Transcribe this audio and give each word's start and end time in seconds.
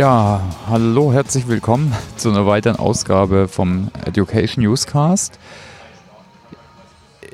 Ja, 0.00 0.40
hallo, 0.66 1.12
herzlich 1.12 1.46
willkommen 1.46 1.92
zu 2.16 2.30
einer 2.30 2.46
weiteren 2.46 2.76
Ausgabe 2.76 3.48
vom 3.48 3.90
Education 4.06 4.64
Newscast. 4.64 5.38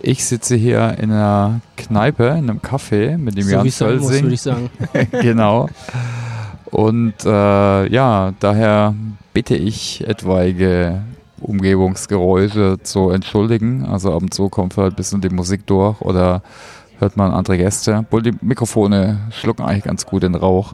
Ich 0.02 0.24
sitze 0.24 0.56
hier 0.56 0.98
in 0.98 1.12
einer 1.12 1.60
Kneipe, 1.76 2.24
in 2.24 2.50
einem 2.50 2.58
Café 2.58 3.18
mit 3.18 3.36
dem 3.36 3.44
so 3.44 3.50
Jan 3.52 3.70
Völsing. 3.70 4.22
würde 4.24 4.34
ich 4.34 4.42
sagen. 4.42 4.70
genau. 5.12 5.68
Und 6.72 7.24
äh, 7.24 7.86
ja, 7.88 8.34
daher 8.40 8.96
bitte 9.32 9.54
ich 9.54 10.04
etwaige 10.04 11.02
Umgebungsgeräusche 11.40 12.78
zu 12.82 13.10
entschuldigen. 13.10 13.84
Also 13.84 14.12
ab 14.12 14.22
und 14.22 14.34
zu 14.34 14.48
kommt 14.48 14.76
halt 14.76 14.94
ein 14.94 14.96
bisschen 14.96 15.20
die 15.20 15.28
Musik 15.28 15.68
durch 15.68 16.00
oder 16.00 16.42
hört 16.98 17.16
man 17.16 17.32
andere 17.32 17.58
Gäste. 17.58 17.96
Obwohl 17.96 18.22
die 18.22 18.34
Mikrofone 18.40 19.20
schlucken 19.30 19.64
eigentlich 19.64 19.84
ganz 19.84 20.06
gut 20.06 20.22
den 20.22 20.34
Rauch. 20.34 20.72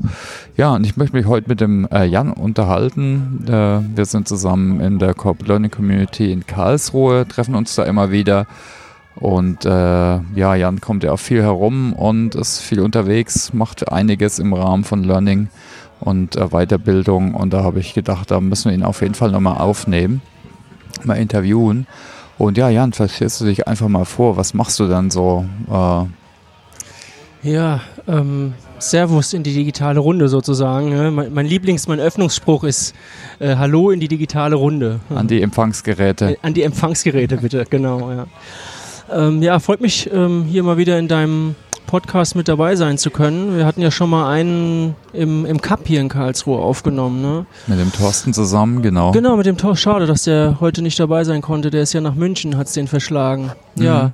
Ja, 0.56 0.74
und 0.74 0.84
ich 0.84 0.96
möchte 0.96 1.16
mich 1.16 1.26
heute 1.26 1.48
mit 1.48 1.60
dem 1.60 1.86
äh, 1.90 2.04
Jan 2.04 2.32
unterhalten. 2.32 3.44
Äh, 3.46 3.96
wir 3.96 4.04
sind 4.04 4.28
zusammen 4.28 4.80
in 4.80 4.98
der 4.98 5.14
Corporate 5.14 5.48
Learning 5.48 5.70
Community 5.70 6.32
in 6.32 6.46
Karlsruhe, 6.46 7.26
treffen 7.26 7.54
uns 7.54 7.74
da 7.74 7.84
immer 7.84 8.10
wieder. 8.10 8.46
Und 9.14 9.64
äh, 9.64 9.68
ja, 9.68 10.54
Jan 10.54 10.80
kommt 10.80 11.04
ja 11.04 11.12
auch 11.12 11.18
viel 11.18 11.42
herum 11.42 11.92
und 11.92 12.34
ist 12.34 12.60
viel 12.60 12.80
unterwegs, 12.80 13.52
macht 13.52 13.92
einiges 13.92 14.38
im 14.38 14.52
Rahmen 14.54 14.84
von 14.84 15.04
Learning 15.04 15.48
und 16.00 16.36
äh, 16.36 16.48
Weiterbildung. 16.48 17.34
Und 17.34 17.52
da 17.52 17.62
habe 17.62 17.80
ich 17.80 17.94
gedacht, 17.94 18.30
da 18.30 18.40
müssen 18.40 18.70
wir 18.70 18.76
ihn 18.76 18.82
auf 18.82 19.02
jeden 19.02 19.14
Fall 19.14 19.30
nochmal 19.30 19.58
aufnehmen, 19.58 20.22
mal 21.04 21.14
interviewen. 21.14 21.86
Und 22.42 22.58
ja, 22.58 22.68
Jan, 22.68 22.92
vielleicht 22.92 23.14
stellst 23.14 23.40
du 23.40 23.44
dich 23.44 23.68
einfach 23.68 23.86
mal 23.86 24.04
vor, 24.04 24.36
was 24.36 24.52
machst 24.52 24.80
du 24.80 24.88
dann 24.88 25.12
so? 25.12 25.44
Äh, 25.70 27.48
Ja, 27.48 27.80
ähm, 28.08 28.54
Servus 28.80 29.32
in 29.32 29.44
die 29.44 29.54
digitale 29.54 30.00
Runde 30.00 30.28
sozusagen. 30.28 30.88
ne? 30.88 31.12
Mein, 31.12 31.32
mein 31.32 31.46
Lieblings-, 31.46 31.86
mein 31.86 32.00
Öffnungsspruch 32.00 32.64
ist 32.64 32.96
äh, 33.38 33.54
Hallo 33.54 33.90
in 33.92 34.00
die 34.00 34.08
digitale 34.08 34.56
Runde. 34.56 34.98
an 35.14 35.28
die 35.28 35.40
Empfangsgeräte. 35.40 36.32
Äh, 36.32 36.36
an 36.42 36.52
die 36.52 36.64
Empfangsgeräte 36.64 37.36
bitte, 37.36 37.64
genau, 37.70 38.10
ja. 38.10 38.26
Ähm, 39.12 39.40
ja, 39.40 39.60
freut 39.60 39.80
mich, 39.80 40.10
ähm, 40.12 40.44
hier 40.50 40.64
mal 40.64 40.76
wieder 40.78 40.98
in 40.98 41.06
deinem 41.06 41.54
Podcast 41.86 42.36
mit 42.36 42.48
dabei 42.48 42.76
sein 42.76 42.98
zu 42.98 43.10
können. 43.10 43.56
Wir 43.56 43.66
hatten 43.66 43.80
ja 43.80 43.90
schon 43.90 44.10
mal 44.10 44.30
einen 44.30 44.94
im, 45.12 45.44
im 45.44 45.60
Cup 45.60 45.80
hier 45.86 46.00
in 46.00 46.08
Karlsruhe 46.08 46.58
aufgenommen, 46.58 47.22
ne? 47.22 47.46
Mit 47.66 47.78
dem 47.78 47.92
Thorsten 47.92 48.32
zusammen, 48.32 48.82
genau. 48.82 49.12
Genau, 49.12 49.36
mit 49.36 49.46
dem 49.46 49.56
Tausch. 49.56 49.80
Schade, 49.80 50.06
dass 50.06 50.24
der 50.24 50.58
heute 50.60 50.82
nicht 50.82 50.98
dabei 50.98 51.24
sein 51.24 51.42
konnte. 51.42 51.70
Der 51.70 51.82
ist 51.82 51.92
ja 51.92 52.00
nach 52.00 52.14
München, 52.14 52.56
hat's 52.56 52.72
den 52.72 52.88
verschlagen. 52.88 53.52
Ja. 53.74 54.04
Mhm. 54.04 54.12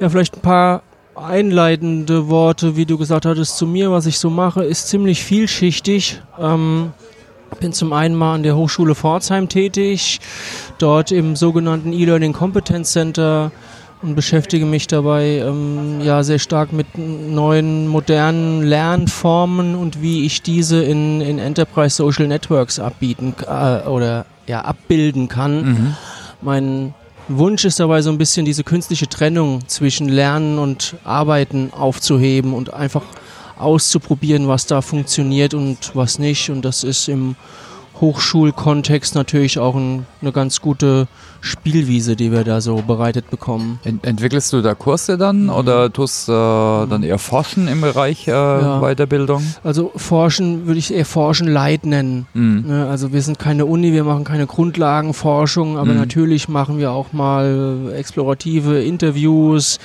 ja, 0.00 0.08
vielleicht 0.08 0.36
ein 0.36 0.40
paar 0.40 0.82
einleitende 1.14 2.28
Worte, 2.28 2.76
wie 2.76 2.86
du 2.86 2.98
gesagt 2.98 3.26
hattest, 3.26 3.56
zu 3.56 3.66
mir. 3.66 3.90
Was 3.90 4.06
ich 4.06 4.18
so 4.18 4.30
mache, 4.30 4.64
ist 4.64 4.88
ziemlich 4.88 5.22
vielschichtig. 5.22 6.20
Ähm, 6.38 6.92
bin 7.58 7.72
zum 7.72 7.92
einen 7.92 8.14
mal 8.14 8.34
an 8.34 8.42
der 8.42 8.56
Hochschule 8.56 8.94
Pforzheim 8.94 9.48
tätig, 9.48 10.20
dort 10.78 11.10
im 11.10 11.34
sogenannten 11.36 11.92
E-Learning 11.92 12.32
Competence 12.32 12.92
Center 12.92 13.50
und 14.02 14.14
beschäftige 14.14 14.64
mich 14.64 14.86
dabei 14.86 15.38
ähm, 15.38 16.00
ja 16.00 16.22
sehr 16.22 16.38
stark 16.38 16.72
mit 16.72 16.86
neuen 16.96 17.86
modernen 17.86 18.62
Lernformen 18.62 19.74
und 19.74 20.00
wie 20.00 20.24
ich 20.24 20.42
diese 20.42 20.82
in, 20.82 21.20
in 21.20 21.38
Enterprise 21.38 21.96
Social 21.96 22.26
Networks 22.26 22.78
abbieten 22.78 23.34
äh, 23.46 23.86
oder 23.86 24.26
ja 24.46 24.62
abbilden 24.62 25.28
kann. 25.28 25.62
Mhm. 25.62 25.96
Mein 26.40 26.94
Wunsch 27.28 27.64
ist 27.64 27.78
dabei 27.78 28.02
so 28.02 28.10
ein 28.10 28.18
bisschen 28.18 28.44
diese 28.44 28.64
künstliche 28.64 29.08
Trennung 29.08 29.68
zwischen 29.68 30.08
Lernen 30.08 30.58
und 30.58 30.96
Arbeiten 31.04 31.70
aufzuheben 31.72 32.54
und 32.54 32.72
einfach 32.72 33.02
auszuprobieren, 33.58 34.48
was 34.48 34.66
da 34.66 34.80
funktioniert 34.80 35.54
und 35.54 35.92
was 35.94 36.18
nicht. 36.18 36.50
Und 36.50 36.64
das 36.64 36.82
ist 36.82 37.08
im 37.08 37.36
Hochschulkontext 38.00 39.14
natürlich 39.14 39.58
auch 39.58 39.74
ein, 39.74 40.06
eine 40.22 40.32
ganz 40.32 40.60
gute 40.60 41.06
Spielwiese, 41.42 42.16
die 42.16 42.32
wir 42.32 42.44
da 42.44 42.60
so 42.60 42.76
bereitet 42.86 43.30
bekommen. 43.30 43.78
Ent 43.84 44.04
entwickelst 44.06 44.52
du 44.52 44.60
da 44.60 44.74
Kurse 44.74 45.16
dann 45.16 45.48
oder 45.48 45.90
tust 45.92 46.28
äh, 46.28 46.32
dann 46.32 47.02
eher 47.02 47.18
forschen 47.18 47.66
im 47.66 47.80
Bereich 47.80 48.28
äh, 48.28 48.30
Ja. 48.32 48.80
Weiterbildung? 48.80 49.42
Also 49.64 49.90
Forschen 49.96 50.66
würde 50.66 50.78
ich 50.78 50.92
eher 50.92 51.06
Forschen 51.06 51.48
Light 51.48 51.86
nennen. 51.86 52.26
Mhm. 52.34 52.64
Ne, 52.66 52.86
Also 52.88 53.12
wir 53.12 53.22
sind 53.22 53.38
keine 53.38 53.64
Uni, 53.66 53.92
wir 53.92 54.04
machen 54.04 54.24
keine 54.24 54.46
Grundlagenforschung, 54.46 55.78
aber 55.78 55.92
Mhm. 55.92 55.98
natürlich 55.98 56.48
machen 56.48 56.78
wir 56.78 56.90
auch 56.92 57.12
mal 57.12 57.92
explorative 57.96 58.82
Interviews, 58.82 59.78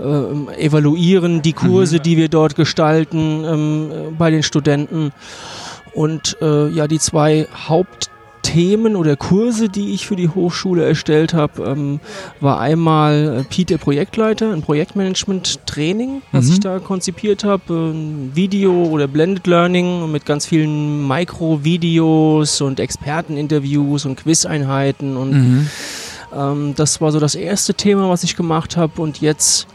ähm, 0.00 0.48
evaluieren 0.58 1.40
die 1.42 1.52
Kurse, 1.52 2.00
die 2.00 2.16
wir 2.16 2.28
dort 2.28 2.56
gestalten 2.56 3.44
ähm, 3.44 3.90
äh, 3.90 3.94
bei 4.18 4.30
den 4.32 4.42
Studenten. 4.42 5.12
Und 5.96 6.36
äh, 6.42 6.68
ja, 6.68 6.86
die 6.86 6.98
zwei 6.98 7.48
Hauptthemen 7.66 8.94
oder 8.96 9.16
Kurse, 9.16 9.68
die 9.70 9.94
ich 9.94 10.06
für 10.06 10.14
die 10.14 10.28
Hochschule 10.28 10.84
erstellt 10.84 11.32
habe, 11.34 11.64
ähm, 11.64 12.00
war 12.40 12.60
einmal 12.60 13.38
äh, 13.40 13.44
Pete, 13.44 13.74
der 13.74 13.78
Projektleiter, 13.78 14.52
ein 14.52 14.60
Projektmanagement-Training, 14.62 16.22
was 16.32 16.44
Mhm. 16.46 16.52
ich 16.52 16.60
da 16.60 16.78
konzipiert 16.78 17.44
habe, 17.44 17.72
ein 17.92 18.30
Video 18.34 18.84
oder 18.84 19.08
Blended 19.08 19.46
Learning 19.46 20.12
mit 20.12 20.26
ganz 20.26 20.44
vielen 20.46 21.08
Mikrovideos 21.08 22.60
und 22.60 22.78
Experteninterviews 22.78 24.04
und 24.04 24.16
Quizeinheiten 24.16 25.16
und 25.16 25.30
Mhm. 25.32 25.68
ähm, 26.36 26.74
das 26.76 27.00
war 27.00 27.10
so 27.12 27.18
das 27.20 27.34
erste 27.34 27.74
Thema, 27.74 28.08
was 28.08 28.22
ich 28.22 28.36
gemacht 28.36 28.76
habe. 28.76 29.00
Und 29.00 29.20
jetzt 29.20 29.66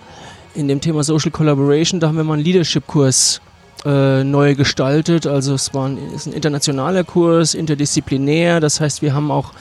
in 0.53 0.67
dem 0.67 0.81
Thema 0.81 1.03
Social 1.03 1.31
Collaboration, 1.31 1.99
da 1.99 2.07
haben 2.09 2.17
wir 2.17 2.23
mal 2.23 2.35
einen 2.35 2.43
Leadership-Kurs 2.43 3.41
äh, 3.85 4.23
neu 4.23 4.55
gestaltet. 4.55 5.25
Also 5.27 5.53
es 5.53 5.73
war 5.73 5.87
ein, 5.87 5.97
ist 6.13 6.27
ein 6.27 6.33
internationaler 6.33 7.03
Kurs, 7.03 7.53
interdisziplinär. 7.53 8.59
Das 8.59 8.79
heißt, 8.81 9.01
wir 9.01 9.13
haben 9.13 9.31
auch 9.31 9.51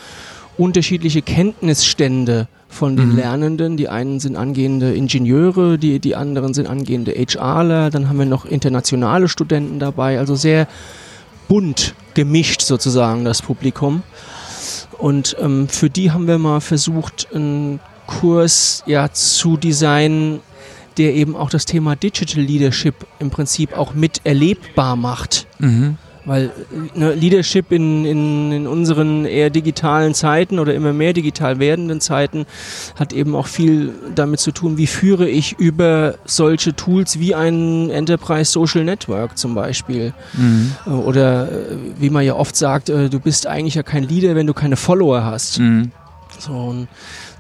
unterschiedliche 0.58 1.22
Kenntnisstände 1.22 2.48
von 2.69 2.97
den 2.97 3.10
Mhm. 3.10 3.16
Lernenden. 3.16 3.76
Die 3.76 3.88
einen 3.88 4.20
sind 4.20 4.36
angehende 4.36 4.92
Ingenieure, 4.92 5.78
die, 5.78 5.98
die 5.98 6.14
anderen 6.16 6.54
sind 6.54 6.69
angehende 6.69 7.12
HRler. 7.12 7.91
Dann 7.91 8.08
haben 8.08 8.19
wir 8.19 8.26
noch 8.26 8.44
internationale 8.44 9.28
Studenten 9.28 9.78
dabei. 9.78 10.19
Also 10.19 10.34
sehr 10.34 10.69
bunt 11.48 11.94
gemischt 12.14 12.62
sozusagen 12.62 13.25
das 13.25 13.42
Publikum. 13.42 14.02
Und 14.98 15.37
ähm, 15.41 15.69
für 15.69 15.88
die 15.91 16.10
haben 16.10 16.28
wir 16.28 16.38
mal 16.38 16.60
versucht, 16.60 17.28
einen 17.34 17.81
Kurs 18.06 18.82
ja 18.87 19.10
zu 19.12 19.56
designen, 19.56 20.41
der 21.00 21.15
eben 21.15 21.34
auch 21.34 21.49
das 21.49 21.65
Thema 21.65 21.97
Digital 21.97 22.43
Leadership 22.43 22.94
im 23.21 23.31
Prinzip 23.31 23.72
auch 23.72 23.94
mit 23.94 24.21
erlebbar 24.25 24.97
macht. 24.97 25.47
Mhm. 25.59 25.97
Weil 26.27 26.50
ne, 26.94 27.15
Leadership 27.15 27.72
in, 27.72 28.05
in, 28.05 28.53
in 28.53 28.66
unseren 28.66 29.25
eher 29.25 29.49
digitalen 29.49 30.12
Zeiten 30.12 30.59
oder 30.59 30.75
immer 30.75 30.93
mehr 30.93 31.15
digital 31.15 31.59
werdenden 31.59 32.03
Zeiten 32.03 32.44
hat 32.97 33.15
eben 33.15 33.34
auch 33.34 33.47
viel 33.47 33.94
damit 34.15 34.41
zu 34.41 34.53
tun, 34.53 34.77
wie 34.77 34.87
führe 34.87 35.27
ich 35.27 35.59
über 35.59 36.16
solche 36.27 36.77
Tools 36.77 37.19
wie 37.19 37.34
ein 37.34 37.88
Enterprise 37.88 38.53
Social 38.53 38.84
Network 38.84 39.38
zum 39.38 39.55
Beispiel. 39.55 40.12
Mhm. 40.34 40.72
Äh, 40.87 40.91
Oder 40.91 41.50
äh, 41.50 41.77
wie 41.99 42.11
man 42.11 42.27
ja 42.27 42.34
oft 42.34 42.55
sagt, 42.55 42.91
äh, 42.91 43.09
du 43.09 43.21
bist 43.21 43.47
eigentlich 43.47 43.77
ja 43.77 43.82
kein 43.82 44.06
Leader, 44.06 44.34
wenn 44.34 44.47
du 44.47 44.53
keine 44.53 44.77
Follower 44.77 45.25
hast. 45.25 45.61
Mhm. 45.61 45.93
So, 46.38 46.53
und 46.53 46.88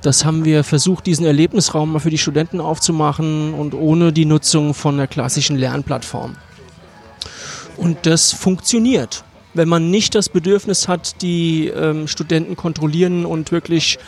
das 0.02 0.24
haben 0.24 0.44
wir 0.44 0.64
versucht, 0.64 1.06
diesen 1.06 1.26
Erlebnisraum 1.26 1.92
mal 1.92 1.98
für 1.98 2.10
die 2.10 2.18
Studenten 2.18 2.60
aufzumachen 2.60 3.54
und 3.54 3.74
ohne 3.74 4.12
die 4.12 4.24
Nutzung 4.24 4.74
von 4.74 4.94
einer 4.94 5.06
klassischen 5.06 5.56
Lernplattform. 5.56 6.36
Und 7.76 8.06
das 8.06 8.32
funktioniert. 8.32 9.24
Wenn 9.52 9.68
man 9.68 9.90
nicht 9.90 10.14
das 10.14 10.28
Bedürfnis 10.28 10.86
hat, 10.86 11.22
die 11.22 11.68
ähm, 11.68 12.06
Studenten 12.06 12.56
kontrollieren 12.56 13.26
und 13.26 13.52
wirklich 13.52 13.98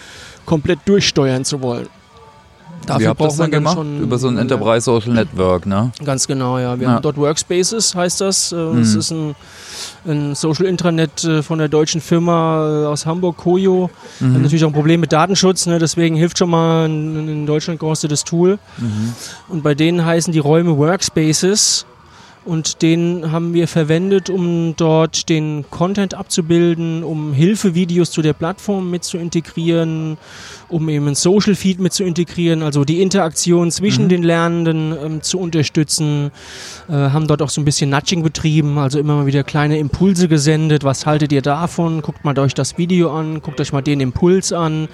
komplett 0.46 0.81
durchsteuern 0.84 1.44
zu 1.44 1.62
wollen. 1.62 1.88
Wie 2.99 3.06
habt 3.06 3.20
das 3.20 3.37
dann 3.37 3.50
gemacht? 3.50 3.79
Über 4.00 4.19
so 4.19 4.29
ein 4.29 4.38
Enterprise 4.38 4.82
Social 4.84 5.12
Network, 5.12 5.67
ne? 5.67 5.93
Ganz 6.05 6.26
genau, 6.26 6.58
ja. 6.58 6.79
Wir 6.79 6.88
Ja. 6.88 6.94
haben 6.94 7.02
dort 7.02 7.17
Workspaces, 7.17 7.94
heißt 7.94 8.20
das. 8.20 8.52
Äh, 8.52 8.56
Mhm. 8.56 8.79
Es 8.79 8.94
ist 8.94 9.11
ein, 9.11 9.34
ein 10.06 10.34
Social 10.34 10.67
Intranet 10.67 11.25
äh, 11.25 11.43
von 11.43 11.58
der 11.58 11.69
deutschen 11.69 12.00
Firma 12.00 12.82
äh, 12.82 12.87
aus 12.87 13.06
Hamburg, 13.06 13.37
Koyo. 13.37 13.90
Hat 14.20 14.26
Mhm. 14.29 14.43
natürlich 14.43 14.64
auch 14.64 14.69
ein 14.69 14.75
Problem 14.75 15.00
mit 15.00 15.12
Datenschutz, 15.12 15.67
ne? 15.67 15.79
deswegen 15.79 16.17
hilft 16.17 16.38
schon 16.38 16.50
mal 16.50 16.87
ein 16.88 17.29
in 17.29 17.46
Deutschland 17.46 17.79
gehostetes 17.81 18.25
Tool. 18.25 18.58
Mhm. 18.79 19.12
Und 19.49 19.62
bei 19.62 19.75
denen 19.75 20.05
heißen 20.05 20.32
die 20.32 20.38
Räume 20.40 20.76
Workspaces. 20.76 21.87
Und 22.44 22.82
den 22.82 23.30
haben 23.30 23.54
wir 23.54 23.68
verwendet, 23.68 24.28
um 24.28 24.74
dort 24.76 25.28
den 25.28 25.64
Content 25.70 26.14
abzubilden, 26.14 27.04
um 27.04 27.32
Hilfevideos 27.32 28.10
zu 28.10 28.20
der 28.20 28.32
Plattform 28.32 28.90
mit 28.90 29.04
zu 29.04 29.16
integrieren, 29.16 30.18
um 30.68 30.88
eben 30.88 31.06
ein 31.06 31.14
Social 31.14 31.54
Feed 31.54 31.78
mit 31.78 31.92
zu 31.92 32.02
integrieren, 32.02 32.62
also 32.64 32.84
die 32.84 33.00
Interaktion 33.00 33.70
zwischen 33.70 34.04
Mhm. 34.04 34.08
den 34.08 34.22
Lernenden 34.24 34.92
ähm, 35.04 35.22
zu 35.22 35.38
unterstützen. 35.38 36.32
Äh, 36.88 36.92
haben 36.94 37.28
dort 37.28 37.42
auch 37.42 37.50
so 37.50 37.60
ein 37.60 37.64
bisschen 37.64 37.90
Nudging 37.90 38.24
betrieben, 38.24 38.76
also 38.76 38.98
immer 38.98 39.14
mal 39.14 39.26
wieder 39.26 39.44
kleine 39.44 39.78
Impulse 39.78 40.26
gesendet. 40.26 40.82
Was 40.82 41.06
haltet 41.06 41.30
ihr 41.30 41.42
davon? 41.42 42.02
Guckt 42.02 42.24
mal 42.24 42.36
euch 42.40 42.54
das 42.54 42.76
Video 42.76 43.12
an, 43.16 43.40
guckt 43.40 43.60
euch 43.60 43.72
mal 43.72 43.82
den 43.82 44.00
Impuls 44.00 44.52
an, 44.52 44.88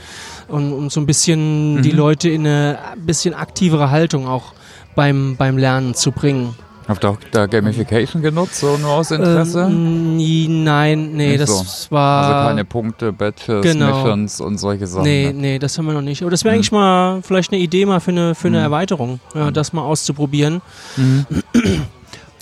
und, 0.49 0.73
um 0.75 0.91
so 0.91 1.01
ein 1.01 1.07
bisschen 1.07 1.77
Mhm. 1.77 1.83
die 1.83 1.93
Leute 1.93 2.29
in 2.29 2.47
eine 2.47 2.79
bisschen 2.97 3.33
aktivere 3.33 3.91
Haltung 3.91 4.27
auch 4.27 4.53
beim, 4.95 5.37
beim 5.37 5.57
Lernen 5.57 5.95
zu 5.95 6.13
bringen. 6.13 6.55
Habt 6.89 7.05
ihr 7.05 7.11
auch 7.11 7.19
da 7.33 7.45
Gamification 7.47 8.23
genutzt, 8.23 8.61
so 8.61 8.79
nur 8.79 8.91
aus 8.91 9.11
Interesse? 9.11 9.67
Ähm, 9.71 10.65
nein, 10.65 11.13
nee, 11.13 11.29
Nicht 11.37 11.41
das 11.43 11.85
so. 11.85 11.91
war. 11.91 12.25
also 12.25 12.49
keine 12.49 12.65
Punkte, 12.65 13.13
Badges, 13.13 13.63
Genau. 13.63 13.95
Missions 14.05 14.41
und 14.41 14.57
solche 14.59 14.87
Sachen. 14.87 15.03
Nee, 15.05 15.27
ne? 15.27 15.33
nee, 15.35 15.59
das 15.59 15.77
haben 15.77 15.85
wir 15.85 15.93
noch 15.93 16.01
nicht. 16.01 16.23
Aber 16.23 16.31
das 16.31 16.45
wäre 16.45 16.55
Mhm. 16.55 16.57
eigentlich 16.57 16.73
mal 16.73 17.21
vielleicht 17.23 17.53
eine 17.53 17.61
Idee 17.61 17.85
mal 17.85 18.01
für 18.01 18.11
eine, 18.13 18.35
für 18.35 18.49
eine 18.49 18.59
Mhm. 18.59 18.65
Erweiterung, 18.65 19.21
ja, 19.35 19.51
das 19.51 19.75
mal 19.75 19.83
auszuprobieren. 19.83 20.63
Mhm. 20.97 21.27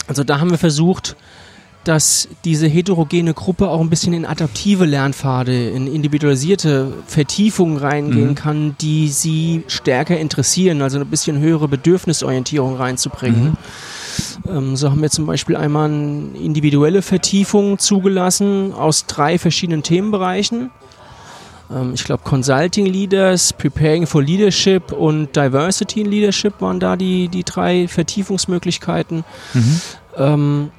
Also 0.07 0.23
da 0.23 0.39
haben 0.39 0.51
wir 0.51 0.59
versucht, 0.59 1.17
dass 1.83 2.29
diese 2.45 2.67
heterogene 2.67 3.33
Gruppe 3.35 3.69
auch 3.69 3.81
ein 3.81 3.91
bisschen 3.91 4.13
in 4.13 4.27
adaptive 4.27 4.85
Lernpfade, 4.85 5.71
in 5.71 5.87
individualisierte 5.87 6.93
Vertiefungen 7.07 7.77
reingehen 7.77 8.31
Mhm. 8.31 8.35
kann, 8.35 8.77
die 8.81 9.09
sie 9.09 9.63
stärker 9.69 10.17
interessieren, 10.19 10.83
also 10.83 10.99
ein 10.99 11.07
bisschen 11.07 11.39
höhere 11.39 11.69
Bedürfnisorientierung 11.69 12.77
reinzubringen. 12.77 13.47
Ähm, 13.47 13.57
so 14.75 14.91
haben 14.91 15.03
wir 15.03 15.11
zum 15.11 15.27
Beispiel 15.27 15.57
einmal 15.57 15.89
eine 15.91 16.37
individuelle 16.39 17.03
Vertiefung 17.03 17.79
zugelassen 17.79 18.73
aus 18.73 19.07
drei 19.07 19.39
verschiedenen 19.39 19.83
Themenbereichen. 19.83 20.71
Ähm, 21.71 21.93
ich 21.95 22.05
glaube, 22.05 22.23
Consulting 22.25 22.87
Leaders, 22.87 23.53
Preparing 23.53 24.07
for 24.07 24.23
Leadership 24.23 24.93
und 24.93 25.35
Diversity 25.35 26.03
in 26.03 26.11
Leadership 26.11 26.61
waren 26.61 26.81
da 26.81 26.97
die, 26.97 27.29
die 27.29 27.45
drei 27.45 27.89
Vertiefungsmöglichkeiten 27.89 29.25
Mhm. 29.55 29.81
ähm, 30.17 30.71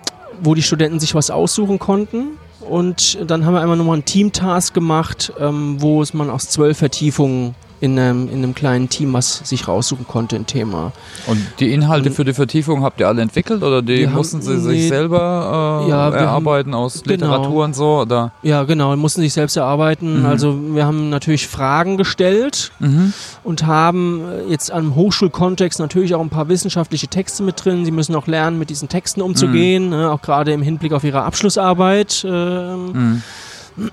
wo 0.41 0.53
die 0.53 0.61
Studenten 0.61 0.99
sich 0.99 1.15
was 1.15 1.31
aussuchen 1.31 1.79
konnten. 1.79 2.37
Und 2.61 3.17
dann 3.25 3.45
haben 3.45 3.53
wir 3.53 3.61
einmal 3.61 3.77
nochmal 3.77 3.95
einen 3.95 4.05
Team-Task 4.05 4.73
gemacht, 4.73 5.31
ähm, 5.39 5.77
wo 5.79 6.01
es 6.01 6.13
man 6.13 6.29
aus 6.29 6.49
zwölf 6.49 6.77
Vertiefungen 6.77 7.55
in 7.79 7.97
einem, 7.99 8.27
in 8.27 8.35
einem 8.43 8.55
kleinen 8.55 8.89
Team 8.89 9.13
was 9.13 9.37
sich 9.47 9.67
raussuchen 9.67 10.07
konnte, 10.07 10.35
ein 10.35 10.45
Thema. 10.47 10.91
Und 11.27 11.39
die 11.59 11.73
Inhalte 11.73 12.09
Und- 12.09 12.15
für 12.15 12.25
die 12.25 12.33
Vertiefung 12.33 12.81
habt 12.83 12.99
ihr 12.99 13.07
alle 13.07 13.21
entwickelt 13.21 13.61
oder 13.63 13.81
die 13.81 13.99
Wir 13.99 14.07
haben- 14.07 14.15
mussten 14.15 14.41
sie 14.41 14.53
nee. 14.55 14.59
sich 14.59 14.87
selber 14.87 15.83
äh, 15.85 15.89
Ja, 15.89 16.09
erarbeiten 16.09 16.73
aus 16.73 17.03
genau. 17.03 17.11
Literatur 17.13 17.65
und 17.65 17.75
so? 17.75 17.99
Oder? 18.01 18.31
Ja, 18.41 18.63
genau, 18.63 18.95
mussten 18.97 19.21
sich 19.21 19.33
selbst 19.33 19.55
erarbeiten. 19.57 20.21
Mhm. 20.21 20.25
Also 20.25 20.57
wir 20.73 20.85
haben 20.85 21.09
natürlich 21.09 21.47
Fragen 21.47 21.97
gestellt 21.97 22.71
Mhm. 22.79 23.13
und 23.43 23.65
haben 23.65 24.21
äh, 24.47 24.51
jetzt 24.51 24.71
am 24.71 24.95
Hochschulkontext 24.95 25.79
natürlich 25.79 26.15
auch 26.15 26.21
ein 26.21 26.29
paar 26.29 26.49
wissenschaftliche 26.49 27.07
Texte 27.07 27.43
mit 27.43 27.63
drin. 27.63 27.85
Sie 27.85 27.91
müssen 27.91 28.15
auch 28.15 28.27
lernen, 28.27 28.57
mit 28.57 28.69
diesen 28.69 28.89
Texten 28.89 29.21
umzugehen, 29.21 29.89
ne, 29.89 30.11
auch 30.11 30.21
gerade 30.21 30.51
im 30.51 30.61
Hinblick 30.61 30.93
auf 30.93 31.03
ihre 31.03 31.21
Abschlussarbeit. 31.23 32.25
Ähm, 32.27 33.21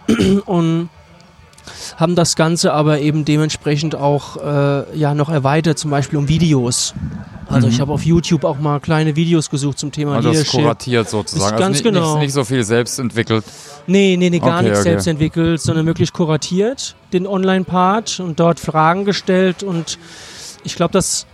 Mhm. 0.08 0.42
und 0.46 0.88
haben 1.96 2.14
das 2.14 2.36
Ganze 2.36 2.72
aber 2.72 3.00
eben 3.00 3.24
dementsprechend 3.24 3.94
auch 3.94 4.36
äh, 4.36 4.96
ja 4.98 5.14
noch 5.14 5.28
erweitert, 5.30 5.78
zum 5.78 5.90
Beispiel 5.90 6.18
um 6.18 6.28
Videos. 6.28 6.94
Also 7.48 7.66
Mhm. 7.66 7.72
ich 7.74 7.80
habe 7.80 7.92
auf 7.92 8.04
YouTube 8.04 8.44
auch 8.44 8.58
mal 8.58 8.80
kleine 8.80 9.16
Videos 9.16 9.50
gesucht 9.50 9.78
zum 9.78 9.92
Thema 9.92 10.16
Also 10.16 10.30
Leadership. 10.30 10.60
kuratiert 10.62 11.08
sozusagen. 11.10 11.54
Ist 11.54 11.60
ganz 11.60 11.62
also 11.62 11.70
nicht, 11.70 11.84
genau. 11.84 12.14
nicht, 12.14 12.22
nicht 12.24 12.32
so 12.32 12.44
viel 12.44 12.64
selbst 12.64 12.98
entwickelt. 12.98 13.44
Nee, 13.86 14.16
nee, 14.18 14.30
nee, 14.30 14.38
gar 14.38 14.56
Okay, 14.58 14.62
nichts 14.64 14.80
okay. 14.80 14.88
selbst 14.90 15.06
entwickelt, 15.06 15.60
sondern 15.60 15.84
wirklich 15.86 16.12
kuratiert, 16.12 16.96
den 17.12 17.26
Online-Part 17.26 18.20
und 18.20 18.40
dort 18.40 18.60
Fragen 18.60 19.04
gestellt. 19.04 19.62
Und 19.62 19.98
ich 20.64 20.74
glaube, 20.74 20.92
das 20.92 21.26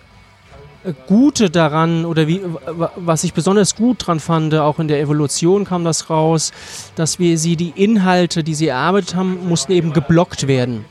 Gute 1.07 1.51
daran 1.51 2.07
oder 2.07 2.27
wie, 2.27 2.41
was 2.97 3.25
ich 3.25 3.35
besonders 3.35 3.77
gut 3.77 4.07
dran 4.07 4.19
fand, 4.19 4.55
auch 4.55 4.79
in 4.79 4.89
der 4.89 5.01
Evolution 5.01 5.65
kam 5.67 5.85
das 5.85 6.09
raus, 6.09 6.53
dass 6.95 7.19
wir 7.19 7.37
sie, 7.37 7.57
die 7.57 7.73
Inhalte, 7.77 8.43
die 8.43 8.55
sie 8.55 8.69
erarbeitet 8.69 9.15
haben, 9.15 9.47
mussten 9.47 9.73
eben 9.73 9.93
geblockt 9.93 10.47
werden. 10.47 10.87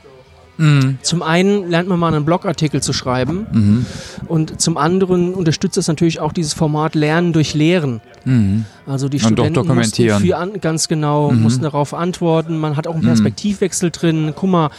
Mhm. 0.60 0.98
Zum 1.02 1.22
einen 1.22 1.70
lernt 1.70 1.88
man 1.88 1.98
mal 1.98 2.12
einen 2.12 2.24
Blogartikel 2.26 2.82
zu 2.82 2.92
schreiben 2.92 3.46
Mhm. 3.50 3.86
und 4.28 4.60
zum 4.60 4.76
anderen 4.76 5.32
unterstützt 5.34 5.78
es 5.78 5.88
natürlich 5.88 6.20
auch 6.20 6.32
dieses 6.34 6.52
Format 6.52 6.94
Lernen 6.94 7.32
durch 7.32 7.54
Lehren. 7.54 8.00
Mhm. 8.26 8.66
Also 8.86 9.08
die 9.08 9.16
Und 9.18 9.24
Studenten 9.24 9.66
mussten 9.74 10.10
viel 10.20 10.34
an, 10.34 10.60
ganz 10.60 10.86
genau, 10.88 11.30
Mhm. 11.30 11.42
mussten 11.42 11.62
darauf 11.62 11.94
antworten. 11.94 12.58
Man 12.58 12.76
hat 12.76 12.86
auch 12.86 12.92
einen 12.94 13.02
Mhm. 13.04 13.06
Perspektivwechsel 13.08 13.90
drin. 13.90 14.34
Guck 14.36 14.50
mal, 14.50 14.70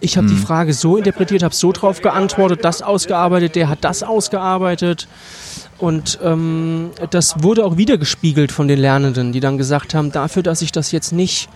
ich 0.00 0.16
habe 0.16 0.26
die 0.28 0.34
Mhm. 0.34 0.38
Frage 0.38 0.72
so 0.72 0.96
interpretiert, 0.96 1.42
habe 1.42 1.54
so 1.54 1.72
drauf 1.72 2.00
geantwortet, 2.00 2.60
das 2.64 2.82
ausgearbeitet, 2.82 3.56
der 3.56 3.68
hat 3.68 3.78
das 3.82 4.02
ausgearbeitet. 4.04 5.08
Und 5.78 6.20
ähm, 6.22 6.90
das 7.10 7.42
wurde 7.42 7.64
auch 7.64 7.76
wiedergespiegelt 7.76 8.52
von 8.52 8.68
den 8.68 8.78
Lernenden, 8.78 9.32
die 9.32 9.40
dann 9.40 9.58
gesagt 9.58 9.94
haben, 9.94 10.12
dafür, 10.12 10.44
dass 10.44 10.62
ich 10.62 10.70
das 10.70 10.92
jetzt 10.92 11.12
nicht 11.12 11.48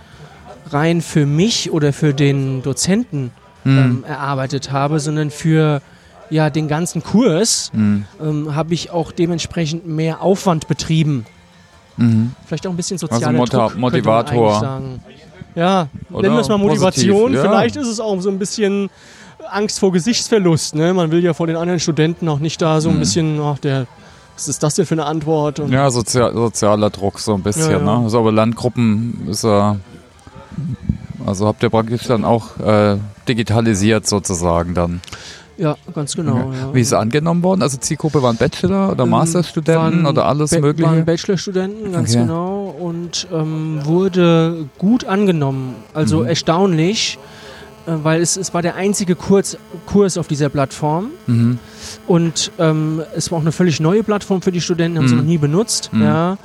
rein 0.71 1.01
für 1.01 1.25
mich 1.27 1.71
oder 1.71 1.93
für 1.93 2.13
den 2.13 2.63
Dozenten 2.63 3.31
Mhm. 3.69 3.79
ähm, 3.79 4.05
erarbeitet 4.05 4.73
habe, 4.73 4.99
sondern 5.01 5.31
für 5.31 5.81
ja, 6.31 6.51
den 6.51 6.69
ganzen 6.69 7.03
Kurs 7.03 7.71
Mhm. 7.73 8.05
ähm, 8.23 8.55
habe 8.55 8.75
ich 8.75 8.91
auch 8.91 9.13
dementsprechend 9.13 9.87
mehr 9.87 10.21
Aufwand 10.23 10.69
betrieben. 10.69 11.25
Mhm. 11.97 12.33
Vielleicht 12.47 12.67
auch 12.67 12.71
ein 12.71 12.77
bisschen 12.77 12.99
sozialer 12.99 13.41
Also 13.41 13.45
Druck, 13.59 13.77
Motivator. 13.77 14.91
Ja, 15.55 15.89
Oder 16.11 16.23
nennen 16.23 16.35
wir 16.37 16.41
es 16.43 16.49
mal 16.49 16.59
Motivation. 16.59 17.17
positiv, 17.33 17.43
ja. 17.45 17.51
Vielleicht 17.51 17.77
ist 17.77 17.89
es 17.89 17.99
auch 17.99 18.21
so 18.21 18.29
ein 18.31 18.39
bisschen 18.39 18.91
Angst 19.51 19.81
vor 19.81 19.91
Gesichtsverlust. 19.93 20.75
Ne? 20.75 20.93
Man 20.95 21.11
will 21.11 21.25
ja 21.25 21.33
vor 21.35 21.47
den 21.47 21.57
anderen 21.57 21.81
Studenten 21.81 22.29
auch 22.29 22.39
nicht 22.39 22.61
da 22.63 22.81
so 22.81 22.91
ein 22.91 22.97
Mhm. 22.97 23.01
bisschen, 23.01 23.41
ach, 23.41 23.59
der, 23.59 23.87
was 24.37 24.47
ist 24.47 24.63
das 24.63 24.75
denn 24.77 24.87
für 24.87 24.95
eine 24.95 25.07
Antwort? 25.07 25.59
Und 25.59 25.73
Ja, 25.73 25.91
sozial, 25.91 26.33
sozialer 26.35 26.91
Druck 26.91 27.19
so 27.19 27.35
ein 27.35 27.43
bisschen. 27.43 27.71
Ja, 27.73 27.79
ja. 27.79 27.83
Ne? 27.85 28.05
Also 28.05 28.21
aber 28.21 28.31
Landgruppen 28.31 29.27
ist 29.29 29.43
ja. 29.45 29.77
Also 31.29 31.47
habt 31.47 31.63
ihr 31.63 31.71
praktisch 31.71 32.05
dann 32.07 32.25
auch 32.25 32.59
äh, 32.59 32.97
digitalisiert 33.29 34.07
sozusagen 34.07 34.75
dann. 34.75 35.01
ja, 35.59 35.77
ganz 35.95 36.15
genau. 36.17 36.37
Okay. 36.49 36.57
Ja. 36.61 36.75
Wie 36.75 36.81
ist 36.81 36.87
es 36.89 36.93
angenommen 36.95 37.43
worden? 37.43 37.63
Also 37.63 37.77
Zielgruppe 37.79 38.23
waren 38.23 38.37
Bachelor 38.37 38.93
oder 38.93 39.05
Ähm, 39.05 39.11
Masterstudenten 39.11 40.07
oder 40.07 40.27
alles 40.27 40.51
Ba- 40.51 40.61
mögliche? 40.61 40.89
Waren 40.91 41.05
Bachelorstudenten, 41.05 41.93
ganz 41.93 42.11
Okay. 42.11 42.21
genau. 42.23 42.75
Und 42.79 43.27
ähm, 43.33 43.81
wurde 43.85 44.67
gut 44.79 45.05
angenommen. 45.05 45.75
Also 45.95 46.21
Mhm. 46.21 46.27
erstaunlich, 46.27 47.19
äh, 47.87 47.93
weil 48.03 48.21
es, 48.23 48.37
es 48.37 48.55
war 48.55 48.63
der 48.63 48.77
einzige 48.77 49.15
Kurs, 49.17 49.59
Kurs 49.87 50.17
auf 50.17 50.29
dieser 50.29 50.49
Plattform. 50.49 51.09
Mhm. 51.27 51.59
Und 52.07 52.53
ähm, 52.59 53.03
es 53.17 53.31
war 53.31 53.39
auch 53.39 53.43
eine 53.43 53.53
völlig 53.53 53.81
neue 53.81 54.03
Plattform 54.03 54.43
für 54.43 54.53
die 54.53 54.61
Studenten, 54.61 54.99
haben 54.99 55.09
sie 55.09 55.15
Mhm. 55.15 55.21
noch 55.21 55.27
nie 55.27 55.39
benutzt. 55.39 55.91
Mhm. 55.93 56.03
Ja. 56.03 56.39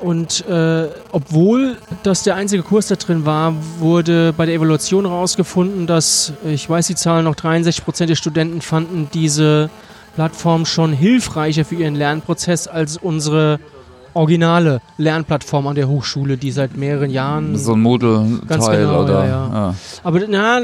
Und 0.00 0.46
äh, 0.48 0.88
obwohl 1.12 1.76
das 2.02 2.22
der 2.22 2.34
einzige 2.36 2.62
Kurs 2.62 2.86
da 2.88 2.94
drin 2.96 3.26
war, 3.26 3.52
wurde 3.78 4.32
bei 4.34 4.46
der 4.46 4.54
Evaluation 4.54 5.06
herausgefunden, 5.06 5.86
dass, 5.86 6.32
ich 6.44 6.68
weiß 6.68 6.86
die 6.86 6.94
Zahlen 6.94 7.24
noch, 7.24 7.34
63 7.34 7.84
Prozent 7.84 8.08
der 8.10 8.16
Studenten 8.16 8.62
fanden 8.62 9.08
diese 9.12 9.68
Plattform 10.14 10.64
schon 10.64 10.92
hilfreicher 10.94 11.64
für 11.66 11.74
ihren 11.74 11.94
Lernprozess 11.94 12.66
als 12.66 12.96
unsere 12.96 13.60
originale 14.14 14.80
Lernplattform 14.98 15.66
an 15.68 15.76
der 15.76 15.86
Hochschule, 15.88 16.36
die 16.36 16.50
seit 16.50 16.76
mehreren 16.76 17.10
Jahren 17.10 17.56
So 17.56 17.74
ein 17.74 17.80
Moodle-Teil 17.80 18.40
Ganz 18.48 18.68
genau, 18.68 19.04
oder. 19.04 19.26
ja, 19.26 19.48
ja. 19.52 19.74
Aber 20.02 20.20
na, 20.28 20.60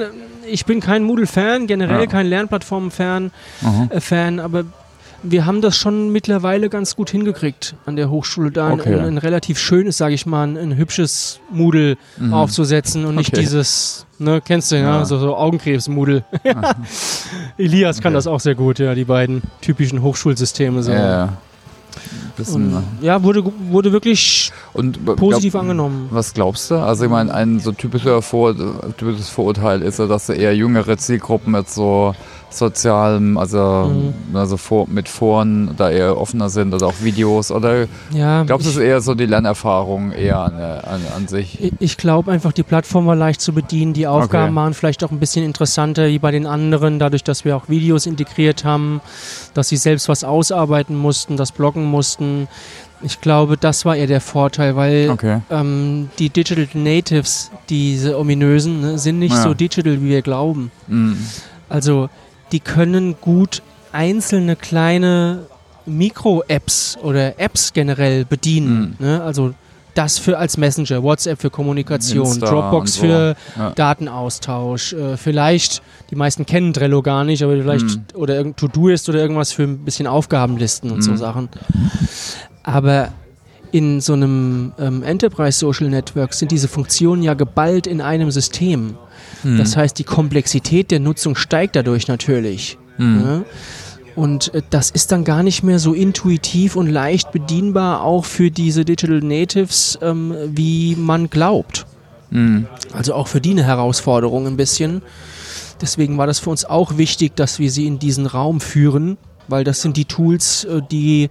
ich 0.50 0.64
bin 0.66 0.80
kein 0.80 1.04
Moodle-Fan, 1.04 1.66
generell 1.66 2.00
Ja. 2.00 2.06
kein 2.06 2.26
Lernplattformen-Fan, 2.26 3.30
Aha. 3.64 3.86
äh, 3.90 4.00
Fan, 4.00 4.40
aber 4.40 4.64
wir 5.28 5.44
haben 5.46 5.60
das 5.60 5.76
schon 5.76 6.10
mittlerweile 6.12 6.68
ganz 6.68 6.96
gut 6.96 7.10
hingekriegt 7.10 7.74
an 7.84 7.96
der 7.96 8.10
Hochschule, 8.10 8.50
da 8.50 8.68
ein, 8.68 8.80
Okay. 8.80 8.94
ein, 8.94 9.00
ein 9.00 9.18
relativ 9.18 9.58
schönes, 9.58 9.96
sage 9.96 10.14
ich 10.14 10.26
mal, 10.26 10.44
ein, 10.46 10.56
ein 10.56 10.76
hübsches 10.76 11.40
Moodle 11.50 11.96
Mhm. 12.18 12.32
aufzusetzen 12.32 13.04
und 13.04 13.14
nicht 13.16 13.32
Okay. 13.32 13.40
dieses, 13.40 14.06
ne, 14.18 14.40
kennst 14.40 14.72
du, 14.72 14.76
ja, 14.76 14.98
Ja. 14.98 15.04
so, 15.04 15.18
so 15.18 15.36
Augenkrebs-Moodle. 15.36 16.24
Elias 17.58 18.00
kann 18.00 18.10
Okay. 18.12 18.14
das 18.18 18.26
auch 18.26 18.40
sehr 18.40 18.54
gut, 18.54 18.78
ja, 18.78 18.94
die 18.94 19.04
beiden 19.04 19.42
typischen 19.60 20.02
Hochschulsysteme. 20.02 20.82
So. 20.82 20.92
Ja, 20.92 21.36
Und, 22.52 22.82
ja, 23.00 23.22
wurde, 23.22 23.42
wurde 23.70 23.90
wirklich 23.92 24.52
und 24.74 25.04
positiv 25.16 25.52
glaub- 25.52 25.62
angenommen. 25.62 26.08
Was 26.10 26.34
glaubst 26.34 26.70
du? 26.70 26.74
Also 26.76 27.04
ich 27.04 27.10
meine, 27.10 27.32
ein 27.32 27.58
so 27.60 27.72
typischer 27.72 28.20
Vor 28.22 28.54
typisches 28.98 29.30
Vorurteil 29.30 29.80
ist 29.82 29.98
ja, 29.98 30.06
dass 30.06 30.28
eher 30.28 30.54
jüngere 30.54 30.96
Zielgruppen 30.98 31.52
mit 31.52 31.70
so 31.70 32.14
sozialem, 32.58 33.36
also, 33.38 33.90
Mhm. 34.30 34.36
also 34.36 34.56
vor, 34.56 34.86
mit 34.88 35.08
Foren 35.08 35.70
da 35.76 35.90
eher 35.90 36.18
offener 36.20 36.48
sind 36.48 36.74
oder 36.74 36.86
auch 36.86 36.94
Videos 37.02 37.50
oder 37.50 37.86
Ja, 38.12 38.42
glaubst 38.44 38.66
du, 38.66 38.70
es 38.70 38.76
ist 38.76 38.82
eher 38.82 39.00
so 39.00 39.14
die 39.14 39.26
Lernerfahrung 39.26 40.12
eher 40.12 40.38
an, 40.40 40.54
an, 40.54 41.00
an 41.16 41.28
sich? 41.28 41.62
Ich- 41.62 41.72
Ich 41.78 41.96
glaube 41.96 42.32
einfach, 42.32 42.52
die 42.52 42.62
Plattform 42.62 43.06
war 43.06 43.16
leicht 43.16 43.40
zu 43.40 43.52
bedienen. 43.52 43.92
Die 43.92 44.06
Aufgaben 44.06 44.48
Okay. 44.50 44.56
waren 44.56 44.74
vielleicht 44.74 45.04
auch 45.04 45.10
ein 45.10 45.18
bisschen 45.20 45.44
interessanter 45.44 46.08
wie 46.08 46.18
bei 46.18 46.30
den 46.30 46.46
anderen, 46.46 46.98
dadurch, 46.98 47.24
dass 47.24 47.44
wir 47.44 47.56
auch 47.56 47.68
Videos 47.68 48.06
integriert 48.06 48.64
haben, 48.64 49.00
dass 49.54 49.68
sie 49.68 49.76
selbst 49.76 50.08
was 50.08 50.24
ausarbeiten 50.24 50.96
mussten, 50.96 51.36
das 51.36 51.52
bloggen 51.52 51.84
mussten. 51.84 52.48
Ich 53.02 53.20
glaube, 53.20 53.56
das 53.58 53.84
war 53.84 53.94
eher 53.94 54.06
der 54.06 54.22
Vorteil, 54.22 54.74
weil 54.74 55.10
Okay. 55.10 55.40
ähm, 55.50 56.08
die 56.18 56.30
Digital 56.30 56.66
Natives, 56.72 57.50
diese 57.68 58.18
ominösen, 58.18 58.80
ne, 58.80 58.98
sind 58.98 59.18
nicht 59.18 59.34
Ja. 59.34 59.42
so 59.42 59.52
digital, 59.54 60.00
wie 60.02 60.08
wir 60.08 60.22
glauben. 60.22 60.70
Mhm. 60.88 61.18
Also 61.68 62.08
die 62.52 62.60
können 62.60 63.16
gut 63.20 63.62
einzelne 63.92 64.56
kleine 64.56 65.46
Mikro-Apps 65.86 66.98
oder 67.02 67.38
Apps 67.40 67.72
generell 67.72 68.24
bedienen. 68.24 68.96
Mhm. 68.98 69.06
Ne? 69.06 69.22
Also 69.22 69.54
das 69.94 70.18
für 70.18 70.36
als 70.36 70.58
Messenger, 70.58 71.02
WhatsApp 71.02 71.40
für 71.40 71.48
Kommunikation, 71.48 72.26
Insta 72.26 72.50
Dropbox 72.50 72.94
so. 72.94 73.00
für 73.00 73.36
Ja. 73.56 73.70
Datenaustausch, 73.70 74.92
äh, 74.92 75.16
vielleicht, 75.16 75.80
die 76.10 76.16
meisten 76.16 76.44
kennen 76.44 76.74
Trello 76.74 77.00
gar 77.00 77.24
nicht, 77.24 77.42
aber 77.42 77.56
vielleicht, 77.56 77.84
Mhm. 77.86 78.04
oder 78.14 78.34
irgendein 78.36 78.56
To-Do-Ist 78.56 79.08
oder 79.08 79.20
irgendwas 79.20 79.52
für 79.52 79.62
ein 79.62 79.78
bisschen 79.78 80.06
Aufgabenlisten 80.06 80.90
und 80.90 81.00
so 81.02 81.12
Mhm. 81.12 81.16
Sachen. 81.16 81.48
Aber 82.62 83.08
in 83.72 84.00
so 84.00 84.12
einem 84.12 84.72
ähm, 84.78 85.02
Enterprise 85.02 85.58
Social 85.58 85.88
Network 85.88 86.34
sind 86.34 86.50
diese 86.50 86.68
Funktionen 86.68 87.22
ja 87.22 87.34
geballt 87.34 87.86
in 87.86 88.00
einem 88.00 88.30
System. 88.30 88.96
Hm. 89.42 89.58
Das 89.58 89.76
heißt, 89.76 89.98
die 89.98 90.04
Komplexität 90.04 90.90
der 90.90 91.00
Nutzung 91.00 91.36
steigt 91.36 91.76
dadurch 91.76 92.08
natürlich. 92.08 92.78
Hm. 92.96 93.16
Ne? 93.16 93.44
Und 94.16 94.54
äh, 94.54 94.62
das 94.70 94.90
ist 94.90 95.12
dann 95.12 95.24
gar 95.24 95.42
nicht 95.42 95.62
mehr 95.62 95.78
so 95.78 95.92
intuitiv 95.92 96.74
und 96.76 96.88
leicht 96.88 97.32
bedienbar, 97.32 98.02
auch 98.02 98.24
für 98.24 98.50
diese 98.50 98.84
Digital 98.84 99.20
Natives, 99.20 99.98
ähm, 100.02 100.34
wie 100.48 100.96
man 100.96 101.30
glaubt. 101.30 101.86
Hm. 102.30 102.66
Also 102.92 103.14
auch 103.14 103.28
für 103.28 103.40
die 103.40 103.50
eine 103.50 103.64
Herausforderung 103.64 104.46
ein 104.46 104.56
bisschen. 104.56 105.02
Deswegen 105.80 106.16
war 106.18 106.26
das 106.26 106.38
für 106.38 106.50
uns 106.50 106.64
auch 106.64 106.96
wichtig, 106.96 107.36
dass 107.36 107.58
wir 107.58 107.70
sie 107.70 107.86
in 107.86 107.98
diesen 107.98 108.26
Raum 108.26 108.60
führen, 108.60 109.18
weil 109.48 109.62
das 109.62 109.82
sind 109.82 109.96
die 109.96 110.06
Tools, 110.06 110.64
äh, 110.64 110.80
die 110.90 111.28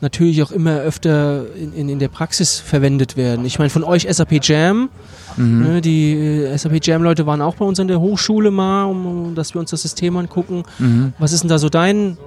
natürlich 0.00 0.42
auch 0.42 0.50
immer 0.50 0.78
öfter 0.78 1.44
in, 1.54 1.72
in, 1.74 1.88
in 1.88 1.98
der 1.98 2.08
Praxis 2.08 2.58
verwendet 2.58 3.16
werden. 3.16 3.44
Ich 3.44 3.58
meine, 3.58 3.70
von 3.70 3.84
euch 3.84 4.06
SAP 4.10 4.42
Jam, 4.42 4.88
Mhm. 5.40 5.62
ne, 5.62 5.80
die 5.80 6.12
äh, 6.14 6.56
SAP 6.56 6.84
Jam-Leute 6.84 7.26
waren 7.26 7.40
auch 7.40 7.56
bei 7.56 7.64
uns 7.64 7.80
an 7.80 7.88
der 7.88 8.00
Hochschule 8.00 8.50
mal, 8.50 8.84
um, 8.84 9.34
dass 9.34 9.54
wir 9.54 9.60
uns 9.60 9.70
das 9.70 9.82
System 9.82 10.16
angucken. 10.16 10.64
Mhm. 10.78 11.12
Was 11.18 11.32
ist 11.32 11.42
denn 11.42 11.48
da 11.48 11.58
so 11.58 11.68
dein, 11.68 12.18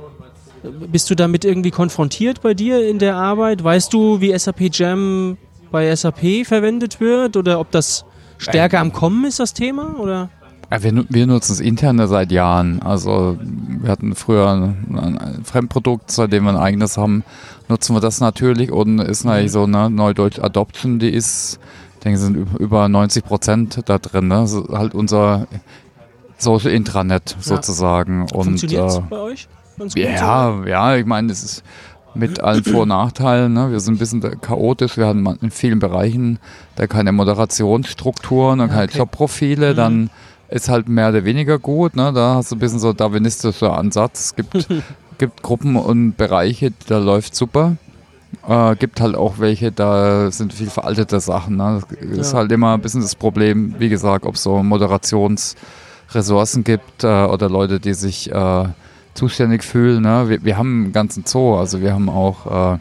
bist 0.92 1.10
du 1.10 1.16
damit 1.16 1.46
irgendwie 1.46 1.72
konfrontiert 1.72 2.42
bei 2.42 2.54
dir 2.54 2.88
in 2.88 3.00
der 3.00 3.16
Arbeit? 3.16 3.64
Weißt 3.64 3.94
du, 3.94 4.22
wie 4.22 4.38
SAP 4.38 4.70
Jam 4.72 5.38
bei 5.72 5.94
SAP 5.96 6.46
verwendet 6.46 7.00
wird 7.00 7.38
oder 7.38 7.60
ob 7.60 7.72
das 7.72 8.06
stärker 8.38 8.80
am 8.80 8.94
Kommen 8.94 9.26
ist, 9.26 9.40
das 9.40 9.54
Thema? 9.54 9.96
Oder? 10.00 10.30
Wir, 10.70 11.06
wir 11.08 11.28
nutzen 11.28 11.54
es 11.54 11.60
intern 11.60 12.06
seit 12.08 12.32
Jahren. 12.32 12.82
Also 12.82 13.38
wir 13.40 13.92
hatten 13.92 14.16
früher 14.16 14.50
ein, 14.50 15.44
Fremdprodukt, 15.44 16.10
seitdem 16.10 16.46
wir 16.46 16.52
ein 16.52 16.58
eigenes 16.58 16.98
haben, 16.98 17.24
nutzen 17.70 17.96
wir 17.96 18.00
das 18.00 18.20
natürlich 18.22 18.72
und 18.72 19.00
ist 19.00 19.24
natürlich 19.24 19.52
so 19.52 19.64
eine 19.64 19.90
Neudeutsch 19.90 20.40
Adoption, 20.40 21.00
die 21.00 21.10
ist, 21.10 21.60
denke, 22.04 22.20
sind 22.20 22.38
üb- 22.38 22.58
über 22.60 22.88
90 22.90 23.24
Prozent 23.24 23.82
da 23.86 23.98
drin. 23.98 24.28
Ne? 24.28 24.36
Das 24.36 24.54
ist 24.54 24.70
halt 24.70 24.94
unser 24.94 25.48
Social 26.38 26.72
Intranet 26.72 27.36
sozusagen. 27.40 28.24
Und 28.34 28.44
Funktioniert 28.44 28.90
es 28.90 28.98
äh, 28.98 29.02
bei 29.10 29.18
euch? 29.18 29.48
Ganz 29.78 29.96
gut 29.96 30.04
ja, 30.04 30.66
ja, 30.66 30.96
ich 30.96 31.06
meine, 31.06 31.30
das 31.30 31.44
ist 31.44 31.64
mit 32.16 32.42
allen 32.42 32.64
Vor- 32.64 32.84
und 32.84 32.90
Nachteilen. 32.90 33.54
Ne? 33.54 33.72
Wir 33.72 33.80
sind 33.80 33.96
ein 33.96 33.98
bisschen 33.98 34.22
chaotisch. 34.42 34.98
Wir 34.98 35.08
haben 35.08 35.26
in 35.42 35.50
vielen 35.52 35.80
Bereichen 35.80 36.40
da 36.76 36.86
keine 36.88 37.12
Moderationsstrukturen 37.12 38.60
und 38.60 38.70
keine 38.70 38.84
okay. 38.84 38.98
Jobprofile. 39.00 39.72
Mhm. 39.74 39.78
Dann 39.78 40.10
ist 40.50 40.70
halt 40.70 40.88
mehr 40.88 41.10
oder 41.10 41.26
weniger 41.26 41.58
gut. 41.58 41.96
Ne? 41.96 42.12
Da 42.14 42.36
hast 42.36 42.52
du 42.52 42.56
ein 42.56 42.60
bisschen 42.60 42.80
so 42.80 42.94
darwinistischer 42.94 43.76
Ansatz. 43.76 44.26
Es 44.26 44.36
gibt, 44.36 44.68
gibt 45.18 45.42
Gruppen 45.42 45.76
und 45.76 46.16
Bereiche, 46.18 46.72
da 46.88 47.00
läuft 47.00 47.36
super. 47.36 47.78
Äh, 48.48 48.76
gibt 48.76 49.02
halt 49.02 49.16
auch 49.16 49.40
welche, 49.40 49.72
da 49.72 50.32
sind 50.32 50.54
viel 50.54 50.70
veraltete 50.70 51.20
Sachen. 51.20 51.58
Ne? 51.58 51.82
Das 52.02 52.18
ist 52.20 52.32
Ja. 52.34 52.40
halt 52.40 52.52
immer 52.52 52.74
ein 52.74 52.82
bisschen 52.82 53.02
das 53.02 53.16
Problem, 53.16 53.76
wie 53.80 53.90
gesagt, 53.90 54.26
ob 54.26 54.38
so 54.38 54.62
Moderationsressourcen 54.64 56.64
gibt 56.64 57.04
äh, 57.04 57.26
oder 57.26 57.50
Leute, 57.50 57.80
die 57.80 57.94
sich 57.94 58.32
äh, 58.32 58.66
zuständig 59.14 59.64
fühlen. 59.64 60.02
Ne? 60.04 60.30
Wir, 60.30 60.44
wir 60.44 60.58
haben 60.58 60.86
einen 60.86 60.94
ganzen 60.94 61.26
Zoo, 61.26 61.56
also 61.56 61.82
wir 61.82 61.94
haben 61.94 62.10
auch, 62.10 62.76
äh, 62.76 62.80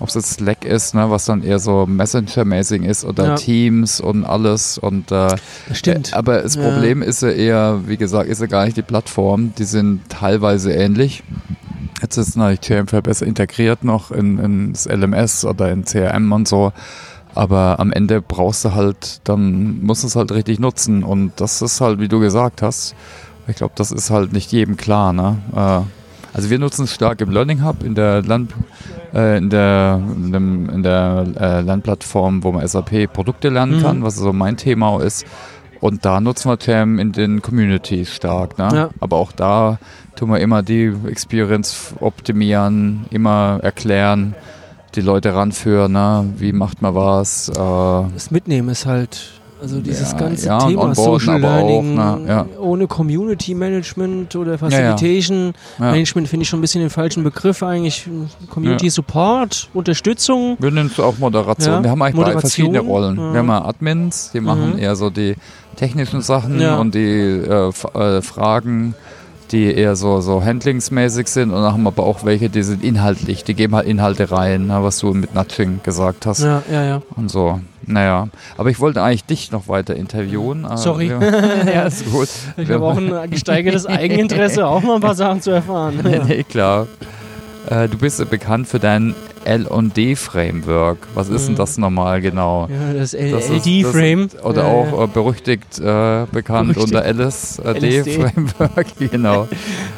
ob 0.00 0.08
es 0.08 0.14
jetzt 0.14 0.30
Slack 0.34 0.64
ist, 0.64 0.94
ne, 0.94 1.10
was 1.10 1.26
dann 1.26 1.42
eher 1.42 1.58
so 1.58 1.86
Messenger-mäßig 1.86 2.82
ist 2.84 3.04
oder 3.04 3.26
Ja. 3.26 3.34
Teams 3.36 4.00
und 4.00 4.24
alles 4.24 4.78
und 4.78 5.12
äh, 5.12 5.36
Das 5.68 5.78
stimmt. 5.78 6.12
äh, 6.12 6.16
aber 6.16 6.42
das 6.42 6.56
Ja. 6.56 6.62
Problem 6.62 7.02
ist 7.02 7.22
ja 7.22 7.28
eher, 7.30 7.80
wie 7.86 7.96
gesagt, 7.96 8.28
ist 8.28 8.40
ja 8.40 8.46
gar 8.46 8.64
nicht 8.64 8.76
die 8.76 8.82
Plattform. 8.82 9.52
Die 9.58 9.64
sind 9.64 10.00
teilweise 10.08 10.72
ähnlich. 10.72 11.22
Jetzt 12.02 12.16
ist 12.16 12.36
natürlich 12.36 12.60
TMFL 12.60 13.02
besser 13.02 13.26
integriert 13.26 13.84
noch 13.84 14.10
in, 14.10 14.38
in 14.38 14.72
das 14.72 14.86
LMS 14.88 15.44
oder 15.44 15.70
in 15.70 15.84
CRM 15.84 16.32
und 16.32 16.48
so. 16.48 16.72
Aber 17.34 17.78
am 17.78 17.92
Ende 17.92 18.22
brauchst 18.22 18.64
du 18.64 18.74
halt, 18.74 19.20
dann 19.24 19.82
musst 19.82 20.02
du 20.02 20.06
es 20.08 20.16
halt 20.16 20.32
richtig 20.32 20.58
nutzen. 20.58 21.04
Und 21.04 21.32
das 21.36 21.60
ist 21.62 21.80
halt, 21.80 22.00
wie 22.00 22.08
du 22.08 22.18
gesagt 22.18 22.62
hast, 22.62 22.94
ich 23.46 23.56
glaube, 23.56 23.74
das 23.76 23.92
ist 23.92 24.10
halt 24.10 24.32
nicht 24.32 24.50
jedem 24.50 24.76
klar. 24.76 25.12
Ne? 25.12 25.36
Äh, 25.54 25.80
also 26.36 26.48
wir 26.50 26.58
nutzen 26.58 26.84
es 26.84 26.94
stark 26.94 27.20
im 27.20 27.30
Learning 27.30 27.64
Hub, 27.64 27.82
in 27.84 27.94
der 27.94 28.22
Land, 28.22 28.52
in 29.12 29.50
der, 29.50 30.00
in 30.32 30.82
der 30.82 31.24
äh, 31.40 31.60
Lernplattform, 31.62 32.44
wo 32.44 32.52
man 32.52 32.66
SAP 32.66 33.12
Produkte 33.12 33.48
lernen 33.48 33.78
Mhm. 33.78 33.82
kann, 33.82 34.02
was 34.02 34.16
so 34.16 34.32
mein 34.32 34.56
Thema 34.56 34.88
auch 34.88 35.00
ist. 35.00 35.26
Und 35.80 36.04
da 36.04 36.20
nutzen 36.20 36.50
wir 36.50 36.58
TAM 36.58 36.98
in 36.98 37.12
den 37.12 37.40
Communities 37.40 38.14
stark. 38.14 38.58
Ne? 38.58 38.68
Ja. 38.72 38.90
Aber 39.00 39.16
auch 39.16 39.32
da 39.32 39.78
tun 40.14 40.28
wir 40.30 40.38
immer 40.40 40.62
die 40.62 40.92
Experience 41.08 41.94
optimieren, 42.00 43.06
immer 43.10 43.60
erklären, 43.62 44.34
die 44.94 45.00
Leute 45.00 45.34
ranführen, 45.34 45.92
ne? 45.92 46.24
wie 46.36 46.52
macht 46.52 46.82
man 46.82 46.94
was. 46.94 47.48
Äh, 47.48 47.54
Das 48.14 48.30
Mitnehmen 48.30 48.68
ist 48.68 48.84
halt, 48.86 49.39
also 49.60 49.80
dieses 49.80 50.12
Ja, 50.12 50.18
ganze 50.18 50.46
ja, 50.46 50.58
Thema 50.58 50.82
onboarden 50.84 50.94
Social 50.94 51.36
aber 51.44 51.48
auch, 51.62 51.68
Learning 51.68 51.94
ne, 51.94 52.18
ja. 52.28 52.46
ohne 52.60 52.86
Community 52.86 53.54
Management 53.54 54.34
oder 54.36 54.58
Facilitation. 54.58 55.52
Management 55.78 56.28
finde 56.28 56.42
ich 56.42 56.48
schon 56.48 56.58
ein 56.58 56.62
bisschen 56.62 56.80
den 56.80 56.90
falschen 56.90 57.22
Begriff 57.24 57.62
eigentlich. 57.62 58.08
Community. 58.48 58.90
Support, 58.90 59.68
Unterstützung. 59.74 60.56
Wir 60.58 60.70
nennen 60.70 60.90
es 60.92 60.98
auch 61.00 61.18
Moderation. 61.18 61.82
Wir 61.82 61.90
haben 61.90 62.02
eigentlich 62.02 62.14
Moderation, 62.16 62.40
verschiedene 62.40 62.80
Rollen. 62.80 63.16
Wir 63.16 63.38
haben 63.38 63.50
Admins, 63.50 64.30
die 64.32 64.40
machen 64.40 64.72
Mhm. 64.74 64.78
eher 64.78 64.96
so 64.96 65.10
die 65.10 65.34
technischen 65.76 66.20
Sachen 66.20 66.60
und 66.60 66.94
die 66.94 67.00
äh, 67.00 67.68
äh, 67.94 68.22
Fragen, 68.22 68.94
die 69.50 69.72
eher 69.74 69.96
so, 69.96 70.20
so 70.20 70.44
handlingsmäßig 70.44 71.26
sind. 71.28 71.50
Und 71.50 71.62
dann 71.62 71.72
haben 71.72 71.82
wir 71.82 71.88
aber 71.88 72.04
auch 72.04 72.24
welche, 72.24 72.48
die 72.50 72.62
sind 72.62 72.84
inhaltlich, 72.84 73.42
die 73.44 73.54
geben 73.54 73.74
halt 73.74 73.86
Inhalte 73.86 74.30
rein, 74.30 74.68
was 74.68 74.98
du 74.98 75.12
mit 75.12 75.34
Nudging 75.34 75.80
gesagt 75.82 76.26
hast. 76.26 76.42
Ja, 76.42 76.62
ja, 76.70 76.84
ja. 76.84 77.02
Und 77.16 77.30
so. 77.30 77.60
Naja. 77.86 78.28
Aber 78.56 78.70
ich 78.70 78.78
wollte 78.80 79.02
eigentlich 79.02 79.24
dich 79.24 79.50
noch 79.52 79.68
weiter 79.68 79.96
interviewen. 79.96 80.64
aber 80.64 80.76
Sorry. 80.76 81.10
Wir, 81.10 81.64
ja, 81.74 81.82
ist 81.84 82.10
gut. 82.10 82.28
ich 82.56 82.68
Wir- 82.68 82.74
habe 82.76 82.84
auch 82.86 82.96
ein 82.96 83.30
gesteigertes 83.30 83.86
Eigeninteresse, 83.86 84.66
auch 84.66 84.82
mal 84.82 84.96
ein 84.96 85.00
paar 85.00 85.14
Sachen 85.14 85.40
zu 85.42 85.50
erfahren. 85.50 85.98
nee, 86.04 86.20
nee, 86.26 86.42
klar. 86.44 86.86
Äh, 87.68 87.88
du 87.88 87.98
bist 87.98 88.18
ja 88.18 88.24
bekannt 88.24 88.68
für 88.68 88.78
dein 88.78 89.14
L&D-Framework. 89.44 90.98
Was 91.14 91.28
ist 91.28 91.46
denn 91.46 91.54
Mhm. 91.54 91.58
das 91.58 91.78
nochmal 91.78 92.20
genau? 92.20 92.68
Ja, 92.70 92.92
das 92.98 93.14
LD-Frame. 93.14 94.28
Oder 94.42 94.62
Ja, 94.62 94.68
auch 94.68 94.98
ja. 94.98 95.04
äh, 95.04 95.06
berüchtigt 95.06 95.78
äh, 95.78 96.26
bekannt 96.30 96.74
Berüchtigt. 96.74 96.96
unter 96.96 97.04
LSD. 97.06 97.62
LSD-Framework. 98.00 98.86
genau. 99.10 99.48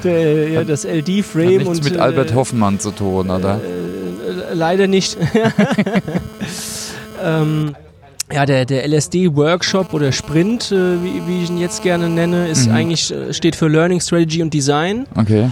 Der, 0.05 0.49
ja, 0.51 0.65
das 0.65 0.85
Hat 0.85 0.93
LD-Frame 0.93 1.47
nichts 1.59 1.69
und 1.69 1.85
mit 1.85 1.97
äh, 1.97 2.01
Albert 2.01 2.35
Hoffmann 2.35 2.79
zu 2.79 2.91
tun, 2.93 3.31
oder? 3.31 3.57
Äh, 3.57 4.55
leider 4.55 4.87
nicht. 4.87 5.17
Ähm, 7.23 7.75
ja, 8.33 8.47
der, 8.47 8.64
der 8.64 8.87
LSD-Workshop 8.88 9.93
oder 9.93 10.11
Sprint, 10.12 10.73
äh, 10.73 11.02
wie, 11.02 11.23
wie 11.26 11.43
ich 11.43 11.50
ihn 11.50 11.59
jetzt 11.59 11.83
gerne 11.83 12.09
nenne, 12.09 12.49
ist 12.49 12.67
Mhm. 12.69 12.75
eigentlich, 12.75 13.12
äh, 13.12 13.33
steht 13.35 13.57
für 13.57 13.69
Learning 13.69 14.00
Strategy 14.00 14.43
und 14.43 14.55
Design 14.55 15.07
Okay. 15.17 15.50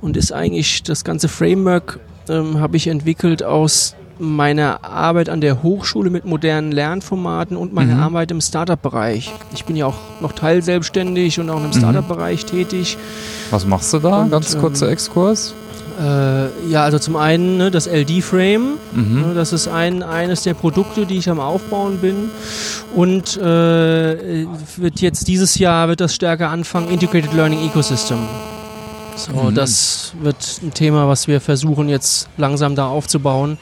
und 0.00 0.16
ist 0.16 0.32
eigentlich 0.32 0.82
das 0.82 1.04
ganze 1.04 1.28
Framework 1.28 2.00
ähm, 2.28 2.60
habe 2.60 2.76
ich 2.76 2.86
entwickelt 2.88 3.42
aus 3.42 3.94
meiner 4.18 4.84
Arbeit 4.84 5.28
an 5.30 5.40
der 5.40 5.62
Hochschule 5.62 6.10
mit 6.10 6.24
modernen 6.26 6.72
Lernformaten 6.72 7.56
und 7.56 7.72
meiner 7.72 7.94
Mhm. 7.94 8.02
Arbeit 8.02 8.30
im 8.32 8.40
Startup-Bereich. 8.42 9.32
Ich 9.54 9.64
bin 9.64 9.76
ja 9.76 9.86
auch 9.86 9.94
noch 10.20 10.32
teilselbstständig 10.32 11.38
und 11.40 11.48
auch 11.50 11.58
im 11.62 11.68
Mhm. 11.68 11.72
Startup-Bereich 11.72 12.44
tätig. 12.44 12.98
Was 13.50 13.64
machst 13.64 13.94
du 13.94 14.00
da? 14.00 14.22
Und, 14.22 14.30
Ganz 14.30 14.58
kurzer 14.58 14.86
ähm, 14.88 14.92
Exkurs. 14.92 15.54
Äh, 16.00 16.70
ja, 16.70 16.84
also 16.84 16.98
zum 17.00 17.16
einen 17.16 17.56
ne, 17.56 17.70
das 17.72 17.86
LD-Frame, 17.88 18.78
Mhm. 18.92 19.20
Ne, 19.28 19.34
Das 19.34 19.52
ist 19.52 19.66
ein, 19.68 20.02
eines 20.04 20.42
der 20.44 20.54
Produkte, 20.54 21.06
die 21.06 21.18
ich 21.18 21.28
am 21.28 21.40
Aufbauen 21.40 21.98
bin. 21.98 22.30
Und 22.94 23.36
äh, 23.36 24.46
wird 24.76 25.00
jetzt 25.00 25.26
dieses 25.28 25.58
Jahr 25.58 25.88
wird 25.88 26.00
das 26.00 26.14
stärker 26.14 26.50
anfangen, 26.50 26.88
Integrated 26.90 27.32
Learning 27.34 27.66
Ecosystem. 27.66 28.18
So, 29.16 29.32
Mhm. 29.50 29.54
das 29.56 30.12
wird 30.22 30.36
ein 30.62 30.72
Thema, 30.72 31.08
was 31.08 31.26
wir 31.26 31.40
versuchen 31.40 31.88
jetzt 31.88 32.28
langsam 32.36 32.76
da 32.76 32.86
aufzubauen. 32.86 33.58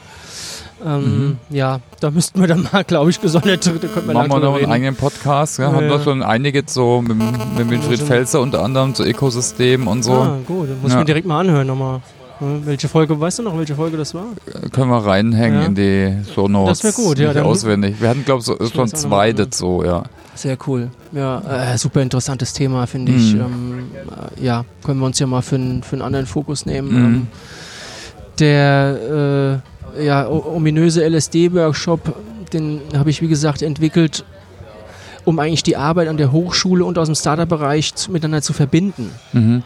Ähm, 0.85 1.37
Ja, 1.49 1.79
da 2.01 2.11
müssten 2.11 2.39
wir 2.39 2.47
dann 2.47 2.67
mal, 2.71 2.83
glaube 2.83 3.09
ich, 3.09 3.19
gesondert, 3.19 3.65
da 3.65 3.71
lang 3.71 4.27
Machen 4.27 4.29
wir 4.29 4.39
noch 4.39 4.47
einen 4.49 4.55
reden. 4.57 4.71
eigenen 4.71 4.95
Podcast. 4.95 5.57
Ja? 5.57 5.69
Ja, 5.69 5.73
Haben 5.73 5.89
wir 5.89 5.99
schon 6.03 6.21
einige 6.21 6.61
so 6.67 7.01
mit, 7.01 7.17
mit 7.57 7.67
Winfried 7.71 7.99
Felser 8.03 8.41
unter 8.41 8.61
anderem 8.63 8.93
zu 8.93 9.03
Ökosystem 9.03 9.87
und 9.87 10.03
so. 10.03 10.13
Ah, 10.13 10.37
gut, 10.45 10.69
dann 10.69 10.79
muss 10.81 10.89
ich 10.89 10.93
Ja. 10.93 10.99
mir 10.99 11.05
direkt 11.05 11.25
mal 11.25 11.39
anhören 11.39 11.65
nochmal. 11.65 12.01
Welche 12.39 12.87
Folge, 12.87 13.19
weißt 13.19 13.39
du 13.39 13.43
noch, 13.43 13.57
welche 13.57 13.75
Folge 13.75 13.97
das 13.97 14.13
war? 14.13 14.25
Können 14.71 14.89
wir 14.91 15.03
reinhängen 15.05 15.59
Ja. 15.59 15.65
in 15.65 15.75
die 15.75 16.13
Shownotes. 16.33 16.79
Das 16.81 16.97
wär 16.97 17.05
gut, 17.05 17.17
ja, 17.19 17.33
Nicht 17.33 17.41
auswendig. 17.41 17.95
Wir 17.99 18.09
hatten, 18.09 18.23
glaube 18.25 18.39
ich, 18.41 18.45
so, 18.45 18.59
Ich 18.59 18.73
schon 18.73 18.87
zwei 18.89 19.33
dazu, 19.33 19.81
ja. 19.83 20.03
Sehr 20.35 20.57
cool. 20.67 20.89
Ja, 21.13 21.73
äh, 21.73 21.77
super 21.79 22.01
interessantes 22.01 22.53
Thema, 22.53 22.85
finde 22.85 23.13
ich. 23.13 23.33
Mhm. 23.33 23.39
Ähm, 23.41 23.83
äh, 24.39 24.43
ja, 24.45 24.65
können 24.83 24.99
wir 24.99 25.07
uns 25.07 25.17
ja 25.17 25.25
mal 25.25 25.41
für, 25.41 25.55
einen 25.55 26.01
anderen 26.01 26.27
Fokus 26.27 26.65
nehmen. 26.67 26.89
Mhm. 26.89 27.05
Ähm, 27.05 27.27
der 28.39 29.61
äh, 29.97 30.05
ja, 30.05 30.27
ominöse 30.29 31.03
LSD-Workshop, 31.07 32.15
den 32.53 32.81
habe 32.95 33.09
ich, 33.09 33.21
wie 33.21 33.27
gesagt, 33.27 33.63
entwickelt, 33.63 34.25
um 35.25 35.39
eigentlich 35.39 35.63
die 35.63 35.75
Arbeit 35.75 36.07
an 36.07 36.17
der 36.17 36.31
Hochschule 36.31 36.85
und 36.85 36.99
aus 36.99 37.07
dem 37.07 37.15
Startup-Bereich 37.15 37.93
miteinander 38.09 38.41
zu 38.43 38.53
verbinden. 38.53 39.09
Mhm. 39.33 39.63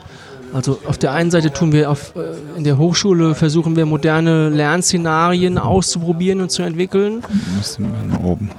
Also 0.53 0.79
auf 0.85 0.97
der 0.97 1.11
einen 1.13 1.31
Seite 1.31 1.51
tun 1.51 1.71
wir 1.71 1.89
auf, 1.89 2.13
äh, 2.15 2.57
in 2.57 2.63
der 2.63 2.77
Hochschule 2.77 3.35
versuchen 3.35 3.75
wir 3.75 3.85
moderne 3.85 4.49
Lernszenarien 4.49 5.57
auszuprobieren 5.57 6.41
und 6.41 6.51
zu 6.51 6.61
entwickeln. 6.63 7.23
Müssen 7.57 7.85
wir 7.91 8.17
nach 8.17 8.23
oben. 8.23 8.49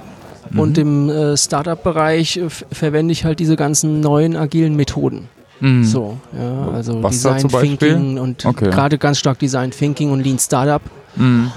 Mhm. 0.49 0.59
Und 0.59 0.77
im 0.77 1.09
äh, 1.09 1.37
Startup-Bereich 1.37 2.37
äh, 2.37 2.49
verwende 2.49 3.11
ich 3.11 3.25
halt 3.25 3.39
diese 3.39 3.55
ganzen 3.55 3.99
neuen 3.99 4.35
agilen 4.35 4.75
Methoden. 4.75 5.29
Mhm. 5.59 5.83
So, 5.83 6.17
ja, 6.37 6.69
also 6.73 7.01
Was 7.03 7.13
Design? 7.21 7.47
Thinking 7.47 8.17
und 8.17 8.45
Okay. 8.45 8.69
gerade 8.69 8.97
ganz 8.97 9.19
stark 9.19 9.39
Design 9.39 9.71
Thinking 9.71 10.11
und 10.11 10.21
Lean 10.23 10.39
Startup 10.39 10.81
Mhm. 11.15 11.51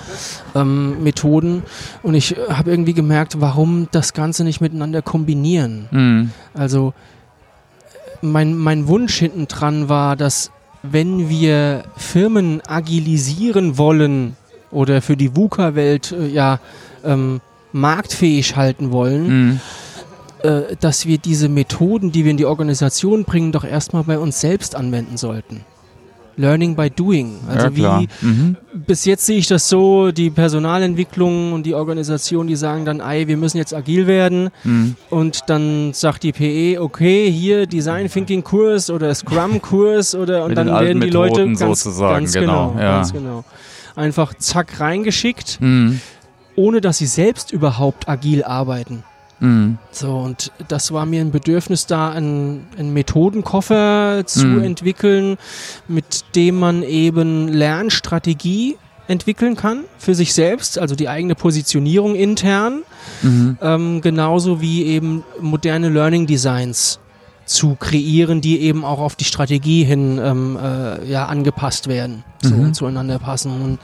ähm, 0.55 1.03
Methoden. 1.03 1.63
Und 2.03 2.15
ich 2.15 2.37
äh, 2.37 2.41
habe 2.51 2.71
irgendwie 2.71 2.93
gemerkt, 2.93 3.41
warum 3.41 3.89
das 3.91 4.13
Ganze 4.13 4.45
nicht 4.45 4.61
miteinander 4.61 5.01
kombinieren. 5.01 5.87
Mhm. 5.91 6.31
Also 6.53 6.93
mein, 8.31 8.57
mein 8.57 8.89
Wunsch 8.89 9.17
hinten 9.19 9.47
dran 9.49 9.89
war, 9.89 10.17
dass 10.17 10.51
wenn 10.83 11.29
wir 11.29 11.85
Firmen 11.97 12.61
agilisieren 12.67 13.77
wollen 13.79 14.37
oder 14.71 15.03
für 15.03 15.17
die 15.17 15.35
VUCA-Welt 15.35 16.13
äh, 16.13 16.27
ja 16.29 16.61
ähm, 17.05 17.41
marktfähig 17.73 18.57
halten 18.57 18.93
wollen, 18.93 19.27
Mhm. 19.29 19.61
äh, 20.43 20.77
dass 20.81 21.07
wir 21.07 21.19
diese 21.19 21.49
Methoden, 21.49 22.13
die 22.13 22.25
wir 22.25 22.31
in 22.31 22.37
die 22.37 22.47
Organisation 22.47 23.25
bringen, 23.25 23.53
doch 23.53 23.65
erstmal 23.65 24.05
bei 24.05 24.19
uns 24.19 24.41
selbst 24.41 24.75
anwenden 24.77 25.17
sollten. 25.17 25.65
Learning 26.37 26.77
by 26.77 26.91
doing. 26.91 27.41
Also 27.49 27.69
ja, 27.69 28.01
wie 28.01 28.09
Mhm. 28.27 28.57
bis 28.87 29.05
jetzt 29.07 29.25
sehe 29.27 29.39
ich 29.39 29.47
das 29.47 29.69
so, 29.69 30.13
die 30.13 30.29
Personalentwicklung 30.31 31.53
und 31.53 31.65
die 31.65 31.75
Organisation, 31.75 32.47
die 32.47 32.57
sagen 32.57 32.85
dann, 32.85 33.01
ey, 33.01 33.27
wir 33.27 33.37
müssen 33.37 33.57
jetzt 33.57 33.73
agil 33.75 34.07
werden 34.07 34.51
Mhm. 34.65 34.97
und 35.11 35.41
dann 35.49 35.93
sagt 35.95 36.23
die 36.25 36.33
PE, 36.33 36.81
okay, 36.81 37.31
hier 37.31 37.67
Design 37.67 38.09
Thinking 38.11 38.45
Kurs 38.45 38.91
oder 38.91 39.15
Scrum 39.15 39.63
Kurs 39.63 40.15
oder 40.15 40.43
und 40.45 40.51
Mit 40.51 40.59
dann 40.59 40.67
werden 40.69 41.01
die 41.01 41.11
Leute 41.11 41.47
Methoden 41.47 41.57
ganz, 41.57 41.83
sozusagen, 41.83 42.15
ganz 42.25 42.33
genau, 42.35 42.69
genau, 42.71 42.81
ja. 42.83 42.97
ganz 42.97 43.13
genau 43.13 43.45
einfach 43.95 44.35
zack 44.35 44.79
reingeschickt, 44.79 45.59
Mhm. 45.61 46.01
ohne 46.55 46.83
dass 46.83 46.99
sie 46.99 47.07
selbst 47.07 47.51
überhaupt 47.51 48.09
agil 48.11 48.45
arbeiten. 48.45 49.05
Mhm. 49.41 49.79
So, 49.91 50.17
und 50.17 50.51
das 50.69 50.93
war 50.93 51.05
mir 51.07 51.21
ein 51.21 51.31
Bedürfnis 51.31 51.87
da, 51.87 52.11
einen, 52.11 52.67
einen 52.79 52.93
Methodenkoffer 52.95 54.23
zu 54.27 54.47
Mhm. 54.47 54.63
entwickeln, 54.65 55.37
mit 55.89 56.25
dem 56.35 56.59
man 56.59 56.83
eben 56.83 57.49
Lernstrategie 57.49 58.77
entwickeln 59.09 59.55
kann 59.55 59.85
für 59.99 60.15
sich 60.15 60.35
selbst, 60.35 60.79
also 60.79 60.97
die 60.97 61.09
eigene 61.09 61.35
Positionierung 61.35 62.15
intern, 62.17 62.83
Mhm. 63.23 63.59
ähm, 63.63 64.01
genauso 64.01 64.61
wie 64.61 64.85
eben 64.85 65.23
moderne 65.41 65.91
Learning 65.91 66.27
Designs 66.27 66.99
zu 67.45 67.77
kreieren, 67.77 68.41
die 68.41 68.61
eben 68.63 68.85
auch 68.85 68.99
auf 68.99 69.15
die 69.15 69.25
Strategie 69.25 69.85
hin 69.85 70.19
ähm, 70.21 70.59
äh, 70.61 71.09
ja, 71.09 71.27
angepasst 71.27 71.87
werden, 71.87 72.25
so 72.43 72.55
Mhm. 72.57 72.75
zueinander 72.75 73.21
passen. 73.21 73.53
Und 73.63 73.79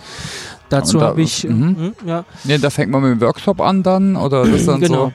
dazu 0.69 0.99
da- 0.99 1.07
habe 1.07 1.23
ich, 1.23 1.45
mhm. 1.45 1.77
hm, 1.77 1.93
ja, 2.05 2.25
Ja, 2.43 2.59
da 2.59 2.71
fängt 2.71 2.91
man 2.91 3.03
mit 3.03 3.13
dem 3.13 3.21
Workshop 3.21 3.61
an 3.61 3.85
dann 3.85 4.17
oder 4.17 4.45
das 4.45 4.67
dann 4.67 4.81
Genau. 4.81 5.07
so? 5.07 5.13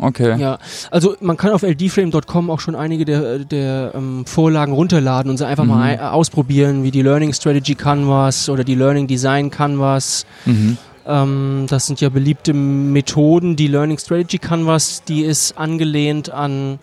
Okay. 0.00 0.38
Ja, 0.40 0.58
also 0.90 1.16
man 1.20 1.36
kann 1.36 1.50
auf 1.52 1.62
ldframe.com 1.62 2.50
auch 2.50 2.60
schon 2.60 2.74
einige 2.76 3.04
der, 3.04 3.40
der 3.40 3.92
ähm, 3.96 4.24
Vorlagen 4.26 4.72
runterladen 4.72 5.30
und 5.30 5.36
sie 5.38 5.46
einfach 5.46 5.64
Mhm. 5.64 5.70
mal 5.70 5.82
ein- 5.82 6.00
ausprobieren, 6.00 6.84
wie 6.84 6.90
die 6.90 7.02
Learning 7.02 7.32
Strategy 7.32 7.74
Canvas 7.74 8.48
oder 8.48 8.62
die 8.64 8.74
Learning 8.76 9.06
Design 9.08 9.50
Canvas. 9.50 10.24
Mhm. 10.46 10.76
Ähm, 11.06 11.66
das 11.68 11.86
sind 11.86 12.00
ja 12.00 12.10
beliebte 12.10 12.52
Methoden. 12.54 13.56
Die 13.56 13.66
Learning 13.66 13.98
Strategy 13.98 14.38
Canvas, 14.38 15.02
die 15.08 15.22
ist 15.22 15.56
angelehnt 15.58 16.30
an 16.30 16.78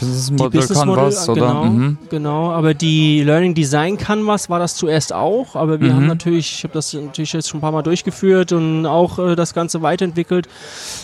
Business 0.00 0.26
die 0.26 0.32
Model 0.32 0.50
Business 0.60 0.78
Canvas, 0.78 1.26
Model, 1.28 1.42
oder? 1.42 1.52
genau, 1.52 1.64
Mhm. 1.64 1.98
genau. 2.10 2.50
Aber 2.52 2.74
die 2.74 3.22
Learning 3.22 3.54
Design 3.54 3.96
Canvas 3.98 4.48
war 4.50 4.58
das 4.58 4.74
zuerst 4.76 5.12
auch, 5.12 5.56
aber 5.56 5.80
wir 5.80 5.90
Mhm. 5.92 5.96
haben 5.96 6.06
natürlich, 6.06 6.52
ich 6.58 6.64
habe 6.64 6.74
das 6.74 6.92
natürlich 6.94 7.32
jetzt 7.32 7.48
schon 7.48 7.58
ein 7.58 7.60
paar 7.60 7.72
Mal 7.72 7.82
durchgeführt 7.82 8.52
und 8.52 8.86
auch 8.86 9.18
äh, 9.18 9.34
das 9.36 9.54
Ganze 9.54 9.82
weiterentwickelt 9.82 10.48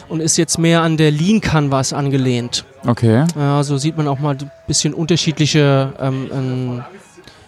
und 0.08 0.20
ist 0.20 0.36
jetzt 0.36 0.58
mehr 0.58 0.82
an 0.82 0.96
der 0.96 1.10
Lean 1.10 1.40
Canvas 1.40 1.92
angelehnt. 1.92 2.64
Okay. 2.86 3.24
Ja, 3.36 3.62
so 3.62 3.76
sieht 3.78 3.96
man 3.96 4.06
auch 4.08 4.18
mal 4.20 4.36
ein 4.36 4.50
bisschen 4.66 4.94
unterschiedliche 4.94 5.92
ähm, 5.98 6.28
ähm, 6.32 6.84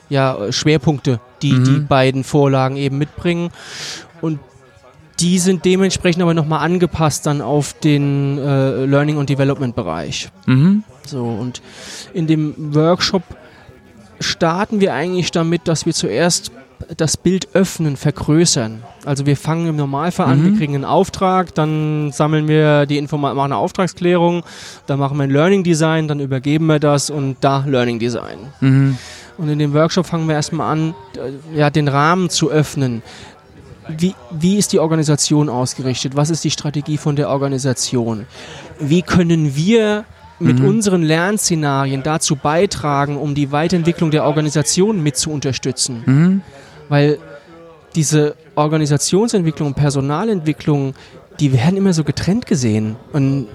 ja, 0.09 0.37
Schwerpunkte, 0.51 1.21
die 1.43 1.53
Mhm. 1.53 1.65
die 1.65 1.79
beiden 1.81 2.25
Vorlagen 2.25 2.77
eben 2.77 2.99
mitbringen. 2.99 3.51
Und 4.21 4.39
die 5.21 5.39
sind 5.39 5.65
dementsprechend 5.65 6.23
aber 6.23 6.35
nochmal 6.35 6.61
angepasst 6.61 7.27
dann 7.27 7.41
auf 7.41 7.73
den 7.73 8.39
äh, 8.39 8.85
Learning- 8.85 9.17
und 9.17 9.29
Development-Bereich. 9.31 10.29
Mhm. 10.47 10.85
So, 11.07 11.25
und 11.25 11.63
in 12.13 12.27
dem 12.27 12.55
Workshop 12.75 13.23
starten 14.21 14.81
wir 14.81 14.95
eigentlich 14.95 15.31
damit, 15.31 15.69
dass 15.69 15.87
wir 15.87 15.93
zuerst 15.95 16.51
das 16.99 17.17
Bild 17.17 17.49
öffnen, 17.55 17.97
vergrößern. 17.97 18.83
Also 19.07 19.25
wir 19.25 19.37
fangen 19.37 19.67
im 19.67 19.77
Normalfall 19.77 20.27
an, 20.27 20.41
Mhm. 20.41 20.45
wir 20.45 20.59
kriegen 20.59 20.75
einen 20.75 20.85
Auftrag, 20.85 21.55
dann 21.55 22.13
sammeln 22.13 22.49
wir 22.49 22.85
die 22.87 22.99
Informationen, 22.99 23.37
machen 23.37 23.53
eine 23.53 23.61
Auftragsklärung, 23.61 24.43
dann 24.87 24.99
machen 24.99 25.17
wir 25.17 25.25
ein 25.25 25.31
Learning 25.31 25.65
Design, 25.65 26.07
dann 26.07 26.21
übergeben 26.21 26.67
wir 26.67 26.79
das 26.79 27.09
und 27.09 27.37
da 27.41 27.65
Learning 27.67 27.99
Design. 27.99 28.39
Mhm. 28.61 28.99
Und 29.39 29.49
in 29.49 29.59
dem 29.59 29.73
Workshop 29.75 30.07
fangen 30.07 30.29
wir 30.29 30.35
erstmal 30.35 30.71
an, 30.73 30.95
ja, 31.55 31.71
den 31.71 31.89
Rahmen 31.89 32.31
zu 32.31 32.51
öffnen. 32.51 33.03
Wie, 33.88 34.14
wie 34.31 34.57
ist 34.57 34.72
die 34.72 34.79
Organisation 34.81 35.49
ausgerichtet? 35.49 36.16
Was 36.16 36.31
ist 36.31 36.42
die 36.44 36.51
Strategie 36.51 36.96
von 36.96 37.14
der 37.16 37.29
Organisation? 37.31 38.27
Wie 38.81 39.03
können 39.03 39.55
wir 39.55 40.05
mit 40.38 40.59
Mhm. 40.59 40.66
unseren 40.68 41.03
Lernszenarien 41.03 42.03
dazu 42.03 42.37
beitragen, 42.37 43.16
um 43.16 43.35
die 43.35 43.53
Weiterentwicklung 43.53 44.11
der 44.11 44.25
Organisation 44.25 45.03
mit 45.03 45.16
zu 45.16 45.31
unterstützen? 45.31 46.03
Mhm. 46.07 46.40
Weil 46.88 47.18
diese 47.94 48.35
Organisationsentwicklung 48.55 49.75
Personalentwicklung, 49.75 50.94
die 51.40 51.53
werden 51.53 51.77
immer 51.77 51.92
so 51.92 52.05
getrennt 52.05 52.46
gesehen. 52.46 52.96
Und 53.12 53.46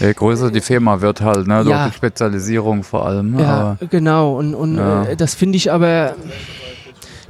Je 0.00 0.12
größer 0.14 0.50
die 0.50 0.60
Firma 0.62 1.00
wird 1.02 1.20
halt, 1.20 1.46
ne? 1.46 1.56
Durch 1.62 1.68
Ja. 1.68 1.86
die 1.88 1.92
Spezialisierung 1.94 2.82
vor 2.84 3.06
allem. 3.06 3.38
ja, 3.38 3.76
genau. 3.90 4.36
Und, 4.38 4.54
und 4.54 4.76
Ja. 4.78 5.14
das 5.14 5.34
finde 5.34 5.56
ich 5.56 5.70
aber 5.70 6.14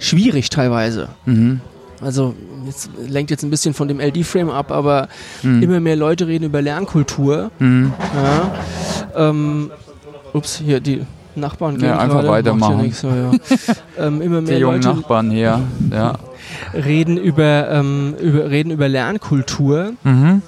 schwierig 0.00 0.50
teilweise. 0.50 1.08
mhm. 1.26 1.60
Also 2.02 2.34
jetzt 2.64 2.88
lenkt 3.06 3.30
jetzt 3.30 3.42
ein 3.44 3.50
bisschen 3.50 3.74
von 3.74 3.86
dem 3.86 4.00
LD-Frame 4.00 4.48
ab, 4.48 4.72
aber 4.72 5.08
Mhm. 5.42 5.62
immer 5.62 5.80
mehr 5.80 5.96
Leute 5.96 6.26
reden 6.26 6.44
über 6.46 6.62
Lernkultur. 6.62 7.50
Mhm. 7.58 7.92
Ja. 9.14 9.28
Ähm, 9.28 9.70
ups, 10.32 10.62
hier 10.64 10.80
die 10.80 11.02
Nachbarn 11.34 11.76
gehen 11.76 11.88
Ja, 11.90 11.98
einfach 11.98 12.26
weitermachen. 12.26 12.90
so, 12.92 13.08
ja. 13.08 13.32
ähm, 14.06 14.22
immer 14.22 14.40
Die 14.40 14.46
mehr 14.46 14.58
jungen 14.58 14.76
Leute 14.82 14.88
Nachbarn 14.96 15.30
hier. 15.30 15.60
Ja. 15.92 16.14
reden 16.72 17.18
über, 17.18 17.68
ähm, 17.70 18.14
über, 18.18 18.48
reden 18.50 18.70
über 18.70 18.88
Lernkultur. 18.88 19.92
Mhm. 20.02 20.40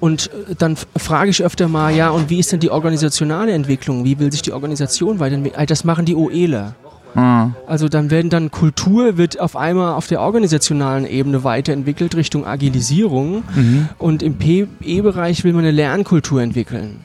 Und 0.00 0.30
äh, 0.50 0.54
dann 0.58 0.76
frage 0.96 1.30
ich 1.30 1.44
öfter 1.44 1.68
mal, 1.68 1.94
ja, 1.94 2.10
und 2.10 2.28
wie 2.28 2.40
ist 2.40 2.50
denn 2.50 2.58
die 2.60 2.70
organisationale 2.70 3.52
Entwicklung? 3.52 4.04
Wie 4.04 4.18
will 4.18 4.32
sich 4.32 4.42
die 4.42 4.52
Organisation 4.52 5.20
weiterentwickeln? 5.20 5.60
Ah, 5.62 5.66
Das 5.66 5.84
machen 5.84 6.04
die 6.06 6.16
OEler. 6.16 6.74
Ah. 7.14 7.50
Also 7.66 7.88
dann 7.88 8.10
werden 8.10 8.30
dann 8.30 8.50
Kultur 8.50 9.16
wird 9.16 9.40
auf 9.40 9.56
einmal 9.56 9.94
auf 9.94 10.06
der 10.06 10.20
organisationalen 10.20 11.06
Ebene 11.06 11.42
weiterentwickelt 11.44 12.14
Richtung 12.14 12.46
Agilisierung 12.46 13.42
Mhm. 13.54 13.88
und 13.98 14.22
im 14.22 14.34
PE-Bereich 14.34 15.42
will 15.44 15.52
man 15.52 15.60
eine 15.64 15.70
Lernkultur 15.72 16.42
entwickeln. 16.42 17.00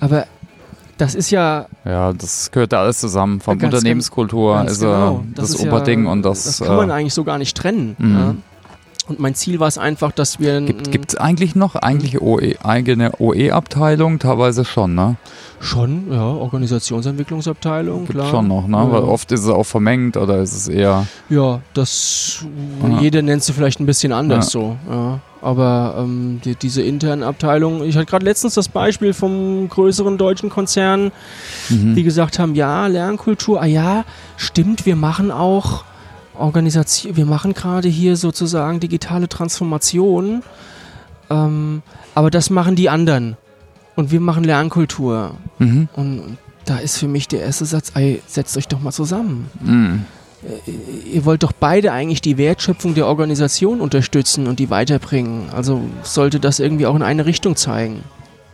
Aber 0.00 0.26
das 0.98 1.14
ist 1.14 1.30
ja 1.30 1.66
Ja, 1.84 2.12
das 2.12 2.50
gehört 2.50 2.72
da 2.72 2.80
alles 2.82 2.98
zusammen. 3.00 3.40
Vom 3.40 3.58
Ganz 3.58 3.72
Unternehmenskultur 3.74 4.54
ganz 4.56 4.72
ist 4.72 4.80
genau. 4.80 5.24
äh, 5.30 5.34
das, 5.34 5.50
ist 5.50 5.60
Oberding 5.60 6.04
ja, 6.06 6.10
und 6.12 6.22
das. 6.22 6.44
das 6.44 6.60
kann 6.60 6.76
man 6.76 6.90
äh, 6.90 6.94
eigentlich 6.94 7.14
so 7.14 7.24
gar 7.24 7.38
nicht 7.38 7.56
trennen. 7.56 7.94
Mhm. 7.98 8.14
Ja. 8.14 8.34
Und 9.08 9.20
mein 9.20 9.36
Ziel 9.36 9.60
war 9.60 9.68
es 9.68 9.78
einfach, 9.78 10.10
dass 10.10 10.40
wir 10.40 10.60
Gibt 10.62 11.12
es 11.12 11.16
eigentlich 11.16 11.54
noch 11.54 11.76
eigentlich 11.76 12.20
OE, 12.20 12.56
eigene 12.64 13.12
OE-Abteilung? 13.20 14.18
Teilweise 14.18 14.64
schon, 14.64 14.96
ne? 14.96 15.14
Schon, 15.60 16.12
ja, 16.12 16.22
Organisationsentwicklungsabteilung, 16.26 18.00
Gibt 18.06 18.10
klar. 18.18 18.30
schon 18.30 18.48
noch, 18.48 18.66
ne? 18.66 18.76
Ja. 18.76 18.92
Weil 18.92 19.02
oft 19.02 19.32
ist 19.32 19.40
es 19.42 19.48
auch 19.48 19.64
vermengt 19.64 20.16
oder 20.16 20.38
ist 20.38 20.54
es 20.54 20.68
eher. 20.68 21.06
Ja, 21.28 21.60
das 21.74 22.44
Ja. 22.82 23.00
jeder 23.00 23.22
nennt 23.22 23.42
sie 23.42 23.52
vielleicht 23.52 23.80
ein 23.80 23.86
bisschen 23.86 24.12
anders 24.12 24.52
Ja. 24.52 24.60
so. 24.60 24.76
Ja. 24.90 25.20
Aber 25.42 25.96
ähm, 25.98 26.40
die, 26.44 26.56
diese 26.56 26.82
internen 26.82 27.22
Abteilungen, 27.22 27.82
ich 27.84 27.96
hatte 27.96 28.06
gerade 28.06 28.24
letztens 28.24 28.54
das 28.54 28.68
Beispiel 28.68 29.12
vom 29.12 29.68
größeren 29.68 30.18
deutschen 30.18 30.50
Konzern, 30.50 31.12
Mhm. 31.70 31.94
die 31.94 32.02
gesagt 32.02 32.38
haben, 32.38 32.54
ja, 32.54 32.86
Lernkultur, 32.86 33.60
ah 33.62 33.66
ja, 33.66 34.04
stimmt, 34.36 34.86
wir 34.86 34.96
machen 34.96 35.30
auch 35.30 35.84
Organisation, 36.38 37.16
wir 37.16 37.26
machen 37.26 37.54
gerade 37.54 37.88
hier 37.88 38.16
sozusagen 38.16 38.78
digitale 38.80 39.28
Transformation, 39.28 40.42
ähm, 41.30 41.82
aber 42.14 42.30
das 42.30 42.50
machen 42.50 42.76
die 42.76 42.90
anderen. 42.90 43.36
Und 43.96 44.12
wir 44.12 44.20
machen 44.20 44.44
Lernkultur. 44.44 45.32
Mhm. 45.58 45.88
Und 45.94 46.38
da 46.66 46.78
ist 46.78 46.98
für 46.98 47.08
mich 47.08 47.28
der 47.28 47.40
erste 47.40 47.64
Satz, 47.64 47.92
ey, 47.94 48.22
setzt 48.26 48.56
euch 48.56 48.68
doch 48.68 48.80
mal 48.80 48.92
zusammen. 48.92 49.50
Mhm. 49.60 50.04
äh, 50.42 51.14
ihr 51.14 51.24
wollt 51.24 51.42
doch 51.42 51.52
beide 51.52 51.92
eigentlich 51.92 52.20
die 52.20 52.36
Wertschöpfung 52.36 52.94
der 52.94 53.06
Organisation 53.06 53.80
unterstützen 53.80 54.46
und 54.46 54.58
die 54.58 54.70
weiterbringen. 54.70 55.48
Also 55.50 55.80
sollte 56.02 56.38
das 56.38 56.60
irgendwie 56.60 56.86
auch 56.86 56.94
in 56.94 57.02
eine 57.02 57.26
Richtung 57.26 57.56
zeigen. 57.56 58.04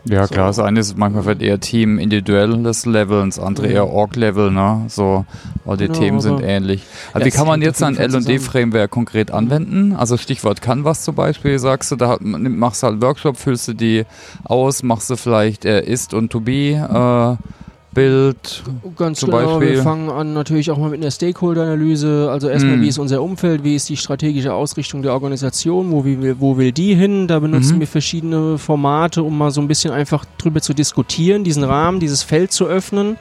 Ja, 0.05 0.27
so. 0.27 0.33
klar, 0.33 0.47
das 0.47 0.59
eine 0.59 0.81
ist 0.81 0.97
manchmal 0.97 1.23
vielleicht 1.23 1.41
eher 1.41 1.59
Team 1.59 1.97
individuelles 1.97 2.85
Level 2.85 3.21
und 3.21 3.35
das 3.35 3.43
andere 3.43 3.67
ja. 3.67 3.73
eher 3.73 3.87
Org-Level, 3.87 4.51
ne? 4.51 4.83
So, 4.87 5.25
weil 5.63 5.77
die 5.77 5.87
genau, 5.87 5.99
Themen 5.99 6.19
sind 6.19 6.41
ähnlich. 6.41 6.83
Also 7.13 7.19
ja, 7.19 7.33
wie 7.33 7.37
kann 7.37 7.47
man 7.47 7.61
jetzt 7.61 7.81
ein 7.81 7.95
LD-Framework 7.95 8.91
konkret 8.91 9.31
anwenden? 9.31 9.93
Also 9.93 10.17
Stichwort 10.17 10.61
Canvas 10.61 11.03
zum 11.03 11.15
Beispiel, 11.15 11.57
sagst 11.57 11.91
du, 11.91 11.95
da 11.95 12.17
machst 12.19 12.83
du 12.83 12.87
halt 12.87 13.01
Workshop, 13.01 13.37
füllst 13.37 13.69
du 13.69 13.73
die 13.73 14.05
aus, 14.43 14.83
machst 14.83 15.09
du 15.09 15.15
vielleicht 15.15 15.63
äh, 15.63 15.81
Ist 15.81 16.13
und 16.13 16.31
To 16.31 16.41
Be, 16.41 16.73
äh, 16.73 17.62
Bild. 17.93 18.63
Ganz 18.97 19.19
zum 19.19 19.31
genau, 19.31 19.57
Beispiel. 19.57 19.75
wir 19.75 19.83
fangen 19.83 20.09
an 20.09 20.33
natürlich 20.33 20.71
auch 20.71 20.77
mal 20.77 20.89
mit 20.89 21.01
einer 21.01 21.11
Stakeholder-Analyse. 21.11 22.29
Also 22.31 22.49
erstmal, 22.49 22.77
mm. 22.77 22.81
wie 22.81 22.87
ist 22.87 22.97
unser 22.97 23.21
Umfeld, 23.21 23.63
wie 23.63 23.75
ist 23.75 23.89
die 23.89 23.97
strategische 23.97 24.53
Ausrichtung 24.53 25.01
der 25.01 25.13
Organisation, 25.13 25.91
wo, 25.91 26.05
wie, 26.05 26.39
wo 26.39 26.57
will 26.57 26.71
die 26.71 26.95
hin? 26.95 27.27
Da 27.27 27.39
benutzen 27.39 27.75
mhm. 27.75 27.79
wir 27.81 27.87
verschiedene 27.87 28.57
Formate, 28.57 29.23
um 29.23 29.37
mal 29.37 29.51
so 29.51 29.61
ein 29.61 29.67
bisschen 29.67 29.91
einfach 29.91 30.25
drüber 30.37 30.61
zu 30.61 30.73
diskutieren, 30.73 31.43
diesen 31.43 31.63
Rahmen, 31.63 31.99
dieses 31.99 32.23
Feld 32.23 32.51
zu 32.51 32.65
öffnen. 32.65 33.17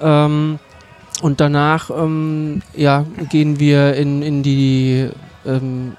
Ähm, 0.00 0.58
und 1.22 1.40
danach 1.40 1.90
ähm, 1.90 2.62
ja, 2.76 3.06
gehen 3.30 3.60
wir 3.60 3.94
in, 3.94 4.22
in 4.22 4.42
die 4.42 5.08
ähm, 5.46 5.92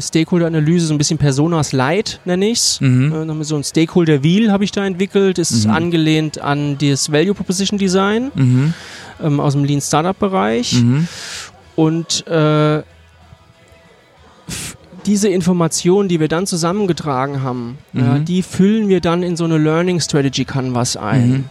Stakeholder-Analyse, 0.00 0.86
so 0.86 0.94
ein 0.94 0.98
bisschen 0.98 1.18
Personas 1.18 1.72
Light 1.72 2.20
nenne 2.24 2.46
ich 2.50 2.58
es. 2.58 2.80
Mhm. 2.80 3.30
Äh, 3.40 3.44
so 3.44 3.56
ein 3.56 3.64
Stakeholder-Wheel 3.64 4.50
habe 4.50 4.64
ich 4.64 4.72
da 4.72 4.84
entwickelt, 4.84 5.38
ist 5.38 5.66
mhm. 5.66 5.72
angelehnt 5.72 6.40
an 6.40 6.76
das 6.78 7.12
Value 7.12 7.34
Proposition 7.34 7.78
Design 7.78 8.30
mhm. 8.34 8.74
ähm, 9.22 9.40
aus 9.40 9.52
dem 9.52 9.64
Lean 9.64 9.80
Startup-Bereich. 9.80 10.82
Mhm. 10.82 11.08
Und 11.76 12.26
äh, 12.26 12.82
diese 15.06 15.28
Informationen, 15.28 16.08
die 16.08 16.20
wir 16.20 16.28
dann 16.28 16.46
zusammengetragen 16.46 17.42
haben, 17.42 17.78
ja, 17.92 18.14
mhm. 18.14 18.24
die 18.24 18.42
füllen 18.42 18.88
wir 18.88 19.00
dann 19.00 19.22
in 19.22 19.36
so 19.36 19.44
eine 19.44 19.56
Learning 19.56 20.00
Strategy 20.00 20.44
Canvas 20.44 20.96
ein, 20.96 21.30
mhm. 21.30 21.44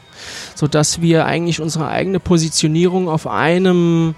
sodass 0.54 1.02
wir 1.02 1.26
eigentlich 1.26 1.62
unsere 1.62 1.88
eigene 1.88 2.20
Positionierung 2.20 3.10
auf 3.10 3.26
einem 3.26 4.16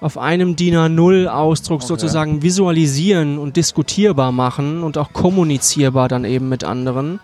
auf 0.00 0.16
einem 0.18 0.56
DIN 0.56 0.74
A0-Ausdruck 0.74 1.80
okay. 1.80 1.86
sozusagen 1.86 2.42
visualisieren 2.42 3.38
und 3.38 3.56
diskutierbar 3.56 4.32
machen 4.32 4.82
und 4.82 4.96
auch 4.96 5.12
kommunizierbar 5.12 6.08
dann 6.08 6.24
eben 6.24 6.48
mit 6.48 6.64
anderen. 6.64 7.20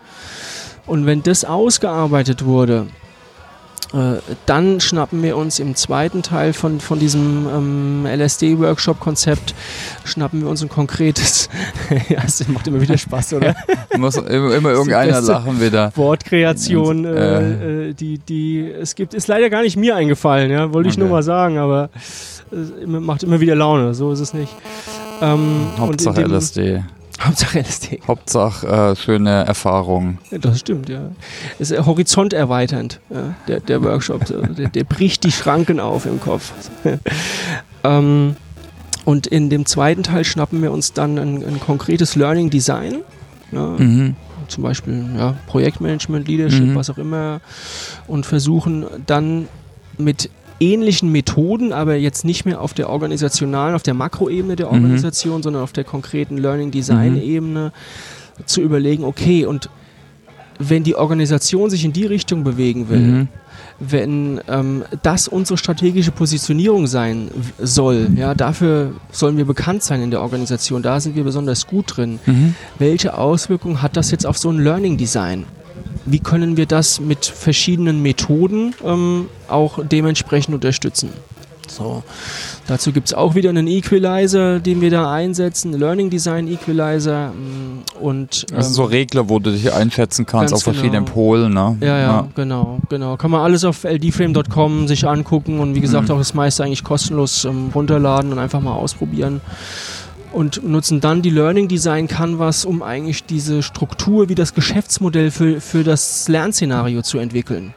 Und 0.86 1.06
wenn 1.06 1.22
das 1.22 1.44
ausgearbeitet 1.44 2.44
wurde, 2.44 2.86
dann 4.46 4.80
schnappen 4.80 5.22
wir 5.22 5.36
uns 5.36 5.58
im 5.58 5.76
zweiten 5.76 6.22
Teil 6.22 6.52
von, 6.52 6.80
von 6.80 6.98
diesem 6.98 7.46
ähm, 7.46 8.06
LSD-Workshop-Konzept, 8.06 9.54
schnappen 10.04 10.40
wir 10.40 10.48
uns 10.48 10.62
ein 10.62 10.68
konkretes, 10.68 11.48
ja, 12.08 12.18
es 12.26 12.46
macht 12.48 12.66
immer 12.66 12.80
wieder 12.80 12.98
Spaß, 12.98 13.34
oder? 13.34 13.54
Muss 13.96 14.16
immer, 14.16 14.54
immer 14.54 14.70
irgendeiner 14.70 15.20
lachen 15.20 15.60
wieder. 15.60 15.92
Wortkreation, 15.94 17.04
äh, 17.04 17.88
äh, 17.88 17.94
die, 17.94 18.18
die 18.18 18.68
es 18.68 18.94
gibt, 18.94 19.14
ist 19.14 19.28
leider 19.28 19.48
gar 19.48 19.62
nicht 19.62 19.76
mir 19.76 19.94
eingefallen, 19.94 20.50
ja, 20.50 20.72
wollte 20.72 20.88
ich 20.88 20.96
okay. 20.96 21.02
nur 21.02 21.10
mal 21.10 21.22
sagen, 21.22 21.58
aber 21.58 21.90
es 21.94 22.72
macht 22.86 23.22
immer 23.22 23.40
wieder 23.40 23.54
Laune, 23.54 23.94
so 23.94 24.12
ist 24.12 24.20
es 24.20 24.34
nicht. 24.34 24.54
Ähm, 25.20 25.68
Hauptsache 25.78 26.22
LSD. 26.22 26.82
Hauptsache 27.20 27.60
LSD. 27.60 28.00
Hauptsache 28.06 28.66
äh, 28.66 28.96
schöne 28.96 29.44
Erfahrungen. 29.44 30.18
Das 30.30 30.60
stimmt, 30.60 30.88
ja. 30.88 31.10
Ist 31.58 31.70
äh, 31.70 31.82
horizonterweiternd, 31.84 33.00
ja, 33.10 33.34
der, 33.46 33.60
der 33.60 33.82
Workshop. 33.82 34.24
der, 34.26 34.68
der, 34.68 34.84
bricht 34.84 35.24
die 35.24 35.32
Schranken 35.32 35.80
auf 35.80 36.06
im 36.06 36.20
Kopf. 36.20 36.52
ähm, 37.84 38.36
und 39.04 39.26
in 39.26 39.50
dem 39.50 39.66
zweiten 39.66 40.02
Teil 40.02 40.24
schnappen 40.24 40.62
wir 40.62 40.72
uns 40.72 40.92
dann 40.92 41.18
ein, 41.18 41.44
ein 41.44 41.60
konkretes 41.60 42.16
Learning 42.16 42.50
Design. 42.50 43.02
Ja, 43.52 43.66
mhm. 43.78 44.16
Zum 44.48 44.62
Beispiel 44.62 45.04
ja, 45.16 45.34
Projektmanagement, 45.46 46.26
Leadership, 46.28 46.64
mhm. 46.64 46.74
was 46.74 46.90
auch 46.90 46.98
immer. 46.98 47.40
Und 48.06 48.26
versuchen 48.26 48.86
dann 49.06 49.48
mit 49.96 50.30
ähnlichen 50.64 51.12
Methoden, 51.12 51.72
aber 51.72 51.96
jetzt 51.96 52.24
nicht 52.24 52.44
mehr 52.44 52.60
auf 52.60 52.74
der 52.74 52.88
organisationalen, 52.88 53.74
auf 53.74 53.82
der 53.82 53.94
Makroebene 53.94 54.56
der 54.56 54.66
mhm. 54.66 54.72
Organisation, 54.72 55.38
mhm. 55.38 55.42
sondern 55.42 55.62
auf 55.62 55.72
der 55.72 55.84
konkreten 55.84 56.38
Learning 56.38 56.70
Design 56.70 57.20
Ebene 57.20 57.72
mhm. 58.38 58.46
zu 58.46 58.60
überlegen, 58.60 59.04
okay, 59.04 59.44
und 59.46 59.68
wenn 60.58 60.84
die 60.84 60.94
Organisation 60.94 61.68
sich 61.70 61.84
in 61.84 61.92
die 61.92 62.06
Richtung 62.06 62.44
bewegen 62.44 62.88
will, 62.88 63.00
mhm. 63.00 63.28
wenn 63.80 64.40
ähm, 64.48 64.84
das 65.02 65.26
unsere 65.28 65.58
strategische 65.58 66.12
Positionierung 66.12 66.86
sein 66.86 67.30
soll, 67.58 68.08
ja, 68.16 68.34
dafür 68.34 68.92
sollen 69.10 69.36
wir 69.36 69.44
bekannt 69.44 69.82
sein 69.82 70.00
in 70.02 70.10
der 70.10 70.22
Organisation, 70.22 70.82
da 70.82 71.00
sind 71.00 71.16
wir 71.16 71.24
besonders 71.24 71.66
gut 71.66 71.96
drin. 71.96 72.20
Mhm. 72.24 72.54
Welche 72.78 73.18
Auswirkungen 73.18 73.82
hat 73.82 73.96
das 73.96 74.10
jetzt 74.10 74.26
auf 74.26 74.38
so 74.38 74.50
ein 74.50 74.58
Learning 74.58 74.96
Design? 74.96 75.44
Wie 76.06 76.18
können 76.18 76.56
wir 76.56 76.66
das 76.66 77.00
mit 77.00 77.24
verschiedenen 77.26 78.02
Methoden 78.02 78.74
ähm, 78.84 79.28
auch 79.48 79.78
dementsprechend 79.82 80.54
unterstützen. 80.54 81.10
So. 81.66 82.02
Dazu 82.66 82.92
gibt 82.92 83.08
es 83.08 83.14
auch 83.14 83.34
wieder 83.34 83.50
einen 83.50 83.66
Equalizer, 83.66 84.60
den 84.60 84.80
wir 84.80 84.90
da 84.90 85.12
einsetzen, 85.12 85.72
Learning 85.72 86.10
Design 86.10 86.46
Equalizer 86.46 87.28
mm, 87.28 88.02
und 88.02 88.46
ähm, 88.50 88.56
also 88.56 88.70
so 88.70 88.84
Regler, 88.84 89.28
wo 89.28 89.38
du 89.38 89.50
dich 89.50 89.72
einschätzen 89.72 90.26
kannst 90.26 90.54
auf 90.54 90.62
genau. 90.62 90.74
verschiedenen 90.74 91.04
Polen, 91.04 91.52
ne? 91.52 91.76
Ja, 91.80 91.86
ja, 91.86 91.98
ja, 91.98 92.28
genau, 92.34 92.78
genau. 92.88 93.16
Kann 93.16 93.30
man 93.30 93.40
alles 93.40 93.64
auf 93.64 93.84
ldframe.com 93.84 94.88
sich 94.88 95.06
angucken 95.06 95.58
und 95.58 95.74
wie 95.74 95.80
gesagt 95.80 96.08
mhm. 96.08 96.14
auch 96.14 96.18
das 96.18 96.34
meiste 96.34 96.64
eigentlich 96.64 96.84
kostenlos 96.84 97.44
ähm, 97.44 97.70
runterladen 97.74 98.32
und 98.32 98.38
einfach 98.38 98.60
mal 98.60 98.74
ausprobieren 98.74 99.40
und 100.34 100.64
nutzen 100.64 101.00
dann 101.00 101.22
die 101.22 101.30
Learning 101.30 101.68
Design 101.68 102.08
Canvas, 102.08 102.64
um 102.64 102.82
eigentlich 102.82 103.24
diese 103.24 103.62
Struktur 103.62 104.28
wie 104.28 104.34
das 104.34 104.54
Geschäftsmodell 104.54 105.30
für, 105.30 105.60
für 105.60 105.84
das 105.84 106.28
Lernszenario 106.28 107.02
zu 107.02 107.18
entwickeln. 107.18 107.74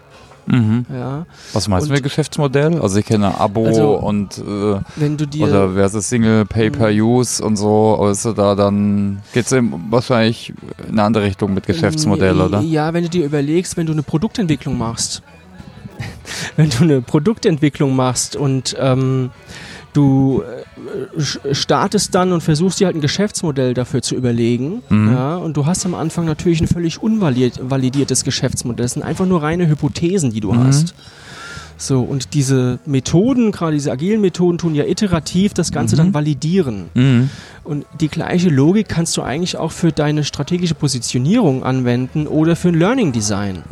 Mhm. 0.47 0.85
Ja. 0.91 1.25
Was 1.53 1.67
meinst 1.67 1.89
du 1.89 1.93
mit 1.93 2.03
Geschäftsmodell? 2.03 2.79
Also 2.79 2.99
ich 2.99 3.05
kenne 3.05 3.37
Abo 3.37 3.65
also, 3.65 3.95
und 3.95 4.37
äh, 4.37 4.79
wenn 4.95 5.17
du 5.17 5.27
dir 5.27 5.45
oder 5.45 5.73
versus 5.73 6.07
Single 6.07 6.45
Pay 6.45 6.71
per 6.71 6.91
mhm. 6.91 7.01
Use 7.01 7.43
und 7.43 7.57
so, 7.57 7.97
also 7.99 8.31
da 8.31 8.55
dann 8.55 9.21
geht 9.33 9.51
es 9.51 9.55
wahrscheinlich 9.89 10.53
in 10.87 10.93
eine 10.93 11.03
andere 11.03 11.25
Richtung 11.25 11.53
mit 11.53 11.67
Geschäftsmodell, 11.67 12.39
oder? 12.39 12.61
Ja, 12.61 12.93
wenn 12.93 13.03
du 13.03 13.09
dir 13.09 13.25
überlegst, 13.25 13.75
wenn 13.75 13.85
du 13.85 13.91
eine 13.91 14.03
Produktentwicklung 14.03 14.77
machst, 14.77 15.21
wenn 16.55 16.69
du 16.69 16.83
eine 16.83 17.01
Produktentwicklung 17.01 17.93
machst 17.93 18.37
und 18.37 18.75
ähm, 18.79 19.31
du 19.97 20.43
äh, 21.17 21.53
startest 21.53 22.13
dann 22.15 22.31
und 22.31 22.41
versuchst 22.41 22.79
dir 22.79 22.85
halt 22.85 22.95
ein 22.95 23.01
Geschäftsmodell 23.01 23.73
dafür 23.73 24.01
zu 24.01 24.15
überlegen. 24.15 24.83
Mhm. 24.89 25.11
Ja, 25.11 25.35
und 25.37 25.57
du 25.57 25.65
hast 25.65 25.85
am 25.85 25.95
Anfang 25.95 26.25
natürlich 26.25 26.61
ein 26.61 26.67
völlig 26.67 27.01
unvalidiertes 27.01 28.23
Geschäftsmodell. 28.23 28.85
Das 28.85 28.93
sind 28.93 29.03
einfach 29.03 29.25
nur 29.25 29.41
reine 29.41 29.67
Hypothesen, 29.67 30.31
die 30.31 30.39
du 30.39 30.53
mhm. 30.53 30.63
hast. 30.65 30.93
So, 31.79 32.01
und 32.01 32.33
diese 32.33 32.79
Methoden, 32.85 33.51
gerade 33.51 33.73
diese 33.73 33.91
agilen 33.91 34.19
Methoden, 34.21 34.57
tun 34.57 34.73
ja 34.73 34.85
iterativ 34.85 35.53
das 35.53 35.71
Ganze 35.71 35.95
mhm. 35.95 35.97
dann 35.97 36.13
validieren. 36.13 36.89
Mhm. 36.93 37.29
Und 37.63 37.85
die 37.99 38.07
gleiche 38.07 38.49
Logik 38.49 38.87
kannst 38.89 39.15
du 39.17 39.21
eigentlich 39.21 39.57
auch 39.57 39.71
für 39.71 39.91
deine 39.91 40.23
strategische 40.23 40.73
Positionierung 40.73 41.63
anwenden 41.63 42.25
oder 42.25 42.55
für 42.55 42.69
ein 42.69 42.75
Learning 42.75 43.11
Design. 43.11 43.63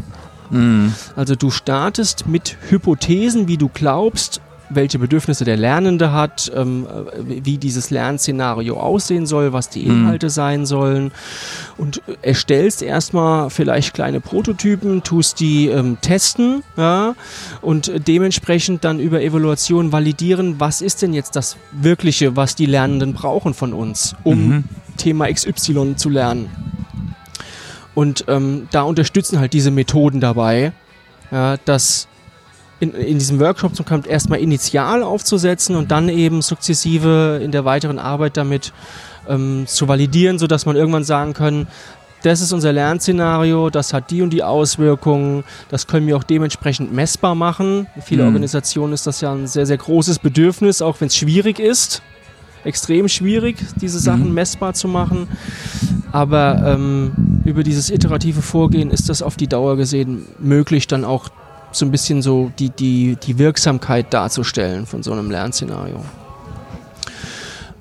Mhm. 0.51 0.93
Also 1.15 1.35
du 1.35 1.49
startest 1.49 2.27
mit 2.27 2.57
Hypothesen, 2.69 3.47
wie 3.47 3.57
du 3.57 3.69
glaubst, 3.73 4.41
welche 4.69 4.99
Bedürfnisse 4.99 5.45
der 5.45 5.57
Lernende 5.57 6.11
hat, 6.11 6.51
ähm, 6.55 6.87
wie 7.19 7.57
dieses 7.57 7.89
Lernszenario 7.89 8.79
aussehen 8.79 9.25
soll, 9.25 9.53
was 9.53 9.69
die 9.69 9.85
mhm. 9.85 9.91
Inhalte 9.91 10.27
mhm. 10.27 10.31
sein 10.31 10.65
sollen 10.65 11.11
und 11.77 12.01
erstellst 12.21 12.81
erstmal 12.81 13.49
vielleicht 13.49 13.93
kleine 13.93 14.21
Prototypen, 14.21 15.03
tust 15.03 15.39
die 15.39 15.67
ähm, 15.67 15.97
testen 16.01 16.63
ja, 16.77 17.15
und 17.61 17.91
dementsprechend 18.07 18.83
dann 18.83 18.99
über 18.99 19.21
Evaluation 19.21 19.91
validieren, 19.91 20.59
was 20.59 20.81
ist 20.81 21.01
denn 21.01 21.13
jetzt 21.13 21.35
das 21.35 21.57
Wirkliche, 21.71 22.35
was 22.35 22.55
die 22.55 22.65
Lernenden 22.65 23.13
brauchen 23.13 23.53
von 23.53 23.73
uns, 23.73 24.15
um 24.23 24.47
mhm. 24.47 24.63
Thema 24.97 25.31
XY 25.31 25.95
zu 25.95 26.09
lernen. 26.09 26.49
Und 27.93 28.25
ähm, 28.27 28.67
da 28.71 28.81
unterstützen 28.81 29.39
halt 29.39 29.53
diese 29.53 29.71
Methoden 29.71 30.19
dabei, 30.19 30.73
ja, 31.31 31.57
dass 31.65 32.07
in, 32.79 32.93
in 32.93 33.19
diesem 33.19 33.39
Workshop 33.39 33.73
kommt, 33.85 34.07
erstmal 34.07 34.39
initial 34.39 35.03
aufzusetzen 35.03 35.75
und 35.75 35.91
dann 35.91 36.09
eben 36.09 36.41
sukzessive 36.41 37.39
in 37.43 37.51
der 37.51 37.65
weiteren 37.65 37.99
Arbeit 37.99 38.37
damit 38.37 38.73
ähm, 39.27 39.65
zu 39.67 39.87
validieren, 39.87 40.39
sodass 40.39 40.65
man 40.65 40.75
irgendwann 40.75 41.03
sagen 41.03 41.33
kann, 41.33 41.67
das 42.25 42.41
ist 42.41 42.53
unser 42.53 42.73
Lernszenario, 42.73 43.69
das 43.69 43.93
hat 43.93 44.09
die 44.09 44.23
und 44.23 44.31
die 44.31 44.41
Auswirkungen, 44.41 45.43
das 45.69 45.85
können 45.85 46.07
wir 46.07 46.17
auch 46.17 46.23
dementsprechend 46.23 46.91
messbar 46.91 47.35
machen. 47.35 47.85
In 47.95 48.01
vielen 48.01 48.21
mhm. 48.21 48.27
Organisationen 48.27 48.93
ist 48.93 49.05
das 49.05 49.21
ja 49.21 49.31
ein 49.31 49.45
sehr, 49.45 49.67
sehr 49.67 49.77
großes 49.77 50.19
Bedürfnis, 50.19 50.81
auch 50.81 50.99
wenn 50.99 51.07
es 51.07 51.15
schwierig 51.15 51.59
ist. 51.59 52.01
Extrem 52.63 53.07
schwierig, 53.09 53.57
diese 53.79 53.99
Sachen 53.99 54.29
mhm. 54.29 54.33
messbar 54.33 54.73
zu 54.73 54.87
machen. 54.87 55.27
Aber 56.11 56.63
ähm, 56.65 57.11
über 57.45 57.61
dieses 57.61 57.91
iterative 57.91 58.41
Vorgehen 58.41 58.89
ist 58.89 59.07
das 59.07 59.21
auf 59.21 59.35
die 59.35 59.47
Dauer 59.47 59.77
gesehen 59.77 60.25
möglich, 60.39 60.87
dann 60.87 61.05
auch 61.05 61.29
so 61.77 61.85
ein 61.85 61.91
bisschen 61.91 62.21
so 62.21 62.51
die, 62.57 62.69
die, 62.69 63.17
die 63.21 63.37
Wirksamkeit 63.37 64.13
darzustellen 64.13 64.85
von 64.85 65.03
so 65.03 65.11
einem 65.11 65.29
Lernszenario. 65.29 66.03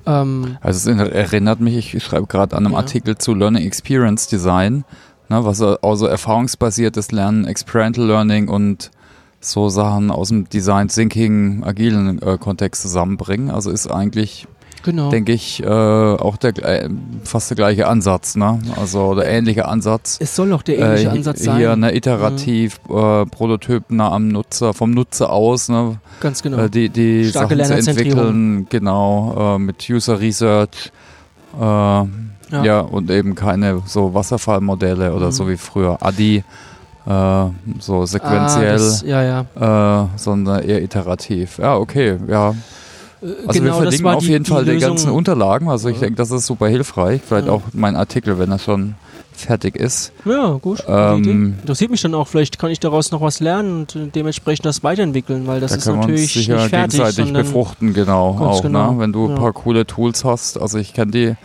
Ähm, 0.05 0.57
also 0.61 0.91
es 0.91 0.97
erinnert 0.99 1.59
mich, 1.59 1.93
ich 1.93 2.03
schreibe 2.03 2.27
gerade 2.27 2.55
an 2.55 2.65
einem 2.65 2.73
ja. 2.73 2.79
Artikel 2.79 3.17
zu 3.17 3.33
Learning 3.33 3.65
Experience 3.65 4.27
Design, 4.27 4.85
ne, 5.29 5.43
was 5.45 5.61
also 5.61 6.05
erfahrungsbasiertes 6.05 7.11
Lernen, 7.11 7.45
Experiential 7.45 8.05
Learning 8.05 8.47
und 8.47 8.91
so 9.39 9.69
Sachen 9.69 10.11
aus 10.11 10.29
dem 10.29 10.49
Design 10.49 10.87
Thinking, 10.87 11.63
agilen 11.63 12.21
äh, 12.21 12.37
Kontext 12.37 12.81
zusammenbringen. 12.81 13.51
Also 13.51 13.71
ist 13.71 13.87
eigentlich 13.87 14.47
genau. 14.85 15.09
denke 15.09 15.33
ich, 15.33 15.61
äh, 15.61 15.67
auch 15.67 16.37
der, 16.37 16.57
äh, 16.63 16.89
fast 17.23 17.49
der 17.49 17.55
gleiche 17.55 17.87
Ansatz, 17.87 18.35
ne? 18.35 18.59
Also 18.79 19.15
der 19.15 19.27
ähnliche 19.27 19.67
Ansatz. 19.67 20.17
Es 20.21 20.35
soll 20.35 20.53
auch 20.53 20.61
der 20.61 20.79
ähnliche 20.79 21.07
äh, 21.07 21.11
Ansatz 21.11 21.43
sein. 21.43 21.57
Hier 21.57 21.71
eine 21.73 21.93
iterativ, 21.95 22.79
mhm. 22.87 22.97
äh, 22.97 23.25
Prototyp 23.25 23.83
nah 23.89 24.11
am 24.11 24.29
Nutzer, 24.29 24.73
vom 24.73 24.91
Nutzer 24.91 25.31
aus, 25.31 25.67
ne? 25.67 25.99
Ganz 26.21 26.41
genau. 26.41 26.59
Äh, 26.59 26.69
die 26.69 26.89
die 26.89 27.25
Starke 27.25 27.57
Sachen 27.65 27.81
zu 27.81 27.89
entwickeln, 27.89 28.67
genau, 28.69 29.55
äh, 29.55 29.59
mit 29.59 29.89
User 29.89 30.19
Research. 30.21 30.91
Äh, 31.59 31.63
ja. 31.63 32.63
ja. 32.63 32.79
und 32.79 33.09
eben 33.09 33.33
keine 33.35 33.81
so 33.85 34.13
Wasserfallmodelle 34.13 35.13
oder 35.13 35.27
mhm. 35.27 35.31
so 35.31 35.49
wie 35.49 35.57
früher 35.57 35.97
Adi. 36.01 36.43
Äh, 37.07 37.45
so 37.79 38.05
sequenziell, 38.05 38.69
ah, 38.69 38.73
das, 38.73 39.03
ja, 39.03 39.45
ja. 39.55 40.05
Äh, 40.05 40.07
sondern 40.17 40.63
eher 40.63 40.81
iterativ. 40.81 41.59
Ja, 41.59 41.75
okay, 41.77 42.17
ja. 42.27 42.55
Also 43.47 43.59
genau, 43.59 43.65
wir 43.65 43.83
verlinken 43.83 44.07
auf 44.07 44.23
jeden 44.23 44.45
Fall 44.45 44.65
die 44.65 44.77
ganzen 44.77 45.11
Unterlagen. 45.11 45.69
Also 45.69 45.89
ich 45.89 45.99
denke, 45.99 46.15
das 46.15 46.31
ist 46.31 46.45
super 46.45 46.67
hilfreich. 46.67 47.21
Vielleicht 47.25 47.47
ja. 47.47 47.53
auch 47.53 47.63
mein 47.73 47.95
Artikel, 47.95 48.37
wenn 48.37 48.51
er 48.51 48.59
schon 48.59 48.95
fertig 49.35 49.75
ist. 49.75 50.11
Ja, 50.25 50.53
gut. 50.53 50.83
Ähm, 50.87 51.55
Interessiert 51.59 51.91
mich 51.91 52.01
dann 52.01 52.13
auch. 52.13 52.27
Vielleicht 52.27 52.57
kann 52.57 52.71
ich 52.71 52.79
daraus 52.79 53.11
noch 53.11 53.21
was 53.21 53.39
lernen 53.39 53.87
und 53.93 54.15
dementsprechend 54.15 54.65
das 54.65 54.83
weiterentwickeln, 54.83 55.47
weil 55.47 55.59
das 55.59 55.71
da 55.71 55.77
ist 55.77 55.85
natürlich 55.87 56.35
nicht 56.35 56.47
fertig. 56.47 56.99
gegenseitig 56.99 57.33
befruchten, 57.33 57.93
genau. 57.93 58.29
Auch, 58.39 58.63
ne? 58.63 58.69
genau. 58.69 58.93
Ne? 58.93 58.99
Wenn 58.99 59.13
du 59.13 59.27
ja. 59.27 59.33
ein 59.33 59.39
paar 59.39 59.53
coole 59.53 59.85
Tools 59.85 60.23
hast. 60.23 60.59
Also 60.59 60.77
ich 60.77 60.93
kenne 60.93 61.11
die, 61.11 61.35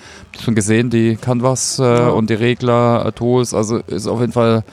schon 0.41 0.55
gesehen, 0.55 0.91
die 0.91 1.17
Canvas 1.17 1.79
äh, 1.79 1.83
ja. 1.83 2.09
und 2.11 2.31
die 2.31 2.35
Regler-Tools. 2.35 3.55
Also 3.55 3.79
ist 3.79 4.07
auf 4.07 4.21
jeden 4.21 4.33
Fall 4.33 4.65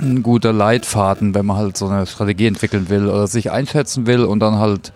ein 0.00 0.22
guter 0.22 0.52
Leitfaden, 0.52 1.34
wenn 1.34 1.46
man 1.46 1.56
halt 1.56 1.76
so 1.76 1.86
eine 1.86 2.06
Strategie 2.06 2.46
entwickeln 2.46 2.88
will 2.88 3.08
oder 3.08 3.26
sich 3.26 3.50
einschätzen 3.50 4.06
will 4.06 4.24
und 4.24 4.40
dann 4.40 4.58
halt 4.58 4.92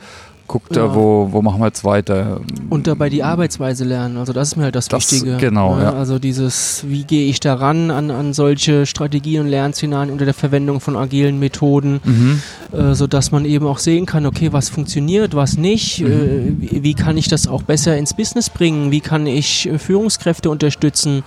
guckt 0.48 0.74
ja. 0.74 0.94
wo, 0.94 1.28
wo 1.30 1.42
machen 1.42 1.61
wir 1.61 1.66
jetzt 1.66 1.84
weiter. 1.84 2.40
Und 2.70 2.87
dabei 2.87 3.11
die 3.11 3.22
Arbeitsweise 3.22 3.84
lernen, 3.84 4.16
also 4.16 4.32
das 4.32 4.48
ist 4.48 4.56
mir 4.56 4.64
halt 4.64 4.74
das, 4.74 4.88
das 4.88 5.12
Wichtige. 5.12 5.37
Genau, 5.37 5.78
ja. 5.78 5.92
Also 5.92 6.18
dieses, 6.18 6.84
wie 6.88 7.04
gehe 7.04 7.28
ich 7.28 7.38
daran 7.38 7.90
an, 7.90 8.11
an 8.11 8.32
solche 8.32 8.87
Strategien 8.87 9.42
und 9.42 9.48
Lernszenarien 9.48 10.11
unter 10.11 10.24
der 10.24 10.34
Verwendung 10.34 10.80
von 10.80 10.96
agilen 10.96 11.38
Methoden, 11.38 12.00
mhm. 12.02 12.42
äh, 12.72 12.94
sodass 12.94 13.30
man 13.30 13.44
eben 13.44 13.66
auch 13.66 13.78
sehen 13.78 14.06
kann, 14.06 14.26
okay, 14.26 14.52
was 14.52 14.70
funktioniert, 14.70 15.37
was 15.37 15.58
nicht, 15.58 16.00
mhm. 16.00 16.06
äh, 16.06 16.72
wie, 16.72 16.82
wie, 16.82 16.94
kann 16.94 17.16
ich 17.18 17.28
das 17.28 17.46
auch 17.46 17.62
besser 17.62 17.96
ins 17.96 18.14
Business 18.14 18.50
bringen, 18.50 18.90
wie 18.90 19.00
kann 19.00 19.26
ich 19.26 19.68
äh, 19.68 19.78
Führungskräfte 19.78 20.50
unterstützen, 20.50 21.22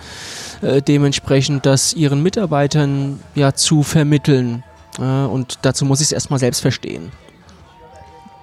äh, 0.61 0.81
dementsprechend 0.81 1.65
das 1.65 1.93
ihren 1.93 2.23
Mitarbeitern 2.23 3.19
ja 3.35 3.53
zu 3.53 3.83
vermitteln. 3.83 4.63
und 4.97 5.59
dazu 5.61 5.85
muss 5.85 6.01
ich 6.01 6.07
es 6.07 6.11
erstmal 6.11 6.39
selbst 6.39 6.59
verstehen. 6.61 7.11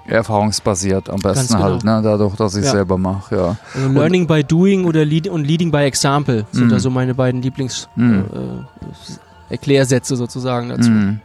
Erfahrungsbasiert 0.08 1.08
am 1.10 1.20
besten 1.20 1.54
genau. 1.54 1.64
halt, 1.64 1.84
ne? 1.84 2.00
dadurch, 2.02 2.34
dass 2.36 2.56
ich 2.56 2.64
ja. 2.64 2.70
selber 2.70 2.96
mache. 2.98 3.36
Ja. 3.36 3.56
Also 3.74 3.88
Learning 3.88 4.26
by 4.26 4.42
Doing 4.42 4.86
oder 4.86 5.04
Lead 5.04 5.28
und 5.28 5.44
Leading 5.44 5.70
by 5.70 5.78
Example 5.78 6.46
sind 6.50 6.68
mm. 6.68 6.70
da 6.70 6.78
so 6.78 6.88
meine 6.90 7.14
beiden 7.14 7.42
Lieblings-Erklärsätze 7.42 10.12
mm. 10.12 10.14
äh, 10.14 10.18
sozusagen 10.18 10.70
dazu. 10.70 10.90
Mm. 10.90 11.20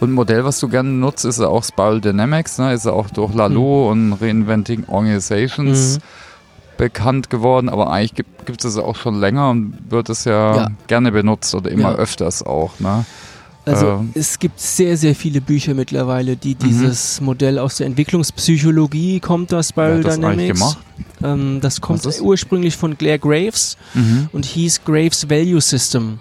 Und 0.00 0.10
ein 0.10 0.12
Modell, 0.12 0.44
was 0.44 0.60
du 0.60 0.68
gerne 0.68 0.90
nutzt, 0.90 1.24
ist 1.24 1.40
ja 1.40 1.48
auch 1.48 1.64
Spiral 1.64 2.00
Dynamics, 2.00 2.58
ne? 2.58 2.72
ist 2.72 2.86
ja 2.86 2.92
auch 2.92 3.10
durch 3.10 3.34
Lalo 3.34 3.92
mhm. 3.94 4.12
und 4.12 4.22
Reinventing 4.22 4.84
Organizations 4.88 5.98
mhm. 5.98 6.02
bekannt 6.78 7.30
geworden, 7.30 7.68
aber 7.68 7.90
eigentlich 7.90 8.24
gibt 8.44 8.64
es 8.64 8.78
auch 8.78 8.96
schon 8.96 9.20
länger 9.20 9.50
und 9.50 9.78
wird 9.90 10.08
es 10.08 10.24
ja, 10.24 10.56
ja. 10.56 10.68
gerne 10.86 11.12
benutzt 11.12 11.54
oder 11.54 11.70
immer 11.70 11.96
öfters 11.96 12.42
auch. 12.42 12.80
Ne? 12.80 13.04
Also 13.66 13.86
ähm. 13.86 14.12
es 14.14 14.38
gibt 14.38 14.60
sehr, 14.60 14.96
sehr 14.96 15.14
viele 15.14 15.40
Bücher 15.40 15.74
mittlerweile, 15.74 16.36
die 16.36 16.54
mhm. 16.54 16.58
dieses 16.58 17.20
mhm. 17.20 17.26
Modell 17.26 17.58
aus 17.58 17.76
der 17.76 17.86
Entwicklungspsychologie 17.88 19.20
kommt 19.20 19.50
das 19.52 19.70
Spiral 19.70 20.02
das 20.02 20.14
Dynamics. 20.14 20.78
Ähm, 21.22 21.58
das 21.60 21.80
kommt 21.80 22.06
ursprünglich 22.20 22.76
von 22.76 22.96
Claire 22.96 23.18
Graves 23.18 23.76
mhm. 23.94 24.28
und 24.32 24.46
hieß 24.46 24.84
Graves 24.84 25.28
Value 25.28 25.60
System. 25.60 26.20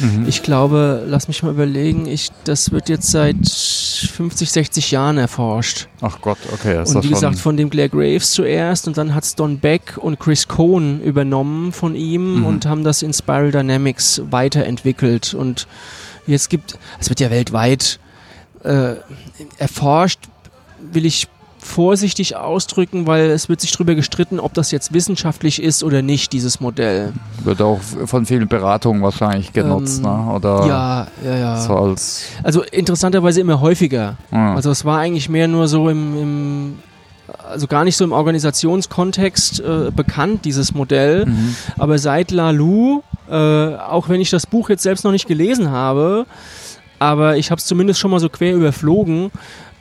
Mhm. 0.00 0.26
Ich 0.28 0.42
glaube, 0.42 1.04
lass 1.06 1.28
mich 1.28 1.42
mal 1.42 1.50
überlegen, 1.50 2.06
ich, 2.06 2.30
das 2.44 2.72
wird 2.72 2.88
jetzt 2.88 3.10
seit 3.10 3.36
50, 3.48 4.50
60 4.50 4.90
Jahren 4.90 5.16
erforscht. 5.16 5.88
Ach 6.02 6.20
Gott, 6.20 6.38
okay. 6.52 6.74
Das 6.74 6.94
und 6.94 7.04
wie 7.04 7.08
gesagt, 7.08 7.38
von 7.38 7.56
dem 7.56 7.70
Claire 7.70 7.88
Graves 7.88 8.32
zuerst 8.32 8.86
und 8.86 8.98
dann 8.98 9.14
hat 9.14 9.24
es 9.24 9.34
Don 9.34 9.60
Beck 9.60 9.96
und 9.96 10.18
Chris 10.18 10.48
Cohn 10.48 11.00
übernommen 11.00 11.72
von 11.72 11.94
ihm 11.94 12.40
mhm. 12.40 12.46
und 12.46 12.66
haben 12.66 12.84
das 12.84 13.02
in 13.02 13.14
Spiral 13.14 13.50
Dynamics 13.50 14.20
weiterentwickelt 14.30 15.32
und 15.32 15.66
Jetzt 16.26 16.50
gibt, 16.50 16.78
es 17.00 17.08
wird 17.08 17.20
ja 17.20 17.30
weltweit 17.30 17.98
äh, 18.62 18.94
erforscht, 19.58 20.20
will 20.80 21.06
ich 21.06 21.28
vorsichtig 21.64 22.36
ausdrücken, 22.36 23.06
weil 23.06 23.30
es 23.30 23.48
wird 23.48 23.60
sich 23.60 23.72
darüber 23.72 23.94
gestritten, 23.94 24.38
ob 24.38 24.52
das 24.52 24.70
jetzt 24.70 24.92
wissenschaftlich 24.92 25.62
ist 25.62 25.82
oder 25.82 26.02
nicht, 26.02 26.32
dieses 26.32 26.60
Modell. 26.60 27.12
Wird 27.42 27.62
auch 27.62 27.80
von 28.04 28.26
vielen 28.26 28.48
Beratungen 28.48 29.02
wahrscheinlich 29.02 29.52
genutzt, 29.52 30.02
ähm, 30.04 30.10
ne? 30.10 30.32
Oder 30.34 30.66
ja, 30.66 31.06
ja, 31.24 31.36
ja. 31.36 31.60
So 31.60 31.74
als 31.74 32.24
also 32.42 32.62
interessanterweise 32.62 33.40
immer 33.40 33.60
häufiger. 33.60 34.16
Ja. 34.30 34.54
Also 34.54 34.70
es 34.70 34.84
war 34.84 34.98
eigentlich 34.98 35.28
mehr 35.30 35.48
nur 35.48 35.66
so 35.66 35.88
im, 35.88 36.18
im 36.20 36.78
also 37.50 37.66
gar 37.66 37.84
nicht 37.84 37.96
so 37.96 38.04
im 38.04 38.12
Organisationskontext 38.12 39.60
äh, 39.60 39.90
bekannt, 39.90 40.44
dieses 40.44 40.74
Modell. 40.74 41.26
Mhm. 41.26 41.56
Aber 41.78 41.98
seit 41.98 42.30
Lalou 42.30 43.02
äh, 43.34 43.76
auch 43.76 44.08
wenn 44.08 44.20
ich 44.20 44.30
das 44.30 44.46
Buch 44.46 44.68
jetzt 44.68 44.84
selbst 44.84 45.04
noch 45.04 45.10
nicht 45.10 45.26
gelesen 45.26 45.70
habe, 45.70 46.24
aber 47.00 47.36
ich 47.36 47.50
habe 47.50 47.58
es 47.58 47.66
zumindest 47.66 47.98
schon 47.98 48.12
mal 48.12 48.20
so 48.20 48.28
quer 48.28 48.54
überflogen. 48.54 49.32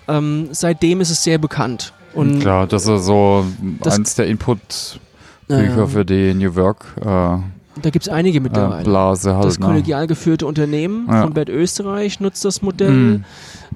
Ähm, 0.08 0.50
seitdem 0.52 1.02
ist 1.02 1.12
es 1.12 1.24
sehr 1.24 1.38
bekannt. 1.38 1.94
Und 2.16 2.39
Klar, 2.39 2.66
das 2.66 2.88
ist 2.88 3.06
so 3.06 3.46
das, 3.82 3.96
eins 3.96 4.16
der 4.16 4.28
Input-Bücher 4.28 5.84
äh, 5.84 5.88
für 5.88 6.04
die 6.04 6.34
New 6.34 6.56
Work. 6.56 6.86
Äh, 7.00 7.04
da 7.04 7.89
gibt 7.92 8.08
es 8.08 8.10
einige 8.10 8.42
mittlerweile. 8.42 8.82
Äh, 8.82 8.86
Blase 8.86 9.36
halt, 9.36 9.46
das 9.46 9.60
ne? 9.60 9.68
kollegial 9.68 10.08
geführte 10.08 10.48
Unternehmen 10.48 11.08
ja. 11.08 11.22
von 11.22 11.34
Bert 11.34 11.50
Österreich 11.50 12.20
nutzt 12.20 12.44
das 12.46 12.63
Modell. 12.63 12.92
Mhm. 12.92 13.24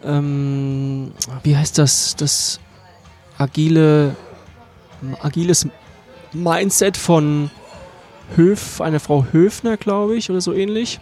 Ähm, 0.03 1.11
wie 1.43 1.55
heißt 1.55 1.77
das? 1.77 2.15
Das 2.15 2.59
agile, 3.37 4.15
agiles 5.21 5.67
Mindset 6.33 6.97
von 6.97 7.51
Höf, 8.35 8.81
eine 8.81 8.99
Frau 8.99 9.25
Höfner, 9.31 9.77
glaube 9.77 10.15
ich, 10.15 10.29
oder 10.29 10.41
so 10.41 10.53
ähnlich. 10.53 10.99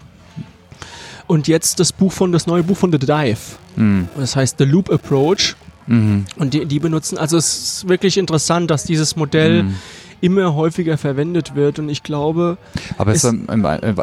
Und 1.27 1.47
jetzt 1.47 1.79
das 1.79 1.91
Buch 1.91 2.11
von, 2.11 2.31
das 2.31 2.45
neue 2.45 2.63
Buch 2.63 2.77
von 2.77 2.91
The 2.91 2.99
Dive. 2.99 3.39
Mhm. 3.75 4.07
Das 4.17 4.35
heißt 4.35 4.57
The 4.59 4.65
Loop 4.65 4.91
Approach. 4.91 5.55
Mhm. 5.87 6.25
Und 6.37 6.53
die, 6.53 6.65
die 6.65 6.79
benutzen, 6.79 7.17
also 7.17 7.37
es 7.37 7.57
ist 7.57 7.89
wirklich 7.89 8.17
interessant, 8.17 8.69
dass 8.71 8.83
dieses 8.83 9.15
Modell 9.15 9.63
mhm 9.63 9.75
immer 10.25 10.55
häufiger 10.55 10.97
verwendet 10.97 11.55
wird. 11.55 11.77
Und 11.77 11.89
ich 11.89 12.01
glaube. 12.01 12.57
Aber 12.97 13.11
es 13.11 13.23
ist 13.23 13.31
im, 13.31 13.47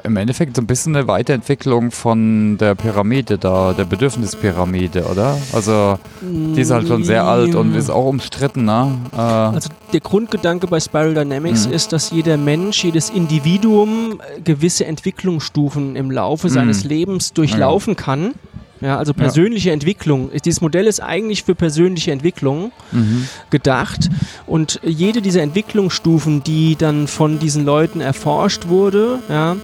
im, 0.04 0.16
Endeffekt 0.16 0.54
so 0.54 0.62
ein 0.62 0.66
bisschen 0.66 0.94
eine 0.94 1.08
Weiterentwicklung 1.08 1.90
von 1.90 2.56
der 2.58 2.76
Pyramide 2.76 3.38
da, 3.38 3.72
der 3.72 3.85
Bedürfnispyramide, 3.85 5.04
oder? 5.06 5.37
Also 5.52 5.98
die 6.20 6.61
ist 6.61 6.70
halt 6.70 6.87
schon 6.87 7.02
sehr 7.02 7.24
alt 7.24 7.56
und 7.56 7.74
ist 7.74 7.90
auch 7.90 8.06
umstritten, 8.06 8.64
ne? 8.64 8.98
Äh 9.12 9.16
also 9.16 9.68
der 9.92 10.00
Grundgedanke 10.00 10.68
bei 10.68 10.78
Spiral 10.78 11.14
Dynamics 11.14 11.66
mhm. 11.66 11.72
ist, 11.72 11.92
dass 11.92 12.12
jeder 12.12 12.37
Mensch, 12.37 12.85
jedes 12.85 13.11
Individuum 13.11 14.20
gewisse 14.44 14.87
Entwicklungsstufen 14.87 15.96
im 15.96 16.11
Laufe 16.11 16.46
mhm. 16.46 16.52
seines 16.52 16.85
Lebens 16.85 17.32
durchlaufen 17.32 17.94
ja. 17.94 18.02
kann. 18.02 18.35
Ja, 18.82 18.98
also 18.98 19.14
persönliche 19.14 19.68
ja. 19.68 19.74
Entwicklung. 19.74 20.30
Dieses 20.44 20.60
Modell 20.60 20.86
ist 20.86 21.00
eigentlich 21.00 21.44
für 21.44 21.54
persönliche 21.54 22.10
Entwicklung 22.10 22.72
mhm. 22.90 23.28
gedacht. 23.50 24.10
Und 24.46 24.80
jede 24.84 25.22
dieser 25.22 25.42
Entwicklungsstufen, 25.42 26.42
die 26.42 26.76
dann 26.76 27.06
von 27.06 27.38
diesen 27.38 27.64
Leuten 27.64 28.00
erforscht 28.00 28.66
wurde, 28.68 29.20
ja, 29.28 29.56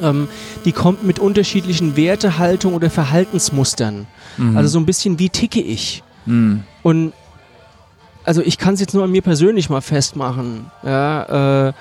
ähm, 0.00 0.28
die 0.64 0.72
kommt 0.72 1.04
mit 1.04 1.18
unterschiedlichen 1.18 1.96
Wertehaltungen 1.96 2.76
oder 2.76 2.90
Verhaltensmustern. 2.90 4.06
Mhm. 4.36 4.56
Also 4.56 4.68
so 4.68 4.78
ein 4.78 4.86
bisschen, 4.86 5.18
wie 5.18 5.28
ticke 5.28 5.60
ich? 5.60 6.02
Mhm. 6.26 6.62
Und 6.82 7.12
also 8.24 8.40
ich 8.40 8.56
kann 8.58 8.74
es 8.74 8.80
jetzt 8.80 8.94
nur 8.94 9.04
an 9.04 9.10
mir 9.10 9.22
persönlich 9.22 9.68
mal 9.68 9.80
festmachen. 9.80 10.70
Ja, 10.82 11.68
äh, 11.68 11.72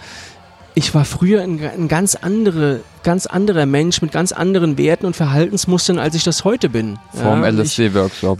ich 0.75 0.93
war 0.93 1.05
früher 1.05 1.41
ein, 1.41 1.59
ein, 1.63 1.87
ganz, 1.87 2.15
andere, 2.15 2.81
ganz 3.03 3.25
anderer 3.25 3.65
Mensch 3.65 4.01
mit 4.01 4.11
ganz 4.11 4.31
anderen 4.31 4.77
Werten 4.77 5.05
und 5.05 5.15
Verhaltensmustern, 5.15 5.99
als 5.99 6.15
ich 6.15 6.23
das 6.23 6.43
heute 6.43 6.69
bin. 6.69 6.97
Vom 7.13 7.43
ja, 7.43 7.49
LSD-Workshop. 7.49 8.39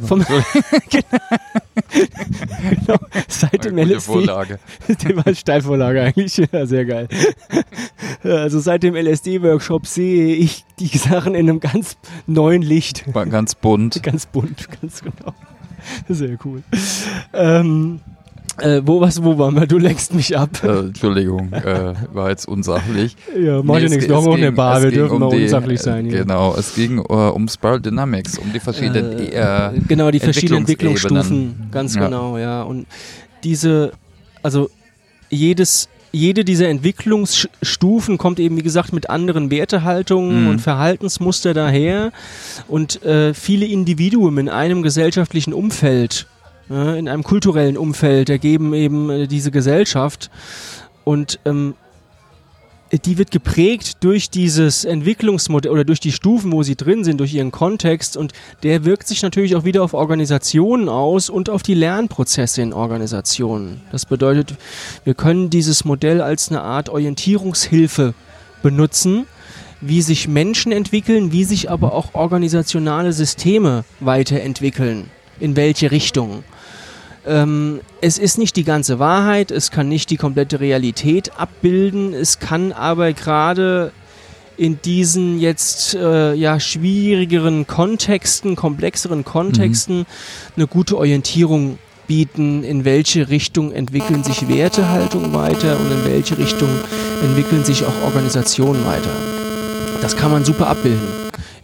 genau, 2.69 2.99
seit 3.27 3.65
dem 3.65 3.77
LSD. 3.77 3.99
Vorlage. 3.99 4.59
Die 4.87 5.15
war 5.15 5.33
Steilvorlage 5.35 6.01
eigentlich. 6.01 6.37
Ja, 6.51 6.65
sehr 6.65 6.85
geil. 6.85 7.07
Also 8.23 8.59
seit 8.59 8.83
dem 8.83 8.95
LSD-Workshop 8.95 9.85
sehe 9.85 10.35
ich 10.35 10.65
die 10.79 10.97
Sachen 10.97 11.35
in 11.35 11.49
einem 11.49 11.59
ganz 11.59 11.97
neuen 12.25 12.61
Licht. 12.61 13.05
Ganz 13.13 13.55
bunt. 13.55 14.01
Ganz 14.03 14.25
bunt, 14.25 14.67
ganz 14.81 15.01
genau. 15.01 15.33
Sehr 16.07 16.37
cool. 16.45 16.63
Ähm, 17.33 17.99
äh, 18.59 18.81
wo, 18.85 19.01
was, 19.01 19.23
wo 19.23 19.37
waren 19.37 19.55
wir? 19.55 19.65
Du 19.67 19.77
lenkst 19.77 20.13
mich 20.13 20.37
ab. 20.37 20.49
Äh, 20.63 20.79
Entschuldigung, 20.87 21.51
äh, 21.53 21.93
war 22.13 22.29
jetzt 22.29 22.47
unsachlich. 22.47 23.15
Ja, 23.39 23.63
macht 23.63 23.79
ja 23.79 23.85
es 23.85 23.91
nichts. 23.91 24.07
Wir 24.07 24.15
haben 24.15 24.27
auch 24.27 24.35
eine 24.37 24.51
Bar, 24.51 24.81
wir 24.83 24.91
dürfen 24.91 25.13
um 25.15 25.19
mal 25.21 25.29
die, 25.35 25.43
unsachlich 25.43 25.79
sein. 25.81 26.05
äh, 26.05 26.09
hier. 26.09 26.19
Genau, 26.19 26.55
es 26.55 26.75
ging 26.75 26.99
äh, 26.99 27.01
um 27.01 27.47
Spiral 27.47 27.81
Dynamics, 27.81 28.37
um 28.37 28.53
die 28.53 28.59
verschiedenen 28.59 29.17
Äh, 29.19 29.69
äh, 29.69 29.79
genau, 29.87 30.11
die 30.11 30.19
verschiedenen. 30.19 30.59
Entwicklungsstufen, 30.61 31.69
ganz 31.71 31.95
Ja. 31.95 32.05
genau, 32.05 32.37
ja. 32.37 32.61
Und 32.63 32.85
diese, 33.43 33.91
also 34.43 34.69
jedes, 35.29 35.89
jede 36.11 36.45
dieser 36.45 36.67
Entwicklungsstufen 36.69 38.17
kommt 38.19 38.39
eben, 38.39 38.57
wie 38.57 38.61
gesagt, 38.63 38.93
mit 38.93 39.09
anderen 39.09 39.49
Wertehaltungen 39.51 40.43
Mhm. 40.43 40.49
und 40.49 40.59
Verhaltensmuster 40.61 41.53
daher. 41.55 42.11
Und 42.67 43.01
äh, 43.03 43.33
viele 43.33 43.65
Individuen 43.65 44.37
in 44.37 44.49
einem 44.49 44.83
gesellschaftlichen 44.83 45.53
Umfeld, 45.53 46.27
ja, 46.27 46.31
in 46.69 47.09
einem 47.09 47.23
kulturellen 47.23 47.77
Umfeld, 47.77 48.29
ergeben 48.29 48.73
eben 48.73 49.09
äh, 49.09 49.27
diese 49.27 49.51
Gesellschaft. 49.51 50.29
Und 51.03 51.39
ähm, 51.45 51.75
die 52.99 53.17
wird 53.17 53.31
geprägt 53.31 54.03
durch 54.03 54.29
dieses 54.29 54.85
Entwicklungsmodell 54.85 55.71
oder 55.71 55.83
durch 55.83 55.99
die 55.99 56.11
Stufen, 56.11 56.51
wo 56.51 56.61
sie 56.61 56.75
drin 56.75 57.03
sind, 57.03 57.19
durch 57.19 57.33
ihren 57.33 57.51
Kontext 57.51 58.17
und 58.17 58.33
der 58.61 58.85
wirkt 58.85 59.07
sich 59.07 59.23
natürlich 59.23 59.55
auch 59.55 59.63
wieder 59.63 59.81
auf 59.81 59.95
Organisationen 59.95 60.89
aus 60.89 61.29
und 61.29 61.49
auf 61.49 61.63
die 61.63 61.73
Lernprozesse 61.73 62.61
in 62.61 62.71
Organisationen. 62.71 63.81
Das 63.91 64.05
bedeutet, 64.05 64.55
wir 65.03 65.15
können 65.15 65.49
dieses 65.49 65.85
Modell 65.85 66.21
als 66.21 66.49
eine 66.49 66.61
Art 66.61 66.89
Orientierungshilfe 66.89 68.13
benutzen, 68.61 69.25
wie 69.81 70.01
sich 70.01 70.27
Menschen 70.27 70.71
entwickeln, 70.71 71.31
wie 71.31 71.45
sich 71.45 71.71
aber 71.71 71.93
auch 71.93 72.13
organisationale 72.13 73.11
Systeme 73.11 73.85
weiterentwickeln, 73.99 75.09
in 75.39 75.55
welche 75.55 75.89
Richtung. 75.89 76.43
Ähm, 77.25 77.79
es 78.01 78.17
ist 78.17 78.37
nicht 78.37 78.55
die 78.55 78.63
ganze 78.63 78.99
Wahrheit, 78.99 79.51
es 79.51 79.71
kann 79.71 79.87
nicht 79.87 80.09
die 80.09 80.17
komplette 80.17 80.59
Realität 80.59 81.31
abbilden, 81.37 82.13
es 82.13 82.39
kann 82.39 82.71
aber 82.71 83.13
gerade 83.13 83.91
in 84.57 84.79
diesen 84.81 85.39
jetzt 85.39 85.95
äh, 85.95 86.33
ja 86.33 86.59
schwierigeren 86.59 87.65
Kontexten, 87.65 88.55
komplexeren 88.55 89.23
Kontexten 89.23 90.05
eine 90.55 90.67
gute 90.67 90.97
Orientierung 90.97 91.79
bieten, 92.07 92.63
in 92.63 92.85
welche 92.85 93.29
Richtung 93.29 93.71
entwickeln 93.71 94.23
sich 94.23 94.47
Wertehaltung 94.47 95.33
weiter 95.33 95.79
und 95.79 95.91
in 95.91 96.05
welche 96.05 96.37
Richtung 96.37 96.69
entwickeln 97.23 97.63
sich 97.63 97.83
auch 97.85 98.03
Organisationen 98.03 98.85
weiter. 98.85 99.09
Das 100.01 100.17
kann 100.17 100.31
man 100.31 100.43
super 100.43 100.67
abbilden 100.67 101.07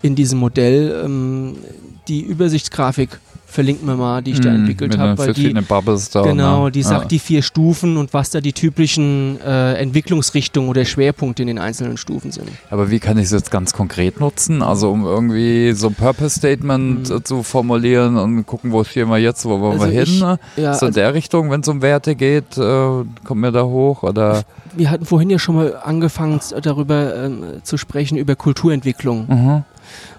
in 0.01 0.15
diesem 0.15 0.39
Modell. 0.39 1.03
Ähm, 1.05 1.57
die 2.07 2.21
Übersichtsgrafik 2.21 3.19
verlinken 3.49 3.87
wir 3.87 3.95
mal, 3.95 4.21
die 4.21 4.31
ich 4.31 4.39
da 4.41 4.49
Mhm, 4.51 4.55
entwickelt 4.57 4.97
habe, 4.97 5.17
weil 5.17 5.33
die 5.33 5.53
da. 5.53 6.21
Genau, 6.21 6.65
ne? 6.65 6.71
die 6.71 6.83
sagt 6.83 7.11
die 7.11 7.19
vier 7.19 7.41
Stufen 7.41 7.97
und 7.97 8.13
was 8.13 8.29
da 8.29 8.41
die 8.41 8.53
typischen 8.53 9.39
äh, 9.41 9.73
Entwicklungsrichtungen 9.73 10.69
oder 10.69 10.85
Schwerpunkte 10.85 11.41
in 11.43 11.47
den 11.47 11.57
einzelnen 11.59 11.97
Stufen 11.97 12.31
sind. 12.31 12.47
Aber 12.69 12.91
wie 12.91 12.99
kann 12.99 13.17
ich 13.17 13.25
es 13.25 13.31
jetzt 13.31 13.51
ganz 13.51 13.73
konkret 13.73 14.19
nutzen? 14.19 14.61
Also 14.61 14.91
um 14.91 15.05
irgendwie 15.05 15.73
so 15.73 15.87
ein 15.87 15.95
Purpose-Statement 15.95 17.09
Mhm. 17.09 17.15
äh, 17.17 17.23
zu 17.23 17.43
formulieren 17.43 18.17
und 18.17 18.45
gucken, 18.45 18.71
wo 18.71 18.83
stehen 18.83 19.09
wir 19.09 19.17
jetzt, 19.17 19.45
wo 19.45 19.59
wollen 19.59 19.79
Also 19.79 19.91
wir 19.91 20.03
ich- 20.03 20.09
hin? 20.11 20.19
ne? 20.19 20.39
Ja, 20.55 20.73
so 20.73 20.85
in 20.85 20.89
also 20.89 20.99
der 20.99 21.13
Richtung, 21.13 21.49
wenn 21.51 21.61
es 21.61 21.67
um 21.67 21.81
Werte 21.81 22.15
geht, 22.15 22.57
äh, 22.57 22.61
kommen 23.23 23.41
wir 23.41 23.51
da 23.51 23.63
hoch 23.63 24.03
oder? 24.03 24.43
wir 24.75 24.91
hatten 24.91 25.05
vorhin 25.05 25.31
ja 25.31 25.39
schon 25.39 25.55
mal 25.55 25.75
angefangen 25.83 26.39
darüber 26.61 27.15
ähm, 27.25 27.43
zu 27.63 27.77
sprechen, 27.77 28.17
über 28.19 28.35
Kulturentwicklung. 28.35 29.25
Mhm. 29.27 29.63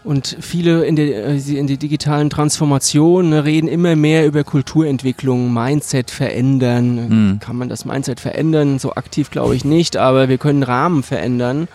Und 0.02 0.36
viele 0.40 0.84
in 0.84 0.96
der, 0.96 1.26
äh, 1.26 1.36
in 1.36 1.66
der 1.66 1.76
digitalen 1.76 2.30
Transformation 2.30 3.30
ne, 3.30 3.44
reden 3.44 3.68
immer 3.68 3.96
mehr 3.96 4.26
über 4.26 4.44
Kulturentwicklung, 4.44 5.52
Mindset 5.52 6.10
verändern. 6.10 7.08
Mhm. 7.34 7.38
Kann 7.40 7.56
man 7.56 7.68
das 7.68 7.84
Mindset 7.84 8.20
verändern? 8.20 8.78
So 8.78 8.94
aktiv 8.94 9.30
glaube 9.30 9.54
ich 9.56 9.64
nicht, 9.64 9.96
aber 9.96 10.28
wir 10.28 10.38
können 10.38 10.62
Rahmen 10.62 11.02
verändern. 11.02 11.68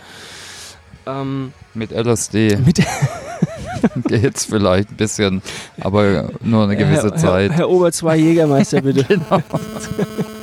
Ähm, 1.05 1.53
Mit 1.75 1.91
LSD 1.91 2.57
mit 2.65 2.81
geht's 4.07 4.45
vielleicht 4.45 4.91
ein 4.91 4.95
bisschen, 4.95 5.41
aber 5.79 6.29
nur 6.41 6.63
eine 6.63 6.75
gewisse 6.75 7.11
Herr, 7.11 7.15
Zeit. 7.15 7.51
Herr, 7.51 7.57
Herr 7.57 7.69
Ober, 7.69 7.91
zwei 7.91 8.17
Jägermeister 8.17 8.81
bitte. 8.81 9.03
Genau. 9.07 9.41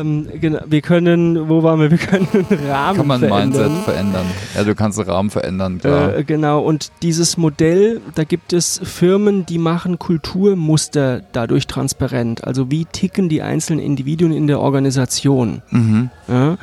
ähm, 0.00 0.28
genau, 0.40 0.60
wir 0.66 0.80
können, 0.80 1.48
wo 1.48 1.62
waren 1.62 1.80
wir? 1.80 1.90
Wir 1.90 1.98
können 1.98 2.28
einen 2.32 2.70
Rahmen 2.70 2.96
Kann 2.98 3.06
man 3.06 3.20
verändern. 3.20 3.50
Mindset 3.72 3.84
verändern? 3.84 4.26
Ja, 4.54 4.64
du 4.64 4.74
kannst 4.74 4.98
den 4.98 5.06
Rahmen 5.06 5.30
verändern, 5.30 5.78
klar. 5.78 6.16
Äh, 6.16 6.24
genau, 6.24 6.60
und 6.62 6.90
dieses 7.02 7.36
Modell, 7.36 8.00
da 8.14 8.24
gibt 8.24 8.52
es 8.52 8.80
Firmen, 8.82 9.46
die 9.46 9.58
machen 9.58 9.98
Kulturmuster 9.98 11.22
dadurch 11.32 11.66
transparent. 11.66 12.44
Also 12.44 12.70
wie 12.70 12.84
ticken 12.84 13.28
die 13.28 13.42
einzelnen 13.42 13.80
Individuen 13.80 14.32
in 14.32 14.46
der 14.46 14.60
Organisation. 14.60 15.62
mhm. 15.70 16.10
Ja? 16.28 16.58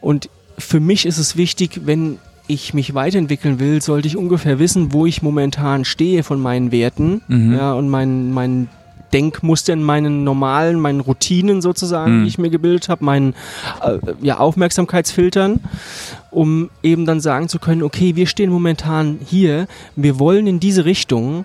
Und 0.00 0.28
für 0.58 0.80
mich 0.80 1.04
ist 1.06 1.18
es 1.18 1.36
wichtig, 1.36 1.82
wenn 1.84 2.18
ich 2.48 2.72
mich 2.74 2.94
weiterentwickeln 2.94 3.58
will, 3.58 3.82
sollte 3.82 4.06
ich 4.06 4.16
ungefähr 4.16 4.58
wissen, 4.58 4.92
wo 4.92 5.04
ich 5.04 5.20
momentan 5.20 5.84
stehe 5.84 6.22
von 6.22 6.40
meinen 6.40 6.70
Werten 6.72 7.20
Mhm. 7.26 7.54
ja, 7.54 7.72
und 7.72 7.88
meinen, 7.88 8.32
meinen 8.32 8.68
Denkmustern, 9.12 9.82
meinen 9.82 10.24
normalen, 10.24 10.80
meinen 10.80 11.00
Routinen 11.00 11.62
sozusagen, 11.62 12.18
Mhm. 12.18 12.22
die 12.22 12.28
ich 12.28 12.38
mir 12.38 12.50
gebildet 12.50 12.88
habe, 12.88 13.04
meinen 13.04 13.34
äh, 13.82 13.98
ja, 14.20 14.38
Aufmerksamkeitsfiltern, 14.38 15.60
um 16.30 16.70
eben 16.82 17.06
dann 17.06 17.20
sagen 17.20 17.48
zu 17.48 17.58
können, 17.58 17.82
okay, 17.82 18.16
wir 18.16 18.26
stehen 18.26 18.50
momentan 18.50 19.18
hier, 19.24 19.68
wir 19.94 20.18
wollen 20.18 20.46
in 20.46 20.60
diese 20.60 20.84
Richtung. 20.84 21.44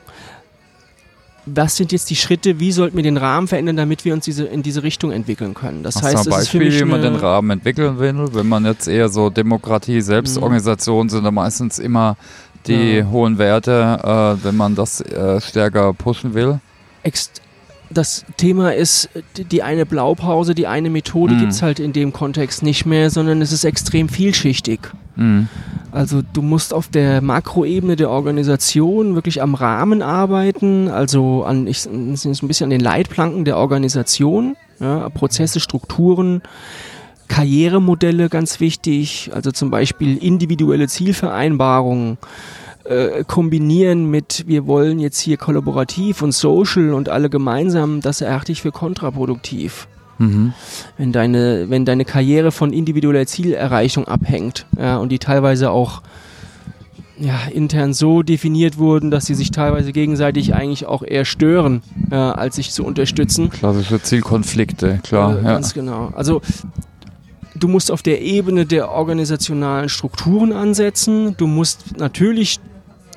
Was 1.47 1.76
sind 1.76 1.91
jetzt 1.91 2.10
die 2.12 2.15
Schritte? 2.15 2.60
Wie 2.60 2.71
sollten 2.71 2.95
wir 2.95 3.04
den 3.04 3.17
Rahmen 3.17 3.47
verändern, 3.47 3.76
damit 3.76 4.06
wir 4.06 4.13
uns 4.13 4.26
diese, 4.26 4.45
in 4.45 4.62
diese 4.62 4.84
Richtung 4.84 5.12
entwickeln 5.12 5.56
können? 5.56 5.82
Das 5.82 5.95
Hast 5.95 6.04
heißt, 6.04 6.28
es 6.28 6.34
ein 6.34 6.41
ist 6.41 6.50
für 6.50 6.58
Beispiel, 6.60 6.71
mich 6.71 6.80
wie 6.80 6.86
man 6.86 7.02
den 7.02 7.15
Rahmen 7.15 7.50
entwickeln 7.50 7.97
will? 8.00 8.28
Wenn 8.34 8.47
man 8.47 8.63
jetzt 8.65 8.88
eher 8.88 9.10
so 9.10 9.32
Demokratie, 9.32 10.02
Selbstorganisation 10.02 11.10
sind 11.10 11.24
da 11.24 11.32
meistens 11.32 11.80
immer 11.80 12.15
die 12.67 12.97
Ja. 12.97 13.06
hohen 13.08 13.39
Werte, 13.39 14.38
äh, 14.39 14.43
wenn 14.45 14.56
man 14.56 14.76
das 14.76 15.02
äh, 15.02 15.41
stärker 15.41 15.93
pushen 15.93 16.36
will. 16.36 16.60
Ext 17.02 17.41
das 17.93 18.25
Thema 18.38 18.73
ist, 18.73 19.10
die- 19.51 19.63
eine 19.63 19.86
Blaupause, 19.86 20.56
die 20.56 20.67
eine 20.67 20.89
Methode 20.89 21.34
Mhm. 21.36 21.39
gibt 21.39 21.51
es 21.51 21.62
halt 21.62 21.80
in 21.80 21.93
dem 21.93 22.13
Kontext 22.13 22.63
nicht 22.63 22.86
mehr, 22.86 23.10
sondern 23.10 23.41
es 23.41 23.51
ist 23.51 23.63
extrem 23.65 24.10
vielschichtig. 24.10 24.80
Mhm. 25.15 25.47
Also 25.91 26.21
du 26.34 26.41
musst 26.41 26.73
auf 26.73 26.88
der 26.88 27.21
Makroebene 27.21 27.95
der 27.97 28.10
Organisation 28.10 29.13
wirklich 29.15 29.41
am 29.41 29.56
Rahmen 29.56 30.01
arbeiten, 30.01 30.88
also 30.88 31.43
an 31.43 31.67
ich, 31.67 31.82
so 31.82 31.89
ein 31.91 32.47
bisschen 32.47 32.65
an 32.65 32.69
den 32.69 32.80
Leitplanken 32.80 33.43
der 33.43 33.58
Organisation, 33.58 34.56
ja, 34.80 35.10
Prozesse, 35.10 35.60
Strukturen, 35.60 36.41
Karrieremodelle 37.27 38.30
ganz 38.30 38.60
wichtig, 38.60 39.32
also 39.34 39.51
zum 39.51 39.69
Beispiel 39.69 40.17
individuelle 40.17 40.88
Zielvereinbarungen 40.88 42.17
äh, 42.83 43.23
kombinieren 43.25 44.09
mit, 44.09 44.45
wir 44.47 44.67
wollen 44.67 44.99
jetzt 44.99 45.19
hier 45.19 45.37
kollaborativ 45.37 46.21
und 46.21 46.31
social 46.31 46.93
und 46.93 47.09
alle 47.09 47.29
gemeinsam, 47.29 48.01
das 48.01 48.21
erachte 48.21 48.51
ich 48.51 48.61
für 48.61 48.71
kontraproduktiv. 48.71 49.87
Mhm. 50.17 50.53
Wenn 50.97 51.11
deine, 51.11 51.69
wenn 51.69 51.85
deine 51.85 52.05
Karriere 52.05 52.51
von 52.51 52.73
individueller 52.73 53.25
Zielerreichung 53.25 54.07
abhängt 54.07 54.65
ja, 54.77 54.97
und 54.97 55.09
die 55.09 55.19
teilweise 55.19 55.71
auch 55.71 56.01
ja, 57.17 57.39
intern 57.51 57.93
so 57.93 58.23
definiert 58.23 58.77
wurden, 58.77 59.11
dass 59.11 59.25
sie 59.25 59.35
sich 59.35 59.51
teilweise 59.51 59.91
gegenseitig 59.91 60.53
eigentlich 60.55 60.85
auch 60.87 61.03
eher 61.03 61.25
stören, 61.25 61.83
ja, 62.09 62.31
als 62.31 62.55
sich 62.55 62.71
zu 62.71 62.83
unterstützen. 62.83 63.49
Klassische 63.49 64.01
Zielkonflikte, 64.01 64.99
klar. 65.03 65.37
Äh, 65.37 65.43
ja. 65.43 65.53
Ganz 65.53 65.73
genau. 65.73 66.11
Also 66.15 66.41
du 67.55 67.67
musst 67.67 67.91
auf 67.91 68.01
der 68.01 68.21
Ebene 68.21 68.65
der 68.65 68.91
organisationalen 68.91 69.89
Strukturen 69.89 70.51
ansetzen. 70.51 71.35
Du 71.37 71.47
musst 71.47 71.97
natürlich 71.97 72.59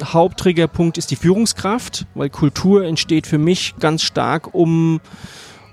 Hauptträgerpunkt 0.03 0.99
ist 0.99 1.11
die 1.11 1.17
Führungskraft, 1.17 2.07
weil 2.15 2.31
Kultur 2.31 2.85
entsteht 2.85 3.27
für 3.27 3.39
mich 3.39 3.75
ganz 3.81 4.03
stark 4.03 4.55
um 4.55 5.01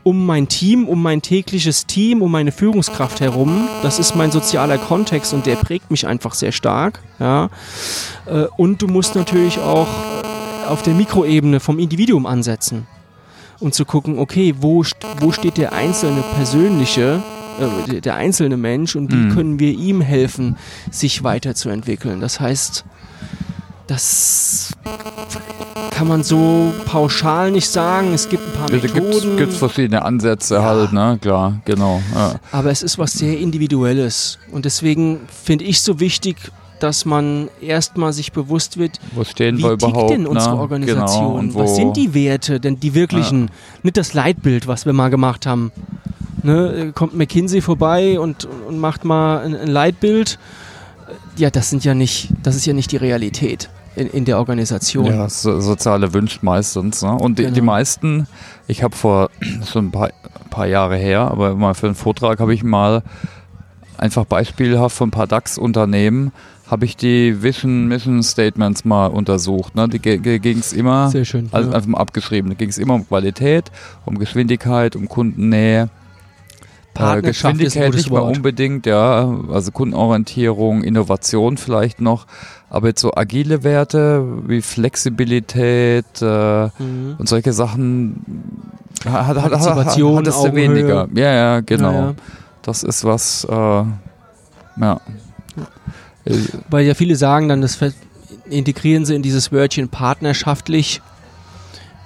um 0.04 0.26
mein 0.26 0.48
Team, 0.48 0.88
um 0.88 1.00
mein 1.00 1.22
tägliches 1.22 1.86
Team, 1.86 2.24
um 2.24 2.32
meine 2.32 2.52
Führungskraft 2.52 3.22
herum. 3.22 3.68
Das 3.84 4.00
ist 4.00 4.16
mein 4.16 4.32
sozialer 4.32 4.80
Kontext 4.80 5.32
und 5.32 5.46
der 5.46 5.58
prägt 5.58 5.92
mich 5.92 6.08
einfach 6.08 6.34
sehr 6.34 6.52
stark. 6.52 7.02
Ja. 7.20 7.50
Äh, 8.26 8.46
Und 8.58 8.82
du 8.82 8.88
musst 8.88 9.14
natürlich 9.14 9.60
auch 9.60 9.88
auf 10.68 10.82
der 10.82 10.96
Mikroebene 10.96 11.60
vom 11.60 11.78
Individuum 11.78 12.26
ansetzen 12.26 12.88
und 13.60 13.76
zu 13.76 13.86
gucken, 13.86 14.18
okay, 14.18 14.56
wo, 14.60 14.84
wo 15.20 15.32
steht 15.32 15.58
der 15.58 15.74
einzelne 15.74 16.24
persönliche, 16.36 17.22
äh, 17.60 17.92
der- 17.92 18.02
der 18.02 18.16
einzelne 18.16 18.58
Mensch 18.58 18.96
und 18.96 19.12
wie 19.12 19.16
Mhm. 19.18 19.36
können 19.36 19.60
wir 19.60 19.72
ihm 19.72 20.02
helfen, 20.02 20.58
sich 20.90 21.24
weiterzuentwickeln. 21.24 22.22
Das 22.22 22.40
heißt, 22.40 22.86
das 23.92 24.72
kann 25.92 26.08
man 26.08 26.24
so 26.24 26.72
pauschal 26.86 27.52
nicht 27.52 27.68
sagen. 27.68 28.14
Es 28.14 28.30
gibt 28.30 28.42
ein 28.48 28.54
paar 28.54 28.72
Methoden. 28.72 29.36
gibt 29.36 29.52
es 29.52 29.58
verschiedene 29.58 30.04
Ansätze 30.06 30.56
Ja. 30.56 30.64
halt, 30.64 30.94
ne? 30.94 31.18
Klar, 31.22 31.60
genau. 31.66 32.02
Ja. 32.16 32.36
Aber 32.54 32.72
es 32.72 32.84
ist 32.84 32.98
was 32.98 33.12
sehr 33.12 33.38
Individuelles. 33.38 34.40
Und 34.50 34.64
deswegen 34.64 35.20
finde 35.44 35.66
ich 35.66 35.82
so 35.82 36.00
wichtig, 36.00 36.38
dass 36.80 37.04
man 37.04 37.50
erstmal 37.62 38.14
sich 38.14 38.32
bewusst 38.32 38.78
wird, 38.78 38.98
Wo 39.14 39.26
stehen 39.26 39.58
wie 39.58 39.64
wir 39.64 39.72
tickt 39.78 39.84
überhaupt? 39.84 40.12
denn 40.12 40.26
unsere 40.26 40.56
ne? 40.56 40.62
Organisation? 40.62 41.26
Genau. 41.26 41.36
Und 41.38 41.54
wo, 41.54 41.60
was 41.60 41.76
sind 41.76 41.98
die 41.98 42.14
Werte, 42.14 42.62
denn 42.62 42.80
die 42.80 42.96
wirklichen? 42.96 43.52
Nicht 43.84 43.98
das 43.98 44.14
Leitbild, 44.14 44.68
was 44.68 44.86
wir 44.86 44.94
mal 44.94 45.10
gemacht 45.10 45.46
haben. 45.46 45.74
Ne, 46.44 46.92
kommt 46.96 47.14
McKinsey 47.14 47.62
vorbei 47.62 48.20
und, 48.20 48.48
und 48.68 48.80
macht 48.80 49.04
mal 49.04 49.44
ein, 49.44 49.54
ein 49.56 49.68
Leitbild. 49.68 50.40
Ja, 51.36 51.50
das 51.52 51.70
sind 51.70 51.84
ja 51.84 51.94
nicht, 51.94 52.30
das 52.42 52.56
ist 52.56 52.66
ja 52.66 52.74
nicht 52.74 52.92
die 52.94 52.98
Realität 52.98 53.70
in, 53.96 54.08
in 54.08 54.26
der 54.26 54.38
Organisation. 54.38 55.06
Ja, 55.06 55.30
so, 55.30 55.60
soziale 55.60 56.14
Wünsche 56.14 56.40
meistens. 56.42 57.02
Ne? 57.02 57.12
Und 57.12 57.40
die, 57.40 57.46
die 57.46 57.52
Genau. 57.54 57.66
meisten, 57.66 58.28
ich 58.68 58.84
habe 58.84 58.96
vor 58.96 59.30
schon 59.72 59.88
ein 59.88 59.92
paar, 59.92 60.12
paar 60.50 60.68
Jahre 60.68 60.98
her, 60.98 61.22
aber 61.22 61.56
mal 61.56 61.74
für 61.74 61.88
einen 61.88 61.96
Vortrag 61.96 62.40
habe 62.40 62.54
ich 62.54 62.64
mal 62.64 63.04
einfach 63.98 64.26
beispielhaft 64.26 64.96
von 64.96 65.10
ein 65.10 65.12
paar 65.12 65.28
DAX-Unternehmen 65.28 66.32
habe 66.72 66.86
ich 66.86 66.96
die 66.96 67.44
Vision 67.44 67.90
Mission 67.90 68.24
Statements 68.24 68.86
mal 68.86 69.08
untersucht. 69.08 69.76
Ne? 69.76 69.90
Die 69.90 70.00
ging 70.00 70.58
es 70.58 70.72
immer, 70.72 71.12
schön. 71.26 71.50
also 71.52 71.70
ja. 71.70 71.76
einfach 71.76 71.90
mal 71.90 71.98
abgeschrieben. 72.00 72.50
Da 72.50 72.56
ging 72.56 72.70
es 72.70 72.78
immer 72.78 72.94
um 72.94 73.06
Qualität, 73.06 73.70
um 74.06 74.18
Geschwindigkeit, 74.18 74.96
um 74.96 75.10
Kundennähe. 75.10 75.90
Äh, 76.94 76.98
Partnerschaft 77.00 77.28
ist 77.28 77.46
ein 77.46 77.58
Geschwindigkeit 77.58 77.86
gutes 77.92 78.06
nicht 78.06 78.12
Wort. 78.12 78.36
unbedingt, 78.38 78.86
ja, 78.86 79.38
also 79.52 79.72
Kundenorientierung, 79.72 80.84
Innovation 80.84 81.58
vielleicht 81.58 82.02
noch, 82.02 82.28
aber 82.70 82.90
jetzt 82.90 83.02
so 83.02 83.14
agile 83.16 83.64
Werte 83.64 84.24
wie 84.48 84.62
Flexibilität 84.62 86.06
äh, 86.22 86.66
Mhm. 86.80 87.16
und 87.18 87.30
solche 87.30 87.54
Sachen 87.54 88.44
hat, 89.06 89.14
hat, 89.14 89.28
hat, 89.28 89.36
hat, 89.38 89.52
Partizipation, 89.52 90.18
hat 90.18 90.28
es 90.28 90.36
Augenhöhe. 90.36 90.70
weniger. 90.76 91.08
Ja, 91.16 91.34
ja, 91.34 91.60
genau. 91.62 91.92
Ja, 91.92 92.00
ja. 92.08 92.14
Das 92.62 92.84
ist 92.84 93.04
was, 93.04 93.46
äh, 93.50 93.54
ja. 93.54 93.88
Äh, 96.26 96.36
Weil 96.70 96.86
ja 96.86 96.94
viele 96.94 97.16
sagen 97.16 97.48
dann, 97.50 97.62
das 97.62 97.80
integrieren 98.50 99.06
sie 99.06 99.16
in 99.16 99.22
dieses 99.24 99.52
Wörtchen 99.52 99.90
partnerschaftlich. 99.90 101.02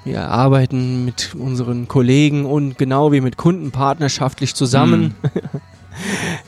Wir 0.06 0.28
arbeiten 0.28 1.04
mit 1.04 1.36
unseren 1.36 1.88
Kollegen 1.88 2.46
und 2.46 2.78
genau 2.78 3.12
wie 3.12 3.22
mit 3.22 3.38
Kunden 3.38 3.72
partnerschaftlich 3.72 4.54
zusammen. 4.56 5.16
Hm. 5.22 5.32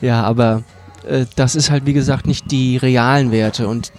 ja, 0.00 0.22
aber 0.22 0.62
äh, 1.06 1.26
das 1.36 1.56
ist 1.56 1.70
halt 1.70 1.84
wie 1.84 1.92
gesagt 1.92 2.26
nicht 2.26 2.50
die 2.50 2.76
realen 2.76 3.32
Werte 3.32 3.68
und 3.68 3.92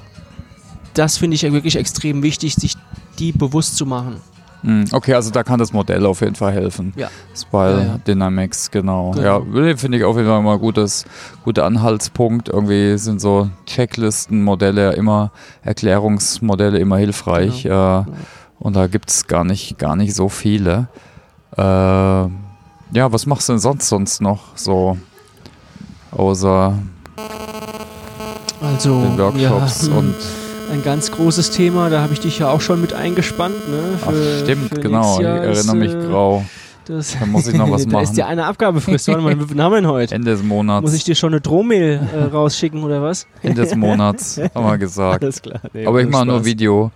das 0.94 1.18
finde 1.18 1.36
ich 1.36 1.44
wirklich 1.44 1.76
extrem 1.76 2.24
wichtig, 2.24 2.56
sich 2.56 2.76
die 3.20 3.32
bewusst 3.32 3.76
zu 3.78 3.86
machen. 3.86 4.22
Hm, 4.62 4.86
Okay, 4.92 5.14
also 5.14 5.32
da 5.32 5.44
kann 5.44 5.60
das 5.60 5.72
Modell 5.72 6.06
auf 6.06 6.22
jeden 6.22 6.36
Fall 6.36 6.52
helfen. 6.52 6.94
Ja. 6.96 7.10
Spile 7.36 7.72
Ja, 7.80 7.84
ja. 7.84 7.98
Dynamics, 8.00 8.72
genau. 8.72 9.12
Genau. 9.12 9.46
Ja, 9.46 9.76
finde 9.78 9.98
ich 9.98 10.04
auf 10.04 10.18
jeden 10.18 10.28
Fall 10.28 10.42
mal 10.42 10.54
ein 10.54 10.60
gutes, 10.60 11.06
guter 11.44 11.66
Anhaltspunkt. 11.66 12.50
Irgendwie 12.50 12.98
sind 12.98 13.22
so 13.22 13.50
Checklisten, 13.66 14.44
Modelle 14.44 14.94
immer, 14.94 15.32
Erklärungsmodelle 15.64 16.78
immer 16.80 16.98
hilfreich. 16.98 17.64
Genau. 17.64 18.02
Äh, 18.02 18.06
und 18.60 18.76
da 18.76 18.88
gibt 18.88 19.10
es 19.10 19.28
gar 19.28 19.44
nicht, 19.44 19.78
gar 19.78 19.96
nicht 19.96 20.14
so 20.16 20.30
viele. 20.30 20.88
Äh, 21.58 21.62
ja, 21.62 22.30
was 23.12 23.26
machst 23.26 23.50
du 23.50 23.54
denn 23.54 23.60
sonst 23.60 23.88
sonst 23.88 24.22
noch 24.22 24.40
so? 24.56 24.98
Außer 26.12 26.74
Also 28.62 29.02
den 29.02 29.18
Workshops 29.18 29.88
ja, 29.88 29.94
hm, 29.94 29.98
und 29.98 30.16
ein 30.72 30.84
ganz 30.84 31.12
großes 31.12 31.52
Thema, 31.52 31.90
da 31.90 32.02
habe 32.02 32.14
ich 32.14 32.20
dich 32.20 32.40
ja 32.40 32.50
auch 32.50 32.62
schon 32.62 32.82
mit 32.82 32.94
eingespannt. 32.94 33.56
Ne, 33.70 33.80
ach, 34.06 34.12
für- 34.12 34.40
stimmt, 34.44 34.70
für 34.70 34.80
genau. 34.82 35.00
nächstes 35.00 35.18
Ich 35.20 35.24
Jahr 35.24 35.38
erinnere 35.38 35.76
mich 35.76 35.94
äh, 35.94 36.08
grau. 36.08 36.46
Das, 36.86 37.16
Da 37.20 37.26
muss 37.28 37.48
ich 37.48 37.56
noch 37.56 37.70
was 37.72 37.86
da 37.86 37.92
machen. 37.92 38.04
ist 38.04 38.18
ja 38.18 38.26
eine 38.26 38.46
Abgabefrist. 38.46 39.08
Warte 39.08 39.22
mal, 39.22 39.36
wie 39.40 39.62
haben 39.62 39.72
wir 39.72 39.82
denn 39.82 39.88
heute? 39.88 40.16
Ende 40.16 40.32
des 40.32 40.42
Monats. 40.44 40.82
Muss 40.82 40.94
ich 40.96 41.04
dir 41.04 41.14
schon 41.16 41.34
eine 41.34 41.42
Drohmail 41.42 42.00
äh, 42.14 42.24
rausschicken 42.24 42.84
oder 42.84 43.02
was? 43.04 43.28
Ende 43.44 43.62
des 43.62 43.76
Monats, 43.76 44.40
haben 44.56 44.66
wir 44.66 44.78
gesagt. 44.80 45.24
Alles 45.24 45.42
klar. 45.42 45.62
Nee, 45.74 45.86
Aber 45.86 46.02
ich 46.02 46.10
mache 46.10 46.26
nur. 46.26 46.44
Video. 46.46 46.92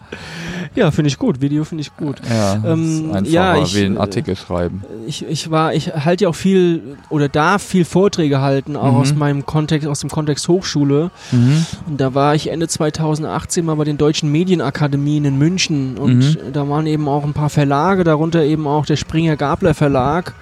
Ja, 0.76 0.92
finde 0.92 1.10
ich 1.10 1.18
gut. 1.18 1.42
Video 1.42 1.64
finde 1.64 1.82
ich 1.82 1.96
gut. 1.96 2.22
Ja, 2.30 2.56
Ähm, 2.66 3.12
einfacher 3.14 3.30
ja, 3.34 3.58
ich, 3.62 3.76
wie 3.76 3.86
einen 3.86 3.98
äh, 3.98 4.00
Artikel 4.00 4.36
schreiben. 4.36 4.84
Ich, 5.08 5.26
ich 5.28 5.50
war, 5.52 5.74
ich 5.74 5.94
halte 5.94 6.24
ja 6.26 6.30
auch 6.30 6.36
viel 6.36 6.98
oder 7.10 7.30
darf 7.30 7.62
viel 7.64 7.86
Vorträge 7.86 8.42
halten, 8.42 8.76
auch 8.76 8.92
Mhm. 8.94 8.98
aus 8.98 9.14
meinem 9.16 9.46
Kontext, 9.46 9.88
aus 9.88 10.00
dem 10.00 10.10
Kontext 10.10 10.48
Hochschule. 10.48 11.12
Und 11.32 12.00
da 12.00 12.14
war 12.14 12.36
ich 12.36 12.50
Ende 12.52 12.68
2018 12.68 13.66
mal 13.66 13.76
bei 13.76 13.84
den 13.84 13.98
deutschen 13.98 14.32
Medienakademien 14.32 15.26
in 15.26 15.38
München 15.38 15.98
und 15.98 16.18
Mhm. 16.20 16.38
da 16.54 16.68
waren 16.70 16.88
eben 16.88 17.08
auch 17.08 17.24
ein 17.24 17.34
paar 17.34 17.50
Verlage, 17.50 18.04
darunter 18.04 18.44
eben 18.44 18.68
auch 18.68 18.86
der 18.86 18.96
Springer 18.96 19.36
Gabler 19.36 19.74
Verlag. 19.74 20.34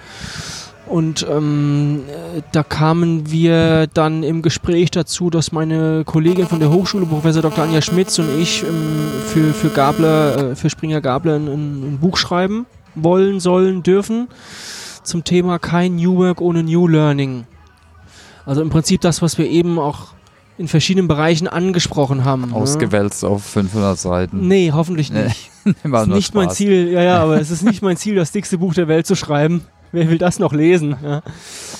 Und 0.91 1.25
ähm, 1.29 2.01
äh, 2.09 2.41
da 2.51 2.63
kamen 2.63 3.31
wir 3.31 3.87
dann 3.87 4.23
im 4.23 4.41
Gespräch 4.41 4.91
dazu, 4.91 5.29
dass 5.29 5.53
meine 5.53 6.03
Kollegin 6.05 6.47
von 6.47 6.59
der 6.59 6.69
Hochschule, 6.69 7.05
Professor 7.05 7.41
Dr. 7.41 7.63
Anja 7.63 7.81
Schmitz 7.81 8.19
und 8.19 8.27
ich 8.41 8.61
ähm, 8.63 9.07
für, 9.25 9.53
für 9.53 9.69
Gabler, 9.69 10.51
äh, 10.51 10.55
für 10.55 10.69
Springer 10.69 10.99
Gabler 10.99 11.35
ein, 11.37 11.47
ein 11.47 11.97
Buch 12.01 12.17
schreiben 12.17 12.65
wollen, 12.95 13.39
sollen, 13.39 13.83
dürfen 13.83 14.27
zum 15.03 15.23
Thema 15.23 15.59
kein 15.59 15.95
New 15.95 16.17
Work 16.17 16.41
ohne 16.41 16.61
New 16.61 16.87
Learning. 16.87 17.45
Also 18.45 18.61
im 18.61 18.69
Prinzip 18.69 18.99
das, 18.99 19.21
was 19.21 19.37
wir 19.37 19.49
eben 19.49 19.79
auch 19.79 20.07
in 20.57 20.67
verschiedenen 20.67 21.07
Bereichen 21.07 21.47
angesprochen 21.47 22.25
haben. 22.25 22.49
ne? 22.49 22.55
Ausgewälzt 22.55 23.23
auf 23.23 23.43
500 23.45 23.97
Seiten. 23.97 24.47
Nee, 24.47 24.71
hoffentlich 24.73 25.09
Nee, 25.11 25.23
nicht. 25.23 25.49
War 25.83 26.01
ist 26.01 26.07
nur 26.09 26.17
nicht 26.17 26.35
mein 26.35 26.45
Spaß. 26.47 26.57
Ziel, 26.57 26.89
ja, 26.89 27.01
ja, 27.01 27.23
aber 27.23 27.39
es 27.39 27.49
ist 27.49 27.63
nicht 27.63 27.81
mein 27.81 27.95
Ziel, 27.95 28.15
das 28.15 28.33
dickste 28.33 28.57
Buch 28.57 28.73
der 28.73 28.89
Welt 28.89 29.07
zu 29.07 29.15
schreiben. 29.15 29.61
Wer 29.91 30.09
will 30.09 30.17
das 30.17 30.39
noch 30.39 30.53
lesen? 30.53 30.95
Ja. 31.03 31.21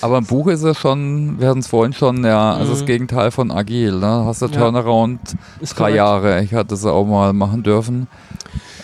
Aber 0.01 0.17
ein 0.17 0.25
Buch 0.25 0.47
ist 0.47 0.63
es 0.63 0.77
schon, 0.77 1.39
wir 1.39 1.47
hatten 1.49 1.59
es 1.59 1.67
vorhin 1.67 1.93
schon, 1.93 2.25
ja, 2.25 2.53
also 2.53 2.71
das 2.73 2.81
Mhm. 2.81 2.85
Gegenteil 2.87 3.31
von 3.31 3.51
agil. 3.51 3.93
Ne? 3.99 4.23
Hast 4.25 4.41
du 4.41 4.47
Ja. 4.47 4.51
Turnaround 4.59 5.19
Ist 5.61 5.73
drei 5.73 5.77
korrekt. 5.77 5.95
Jahre. 5.97 6.43
Ich 6.43 6.53
hatte 6.53 6.73
es 6.73 6.85
auch 6.85 7.05
mal 7.05 7.31
machen 7.33 7.63
dürfen. 7.63 8.07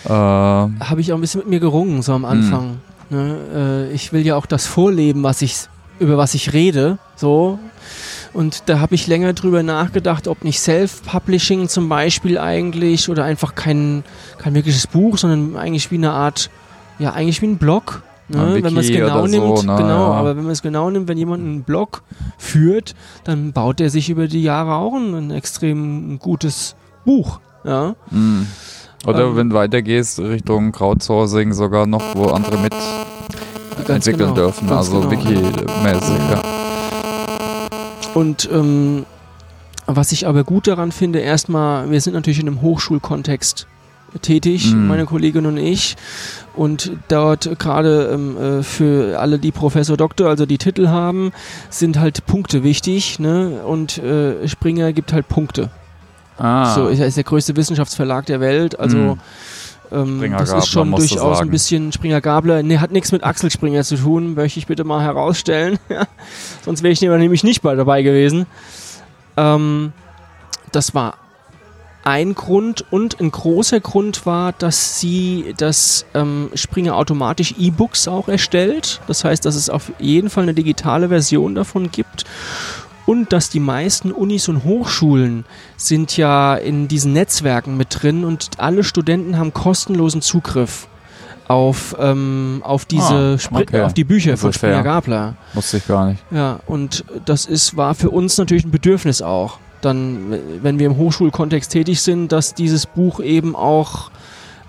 Äh, 0.06 0.10
Habe 0.10 0.98
ich 1.00 1.12
auch 1.12 1.18
ein 1.18 1.22
bisschen 1.22 1.40
mit 1.42 1.50
mir 1.50 1.60
gerungen, 1.60 2.02
so 2.02 2.14
am 2.14 2.24
Anfang. 2.26 2.78
Ne? 3.10 3.88
Äh, 3.90 3.94
ich 3.94 4.14
will 4.14 4.26
ja 4.26 4.36
auch 4.36 4.46
das 4.46 4.66
vorleben, 4.66 5.24
was 5.24 5.42
ich, 5.42 5.56
über 6.00 6.18
was 6.18 6.34
ich 6.34 6.54
rede. 6.54 6.98
So. 7.16 7.60
Und 8.34 8.64
da 8.68 8.80
habe 8.80 8.96
ich 8.96 9.08
länger 9.08 9.34
drüber 9.34 9.64
nachgedacht, 9.64 10.28
ob 10.28 10.44
nicht 10.44 10.60
Self-Publishing 10.60 11.68
zum 11.70 11.90
Beispiel 11.90 12.38
eigentlich 12.38 13.10
oder 13.10 13.24
einfach 13.24 13.56
kein, 13.56 14.04
kein 14.38 14.54
wirkliches 14.54 14.88
Buch, 14.88 15.18
sondern 15.18 15.58
eigentlich 15.58 15.90
wie 15.92 15.96
eine 15.96 16.12
Art, 16.12 16.50
ja, 17.00 17.12
eigentlich 17.14 17.42
wie 17.42 17.48
ein 17.48 17.58
Blog. 17.58 18.04
Ne? 18.30 18.56
Wenn 18.62 18.74
man 18.74 18.78
es 18.78 18.92
genau 18.92 19.26
so, 19.26 19.28
nimmt, 19.28 19.66
ne, 19.66 19.76
genau, 19.78 20.12
ja. 20.12 20.12
aber 20.12 20.36
wenn 20.36 20.44
man 20.44 20.52
es 20.52 20.62
genau 20.62 20.90
nimmt, 20.90 21.08
wenn 21.08 21.18
jemand 21.18 21.44
einen 21.44 21.64
Blog 21.64 22.04
führt, 22.38 22.94
dann 23.24 23.54
baut 23.54 23.80
er 23.80 23.90
sich 23.90 24.10
über 24.10 24.28
die 24.28 24.44
Jahre 24.44 24.76
auch 24.76 24.94
ein, 24.94 25.14
ein 25.14 25.32
extrem 25.32 26.20
gutes 26.20 26.76
Buch. 27.06 27.40
Ja. 27.64 27.96
mh. 28.12 28.46
Oder 29.06 29.26
Ähm, 29.26 29.36
wenn 29.36 29.50
du 29.50 29.56
weitergehst 29.56 30.20
Richtung 30.20 30.72
Crowdsourcing 30.72 31.54
sogar 31.54 31.86
noch, 31.86 32.16
wo 32.16 32.28
andere 32.28 32.58
mit 32.58 32.74
entwickeln 33.88 34.18
genau, 34.18 34.34
dürfen. 34.34 34.70
Also 34.70 35.00
genau. 35.00 35.12
Wiki-mäßig, 35.12 36.20
ja. 36.32 36.42
Und 38.14 38.50
ähm, 38.52 39.06
was 39.86 40.12
ich 40.12 40.28
aber 40.28 40.44
gut 40.44 40.68
daran 40.68 40.92
finde, 40.92 41.20
erstmal, 41.20 41.90
wir 41.90 42.02
sind 42.02 42.14
natürlich 42.14 42.40
in 42.40 42.48
einem 42.48 42.62
Hochschulkontext 42.62 43.68
tätig, 44.22 44.74
Mhm. 44.74 44.88
meine 44.88 45.06
Kollegin 45.06 45.46
und 45.46 45.58
ich. 45.58 45.96
Und 46.56 46.92
dort 47.08 47.60
gerade 47.60 48.10
ähm, 48.14 48.38
äh, 48.38 48.64
für 48.64 49.20
alle, 49.20 49.38
die 49.40 49.52
Professor 49.52 49.96
Doktor, 49.98 50.30
also 50.30 50.46
die 50.46 50.58
Titel 50.58 50.88
haben, 50.88 51.32
sind 51.70 52.00
halt 52.00 52.26
Punkte 52.26 52.64
wichtig. 52.64 53.20
Ne? 53.20 53.62
Und 53.66 53.98
äh, 54.00 54.48
Springer 54.48 54.92
gibt 54.94 55.14
halt 55.14 55.28
Punkte. 55.28 55.70
Ah, 56.38 56.74
So, 56.74 56.88
er 56.90 57.08
ist 57.08 57.18
der 57.18 57.24
größte 57.24 57.56
Wissenschaftsverlag 57.56 58.26
der 58.28 58.40
Welt. 58.40 58.80
Also 58.80 58.98
Mhm. 58.98 59.20
ähm, 59.92 60.36
das 60.38 60.52
ist 60.54 60.68
schon 60.68 60.92
durchaus 60.92 61.40
ein 61.42 61.50
bisschen 61.50 61.92
Springer 61.92 62.22
Gabler. 62.22 62.62
Ne, 62.64 62.80
hat 62.82 62.92
nichts 62.92 63.12
mit 63.12 63.24
Axel 63.24 63.50
Springer 63.52 63.84
zu 63.84 63.96
tun, 63.96 64.34
möchte 64.36 64.60
ich 64.60 64.68
bitte 64.68 64.84
mal 64.84 65.02
herausstellen. 65.04 65.80
Sonst 66.66 66.82
wäre 66.84 66.92
ich 66.92 67.02
nämlich 67.02 67.44
nicht 67.44 67.62
bei 67.62 67.74
dabei 67.76 68.02
gewesen. 68.04 68.46
Ähm, 69.36 69.94
das 70.72 70.94
war 70.96 71.16
ein 72.08 72.36
Grund 72.36 72.86
und 72.90 73.20
ein 73.20 73.32
großer 73.32 73.82
Grund 73.82 74.26
war, 74.26 74.54
dass 74.54 74.98
sie 74.98 75.54
das 75.58 76.06
ähm, 76.14 76.50
Springer 76.54 76.96
automatisch 76.96 77.56
E-Books 77.60 78.08
auch 78.08 78.30
erstellt. 78.30 79.02
Das 79.08 79.26
heißt, 79.26 79.44
dass 79.44 79.56
es 79.56 79.70
auf 79.70 79.92
jeden 80.00 80.30
Fall 80.30 80.44
eine 80.44 80.54
digitale 80.54 81.10
Version 81.10 81.54
davon 81.54 81.92
gibt 81.92 82.24
und 83.06 83.34
dass 83.34 83.50
die 83.50 83.60
meisten 83.60 84.14
Unis 84.14 84.48
und 84.48 84.64
Hochschulen 84.64 85.44
sind 85.76 86.16
ja 86.16 86.56
in 86.56 86.88
diesen 86.88 87.12
Netzwerken 87.12 87.76
mit 87.76 88.02
drin 88.02 88.24
und 88.24 88.52
alle 88.58 88.86
Studenten 88.86 89.38
haben 89.38 89.54
kostenlosen 89.54 90.22
Zugriff 90.22 90.88
auf, 91.48 91.96
ähm, 92.00 92.62
auf 92.64 92.86
diese 92.86 93.38
Ah, 93.52 93.60
okay. 93.60 93.82
auf 93.82 93.94
die 93.94 94.04
Bücher 94.04 94.32
Das 94.32 94.42
von. 94.42 94.54
Springer 94.54 94.84
Gabler. 94.84 95.36
wusste 95.54 95.78
ich 95.78 95.88
gar 95.88 96.08
nicht. 96.08 96.24
Ja, 96.32 96.60
und 96.68 97.06
das 97.26 97.46
ist, 97.46 97.78
war 97.78 97.96
für 97.96 98.10
uns 98.10 98.38
natürlich 98.38 98.66
ein 98.66 98.72
Bedürfnis 98.72 99.22
auch. 99.22 99.60
Dann, 99.82 100.34
wenn 100.62 100.80
wir 100.80 100.88
im 100.88 100.98
Hochschulkontext 100.98 101.72
tätig 101.72 102.02
sind, 102.02 102.32
dass 102.32 102.54
dieses 102.54 102.86
Buch 102.86 103.20
eben 103.20 103.56
auch 103.56 104.10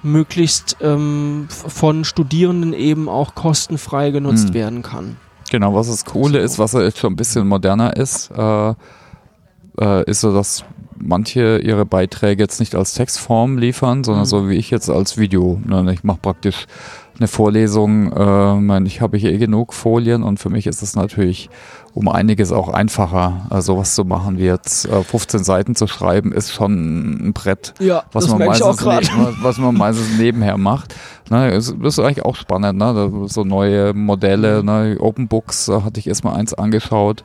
möglichst 0.02 0.76
ähm, 0.80 1.48
von 1.50 2.04
Studierenden 2.04 2.72
eben 2.72 3.08
auch 3.08 3.34
kostenfrei 3.34 4.10
genutzt 4.10 4.50
Mhm. 4.50 4.54
werden 4.54 4.82
kann. 4.82 5.16
Genau, 5.50 5.74
was 5.74 5.88
das 5.88 6.04
Coole 6.04 6.38
So. 6.40 6.44
ist, 6.44 6.58
was 6.58 6.72
jetzt 6.74 6.98
schon 6.98 7.14
ein 7.14 7.16
bisschen 7.16 7.48
moderner 7.48 7.96
ist, 7.96 8.30
äh, 8.36 8.74
äh, 9.80 10.04
ist 10.08 10.20
so, 10.20 10.32
dass 10.32 10.64
manche 11.00 11.58
ihre 11.58 11.84
Beiträge 11.84 12.42
jetzt 12.42 12.60
nicht 12.60 12.74
als 12.74 12.94
Textform 12.94 13.58
liefern, 13.58 14.04
sondern 14.04 14.22
Mhm. 14.24 14.28
so 14.28 14.48
wie 14.48 14.54
ich 14.56 14.70
jetzt 14.70 14.90
als 14.90 15.16
Video. 15.18 15.60
Ne, 15.64 15.92
Ich 15.92 16.04
mache 16.04 16.18
praktisch 16.20 16.66
eine 17.18 17.26
Vorlesung, 17.26 18.12
äh, 18.12 18.82
ich 18.84 19.00
habe 19.00 19.16
hier 19.18 19.32
eh 19.32 19.38
genug 19.38 19.74
Folien 19.74 20.22
und 20.22 20.38
für 20.38 20.50
mich 20.50 20.68
ist 20.68 20.82
es 20.82 20.94
natürlich 20.94 21.50
um 21.92 22.06
einiges 22.08 22.52
auch 22.52 22.68
einfacher, 22.68 23.48
äh, 23.50 23.60
sowas 23.60 23.96
zu 23.96 24.04
machen 24.04 24.38
wie 24.38 24.44
jetzt 24.44 24.84
äh, 24.86 25.02
15 25.02 25.42
Seiten 25.42 25.74
zu 25.74 25.88
schreiben, 25.88 26.30
ist 26.30 26.52
schon 26.52 27.28
ein 27.28 27.32
Brett 27.32 27.74
Ja, 27.80 28.04
was 28.12 28.26
das 28.26 28.32
man 28.38 28.46
meistens 28.46 28.84
was, 29.42 29.58
man 29.58 29.74
meistens 29.74 30.16
nebenher 30.16 30.56
macht. 30.58 30.94
Ne, 31.28 31.50
ist, 31.50 31.74
ist 31.82 31.98
eigentlich 31.98 32.24
auch 32.24 32.36
spannend, 32.36 32.78
ne? 32.78 33.10
So 33.26 33.42
neue 33.42 33.94
Modelle, 33.94 34.62
ne? 34.62 34.96
Open 35.00 35.26
Books 35.26 35.68
äh, 35.68 35.80
hatte 35.82 35.98
ich 35.98 36.06
erstmal 36.06 36.36
eins 36.36 36.54
angeschaut. 36.54 37.24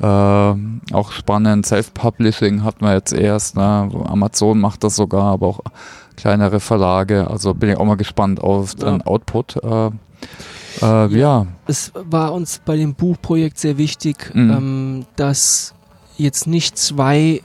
Äh, 0.00 0.94
auch 0.94 1.12
spannend, 1.12 1.66
Self-Publishing 1.66 2.64
hat 2.64 2.80
man 2.80 2.94
jetzt 2.94 3.12
erst, 3.12 3.56
ne? 3.56 3.90
Amazon 4.06 4.58
macht 4.60 4.82
das 4.84 4.96
sogar, 4.96 5.24
aber 5.24 5.46
auch 5.48 5.60
kleinere 6.16 6.60
Verlage. 6.60 7.28
Also 7.28 7.54
bin 7.54 7.70
ich 7.70 7.76
auch 7.76 7.84
mal 7.84 7.96
gespannt 7.96 8.40
auf 8.40 8.74
Ja. 8.80 8.90
den 8.90 9.02
Output. 9.02 9.56
Äh, 9.62 9.90
äh, 10.82 11.06
ja. 11.18 11.46
Es 11.66 11.92
war 11.94 12.32
uns 12.32 12.60
bei 12.64 12.76
dem 12.76 12.94
Buchprojekt 12.94 13.58
sehr 13.58 13.76
wichtig, 13.78 14.30
Mhm. 14.34 14.50
ähm, 14.50 15.06
dass 15.16 15.74
jetzt 16.16 16.46
nicht 16.46 16.78
zwei 16.78 17.42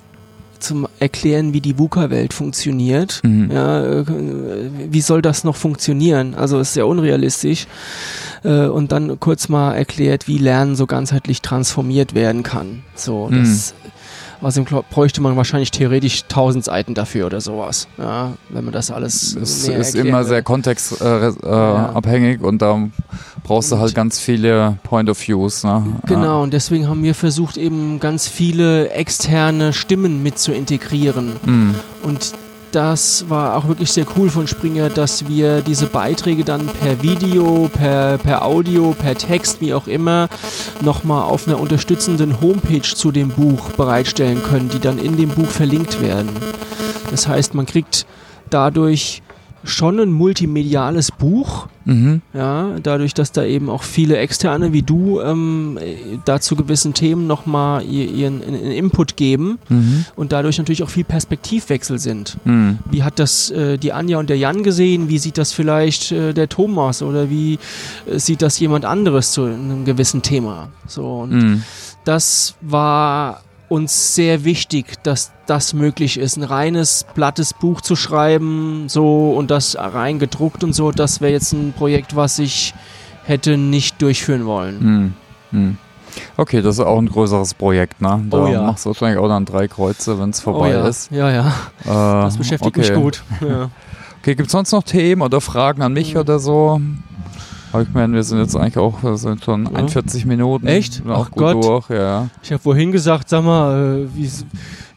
zum 0.65 0.87
Erklären, 0.99 1.53
wie 1.53 1.61
die 1.61 1.77
VUCA-Welt 1.77 2.33
funktioniert. 2.33 3.21
Mhm. 3.23 3.51
Ja, 3.51 3.83
äh, 3.83 4.05
wie 4.89 5.01
soll 5.01 5.21
das 5.21 5.43
noch 5.43 5.55
funktionieren? 5.55 6.35
Also 6.35 6.59
ist 6.59 6.73
sehr 6.73 6.87
unrealistisch. 6.87 7.67
Äh, 8.43 8.67
und 8.67 8.91
dann 8.91 9.19
kurz 9.19 9.49
mal 9.49 9.73
erklärt, 9.73 10.27
wie 10.27 10.37
Lernen 10.37 10.75
so 10.75 10.85
ganzheitlich 10.87 11.41
transformiert 11.41 12.13
werden 12.13 12.43
kann. 12.43 12.83
So, 12.95 13.27
Mhm. 13.29 13.45
Das 14.41 14.57
außerdem 14.57 14.83
bräuchte 14.89 15.21
man 15.21 15.35
wahrscheinlich 15.37 15.71
theoretisch 15.71 16.23
1000 16.23 16.63
Seiten 16.65 16.93
dafür 16.93 17.25
oder 17.27 17.41
sowas. 17.41 17.87
Ja, 17.97 18.33
wenn 18.49 18.63
man 18.65 18.73
das 18.73 18.91
alles 18.91 19.35
Es 19.35 19.67
ist 19.67 19.95
immer 19.95 20.19
will. 20.19 20.25
sehr 20.25 20.43
kontextabhängig 20.43 21.43
äh, 21.43 21.47
Ja. 21.49 21.89
abhängig 21.93 22.41
und 22.41 22.61
da 22.61 22.87
brauchst 23.43 23.71
du 23.71 23.77
halt 23.77 23.93
ganz 23.95 24.19
viele 24.19 24.77
Point 24.83 25.09
of 25.09 25.27
Views. 25.27 25.63
Ne? 25.63 25.83
Genau, 26.05 26.43
und 26.43 26.53
deswegen 26.53 26.87
haben 26.87 27.03
wir 27.03 27.15
versucht, 27.15 27.57
eben 27.57 27.99
ganz 27.99 28.27
viele 28.27 28.89
externe 28.89 29.73
Stimmen 29.73 30.23
mit 30.23 30.39
zu 30.39 30.51
integrieren. 30.53 31.33
Ja. 31.45 31.51
Mm. 31.51 31.75
Und 32.03 32.33
das 32.71 33.29
war 33.29 33.55
auch 33.55 33.67
wirklich 33.67 33.91
sehr 33.91 34.05
cool 34.17 34.29
von 34.29 34.47
Springer, 34.47 34.89
dass 34.89 35.27
wir 35.27 35.61
diese 35.61 35.87
Beiträge 35.87 36.43
dann 36.43 36.67
per 36.67 37.01
Video, 37.01 37.69
per, 37.71 38.17
per 38.17 38.45
Audio, 38.45 38.95
per 38.97 39.15
Text, 39.15 39.61
wie 39.61 39.73
auch 39.73 39.87
immer, 39.87 40.27
nochmal 40.81 41.23
auf 41.23 41.47
einer 41.47 41.59
unterstützenden 41.59 42.41
Homepage 42.41 42.81
zu 42.81 43.11
dem 43.11 43.29
Buch 43.29 43.71
bereitstellen 43.71 44.43
können, 44.43 44.69
die 44.69 44.79
dann 44.79 44.99
in 44.99 45.17
dem 45.17 45.29
Buch 45.29 45.49
verlinkt 45.49 46.01
werden. 46.01 46.29
Das 47.11 47.27
heißt, 47.27 47.53
man 47.53 47.65
kriegt 47.65 48.05
dadurch 48.49 49.21
schon 49.65 49.99
ein 49.99 50.11
multimediales 50.11 51.11
Buch, 51.11 51.67
Mhm. 51.87 52.21
ja, 52.33 52.77
dadurch, 52.81 53.13
dass 53.13 53.31
da 53.31 53.43
eben 53.43 53.69
auch 53.69 53.83
viele 53.83 54.17
Externe 54.17 54.73
wie 54.73 54.81
du 54.81 55.21
ähm, 55.21 55.77
äh, 55.79 56.17
da 56.25 56.41
zu 56.41 56.55
gewissen 56.55 56.95
Themen 56.95 57.27
nochmal 57.27 57.83
ihren, 57.83 58.41
ihren 58.41 58.55
Input 58.71 59.17
geben 59.17 59.59
Mhm. 59.69 60.05
und 60.15 60.31
dadurch 60.31 60.57
natürlich 60.57 60.81
auch 60.81 60.89
viel 60.89 61.03
Perspektivwechsel 61.03 61.99
sind. 61.99 62.37
Mhm. 62.43 62.79
Wie 62.89 63.03
hat 63.03 63.19
das 63.19 63.51
äh, 63.51 63.77
die 63.77 63.93
Anja 63.93 64.17
und 64.17 64.29
der 64.31 64.37
Jan 64.37 64.63
gesehen? 64.63 65.09
Wie 65.09 65.19
sieht 65.19 65.37
das 65.37 65.51
vielleicht 65.53 66.11
äh, 66.11 66.33
der 66.33 66.49
Thomas 66.49 67.03
oder 67.03 67.29
wie 67.29 67.59
äh, 68.09 68.17
sieht 68.17 68.41
das 68.41 68.59
jemand 68.59 68.83
anderes 68.85 69.31
zu 69.31 69.43
einem 69.43 69.85
gewissen 69.85 70.23
Thema? 70.23 70.69
So 70.87 71.05
und 71.21 71.31
Mhm. 71.33 71.63
das 72.03 72.55
war 72.61 73.41
uns 73.69 74.15
sehr 74.15 74.43
wichtig, 74.43 75.01
dass 75.03 75.31
das 75.47 75.73
möglich 75.73 76.19
ist, 76.19 76.37
ein 76.37 76.43
reines 76.43 77.05
plattes 77.13 77.53
Buch 77.53 77.81
zu 77.81 77.95
schreiben, 77.95 78.85
so 78.89 79.31
und 79.31 79.51
das 79.51 79.75
rein 79.77 80.19
gedruckt 80.19 80.63
und 80.63 80.73
so. 80.73 80.91
Das 80.91 81.21
wäre 81.21 81.31
jetzt 81.31 81.53
ein 81.53 81.73
Projekt, 81.73 82.15
was 82.15 82.39
ich 82.39 82.73
hätte 83.25 83.57
nicht 83.57 84.01
durchführen 84.01 84.45
wollen. 84.45 85.13
Mhm. 85.51 85.59
Mhm. 85.59 85.77
Okay, 86.37 86.61
das 86.61 86.75
ist 86.79 86.85
auch 86.85 86.97
ein 86.97 87.09
größeres 87.09 87.55
Projekt, 87.55 88.01
ne? 88.01 88.23
Da 88.29 88.37
Oh 88.45 88.47
ja. 88.47 88.61
machst 88.61 88.85
du 88.85 88.89
wahrscheinlich 88.89 89.19
auch 89.19 89.27
dann 89.27 89.43
drei 89.45 89.67
Kreuze, 89.67 90.17
wenn 90.19 90.29
es 90.29 90.39
vorbei 90.39 90.69
oh, 90.77 90.79
ja. 90.83 90.87
ist. 90.87 91.11
Ja, 91.11 91.29
ja, 91.29 91.47
Äh, 91.83 91.87
das 92.23 92.37
beschäftigt 92.37 92.77
okay. 92.77 92.79
mich 92.91 92.93
gut. 92.93 93.23
Ja. 93.41 93.69
Okay, 94.21 94.35
gibt 94.35 94.47
es 94.47 94.53
sonst 94.53 94.71
noch 94.71 94.83
Themen 94.83 95.21
oder 95.21 95.41
Fragen 95.41 95.81
an 95.81 95.91
mich 95.93 96.13
Mhm. 96.13 96.19
oder 96.21 96.39
so? 96.39 96.79
Aber 97.75 97.83
ich 97.83 97.93
meine, 97.93 98.13
wir 98.13 98.23
sind 98.23 98.39
jetzt 98.39 98.55
eigentlich 98.55 98.77
auch 98.77 98.99
sind 99.17 99.43
schon 99.43 99.65
Ja. 99.65 99.71
41 99.79 100.25
Minuten. 100.25 100.65
Echt? 100.67 101.01
Ach 101.07 101.29
gut 101.29 101.37
Gott. 101.39 101.63
durch, 101.63 101.89
ja. 101.89 102.29
Ich 102.41 102.51
habe 102.51 102.61
vorhin 102.63 102.91
gesagt, 102.91 103.27
sag 103.29 103.43
mal, 103.43 104.05
äh, 104.05 104.17
wie, 104.17 104.29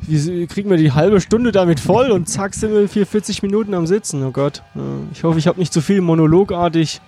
wie 0.02 0.46
kriegen 0.46 0.70
wir 0.70 0.76
die 0.76 0.92
halbe 0.92 1.20
Stunde 1.20 1.50
damit 1.52 1.80
voll 1.80 2.10
und 2.12 2.28
zack 2.28 2.54
sind 2.54 2.72
wir 2.72 2.88
44 2.88 3.42
Minuten 3.42 3.74
am 3.74 3.86
Sitzen. 3.86 4.22
Oh 4.24 4.30
Gott. 4.30 4.62
Ja, 4.74 4.82
Ich 5.12 5.24
hoffe, 5.24 5.38
ich 5.38 5.46
habe 5.48 5.58
nicht 5.58 5.72
zu 5.72 5.80
viel 5.80 6.00
monologartig 6.00 7.00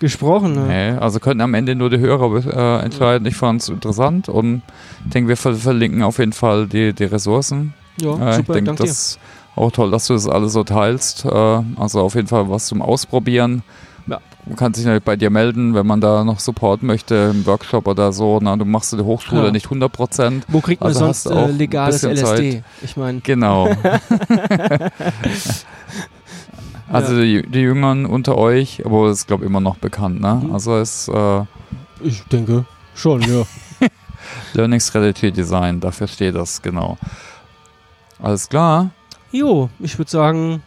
gesprochen. 0.00 0.54
Ne? 0.54 0.66
Nee, 0.66 0.98
also 0.98 1.20
könnten 1.20 1.40
am 1.40 1.54
Ende 1.54 1.74
nur 1.74 1.88
die 1.88 1.98
Hörer 1.98 2.80
äh, 2.80 2.84
entscheiden. 2.84 3.26
Ich 3.26 3.36
fand 3.36 3.62
es 3.62 3.68
interessant 3.68 4.28
und 4.28 4.62
ich 5.06 5.12
denke, 5.12 5.28
wir 5.28 5.36
ver 5.36 5.54
verlinken 5.54 6.02
auf 6.02 6.18
jeden 6.18 6.32
Fall 6.32 6.66
die, 6.66 6.92
die 6.92 7.04
Ressourcen. 7.04 7.74
Ja, 8.00 8.10
Äh, 8.10 8.30
ich 8.30 8.36
super, 8.38 8.52
denke, 8.54 8.66
danke 8.70 8.82
dir. 8.82 8.88
das 8.88 8.90
ist 8.90 9.18
auch 9.56 9.70
toll, 9.70 9.92
dass 9.92 10.08
du 10.08 10.14
das 10.14 10.28
alles 10.28 10.52
so 10.52 10.64
teilst. 10.64 11.24
Äh, 11.24 11.28
also 11.76 12.00
auf 12.00 12.16
jeden 12.16 12.26
Fall 12.26 12.50
was 12.50 12.66
zum 12.66 12.82
Ausprobieren. 12.82 13.62
Ja. 14.44 14.50
Man 14.50 14.56
kann 14.56 14.74
sich 14.74 14.84
natürlich 14.84 15.04
bei 15.04 15.16
dir 15.16 15.30
melden, 15.30 15.74
wenn 15.74 15.86
man 15.86 16.00
da 16.00 16.22
noch 16.24 16.38
Support 16.40 16.82
möchte 16.82 17.32
im 17.34 17.46
Workshop 17.46 17.88
oder 17.88 18.12
so. 18.12 18.38
Na, 18.42 18.56
du 18.56 18.64
machst 18.64 18.92
der 18.92 19.04
Hochschule 19.04 19.46
Ja. 19.46 19.50
nicht 19.50 19.66
100 19.66 19.90
Prozent. 19.90 20.44
Wo 20.48 20.60
kriegt 20.60 20.80
man 20.80 20.88
Also 20.88 21.00
sonst 21.00 21.26
äh, 21.26 21.46
legales 21.50 22.02
LSD? 22.02 22.62
Ich 22.82 22.96
meine, 22.96 23.20
Genau. 23.20 23.68
also 26.92 27.20
die, 27.20 27.42
die 27.46 27.60
Jüngeren 27.60 28.06
unter 28.06 28.36
euch, 28.36 28.84
aber 28.84 29.08
das 29.08 29.18
ist 29.20 29.26
glaube 29.26 29.44
ich 29.44 29.50
immer 29.50 29.60
noch 29.60 29.76
bekannt, 29.76 30.20
ne? 30.20 30.40
Mhm. 30.44 30.52
Also 30.52 30.76
es 30.76 31.08
äh, 31.08 31.40
ich 32.02 32.22
denke 32.24 32.64
schon, 32.94 33.22
ja. 33.22 33.44
Learning 34.54 34.80
Strategy 34.80 35.32
Design, 35.32 35.80
dafür 35.80 36.06
steht 36.06 36.34
das, 36.34 36.60
genau. 36.62 36.98
Alles 38.22 38.48
klar, 38.48 38.90
Jo, 39.32 39.68
ich 39.80 39.98
würde 39.98 40.10
sagen, 40.10 40.62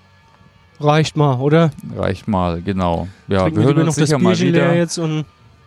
reicht 0.79 1.15
mal, 1.17 1.35
oder? 1.39 1.71
reicht 1.95 2.27
mal, 2.27 2.61
genau. 2.61 3.07
Ja, 3.27 3.41
Trinken 3.41 3.57
wir 3.59 3.63
hören 3.65 3.77
uns 3.77 3.85
noch 3.87 3.95
das 3.95 3.95
sicher 4.09 4.19
mal 4.19 4.29
Bierchen 4.31 4.53
leer 4.53 4.65
wieder. 4.65 4.75
jetzt 4.75 4.97
und 4.97 5.25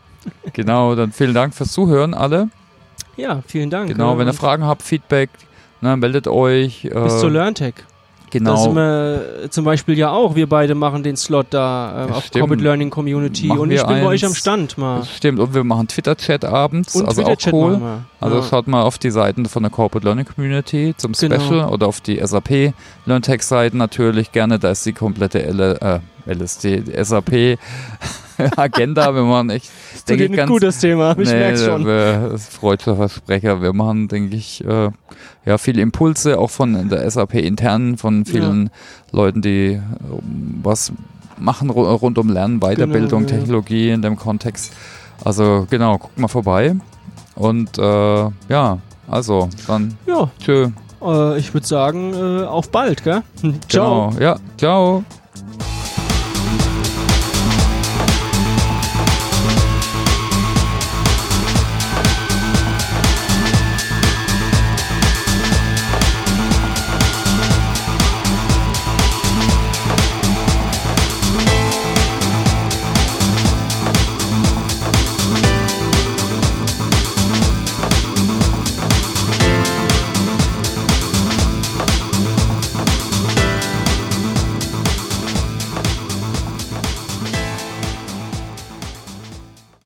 Genau, 0.52 0.94
dann 0.94 1.12
vielen 1.12 1.34
Dank 1.34 1.54
fürs 1.54 1.72
Zuhören 1.72 2.12
alle. 2.14 2.48
ja, 3.16 3.42
vielen 3.46 3.70
Dank. 3.70 3.88
Genau, 3.90 4.14
äh, 4.14 4.18
wenn 4.18 4.26
ihr 4.28 4.34
Fragen 4.34 4.64
habt, 4.64 4.82
Feedback, 4.82 5.30
ne, 5.80 5.96
meldet 5.96 6.28
euch. 6.28 6.84
Äh, 6.84 6.90
Bis 6.90 7.20
zur 7.20 7.30
LearnTech. 7.30 7.74
Da 8.30 8.56
sind 8.56 8.70
genau. 8.70 8.74
wir 8.74 9.44
äh, 9.44 9.50
zum 9.50 9.64
Beispiel 9.64 9.96
ja 9.98 10.10
auch, 10.10 10.34
wir 10.34 10.48
beide 10.48 10.74
machen 10.74 11.02
den 11.02 11.16
Slot 11.16 11.48
da 11.50 12.06
äh, 12.08 12.12
auf 12.12 12.24
stimmt. 12.24 12.40
Corporate 12.40 12.62
Learning 12.62 12.90
Community 12.90 13.46
Machen 13.48 13.60
und 13.60 13.70
ich 13.70 13.84
bin 13.84 14.00
bei 14.00 14.06
euch 14.06 14.24
am 14.24 14.30
eins. 14.30 14.38
Stand 14.38 14.78
mal. 14.78 15.04
Stimmt, 15.04 15.38
und 15.38 15.54
wir 15.54 15.64
machen 15.64 15.88
Twitter-Chat 15.88 16.44
abends, 16.44 16.94
Und 16.96 17.06
also 17.06 17.22
auch 17.22 17.26
Twitter-Chat 17.26 17.52
cool. 17.52 17.72
machen 17.72 17.82
wir. 17.82 18.04
Also 18.20 18.36
ja. 18.36 18.42
schaut 18.42 18.66
mal 18.68 18.82
auf 18.82 18.98
die 18.98 19.10
Seiten 19.10 19.46
von 19.46 19.62
der 19.62 19.70
Corporate 19.70 20.06
Learning 20.06 20.26
Community 20.26 20.94
zum 20.96 21.12
Genau. 21.12 21.40
Special 21.40 21.68
oder 21.68 21.86
auf 21.86 22.00
die 22.00 22.20
SAP 22.24 22.72
LearnTech 23.06 23.42
Seiten 23.42 23.78
natürlich 23.78 24.32
gerne. 24.32 24.58
Da 24.58 24.70
ist 24.70 24.86
die 24.86 24.92
komplette 24.92 25.42
L 25.42 25.60
äh, 25.80 26.00
LSD, 26.26 26.80
die 26.82 27.04
SAP 27.04 27.58
Agenda. 28.56 29.14
Wir 29.14 29.22
machen 29.22 29.50
echt, 29.50 29.66
Zu 29.66 30.04
denke 30.08 30.24
ich, 30.24 30.30
ein 30.30 30.36
ganz. 30.36 30.50
gutes 30.50 30.78
Thema, 30.78 31.12
ich 31.12 31.28
Nee, 31.28 31.34
merk's 31.38 31.64
schon. 31.64 31.84
Wir, 31.86 32.28
das 32.32 32.46
freudscher 32.48 32.96
Versprecher. 32.96 33.60
Wir 33.62 33.72
machen, 33.72 34.08
denke 34.08 34.36
ich, 34.36 34.64
äh, 34.64 34.90
ja, 35.44 35.58
viele 35.58 35.82
Impulse 35.82 36.38
auch 36.38 36.50
von 36.50 36.88
der 36.88 37.10
SAP 37.10 37.34
intern, 37.34 37.96
von 37.98 38.24
vielen 38.24 38.70
Leuten, 39.12 39.42
die 39.42 39.72
äh, 39.74 39.80
was 40.62 40.92
machen 41.38 41.70
ru- 41.70 41.86
rund 41.96 42.18
um 42.18 42.28
Lernen, 42.30 42.60
Weiterbildung, 42.60 43.24
Genau, 43.26 43.32
ja. 43.32 43.38
Technologie 43.40 43.90
in 43.90 44.02
dem 44.02 44.16
Kontext. 44.16 44.72
Also 45.24 45.66
genau, 45.68 45.98
guckt 45.98 46.18
mal 46.18 46.28
vorbei. 46.28 46.74
Und 47.34 47.78
äh, 47.78 47.82
ja, 48.48 48.78
also 49.08 49.48
dann 49.66 49.96
Ja, 50.06 50.30
tschö. 50.42 50.68
äh, 51.02 51.38
ich 51.38 51.52
würde 51.54 51.66
sagen, 51.66 52.12
äh, 52.14 52.44
auf 52.44 52.70
bald, 52.70 53.02
gell? 53.04 53.22
Ciao. 53.68 54.10
Genau. 54.10 54.20
Ja, 54.22 54.36
ciao. 54.58 55.04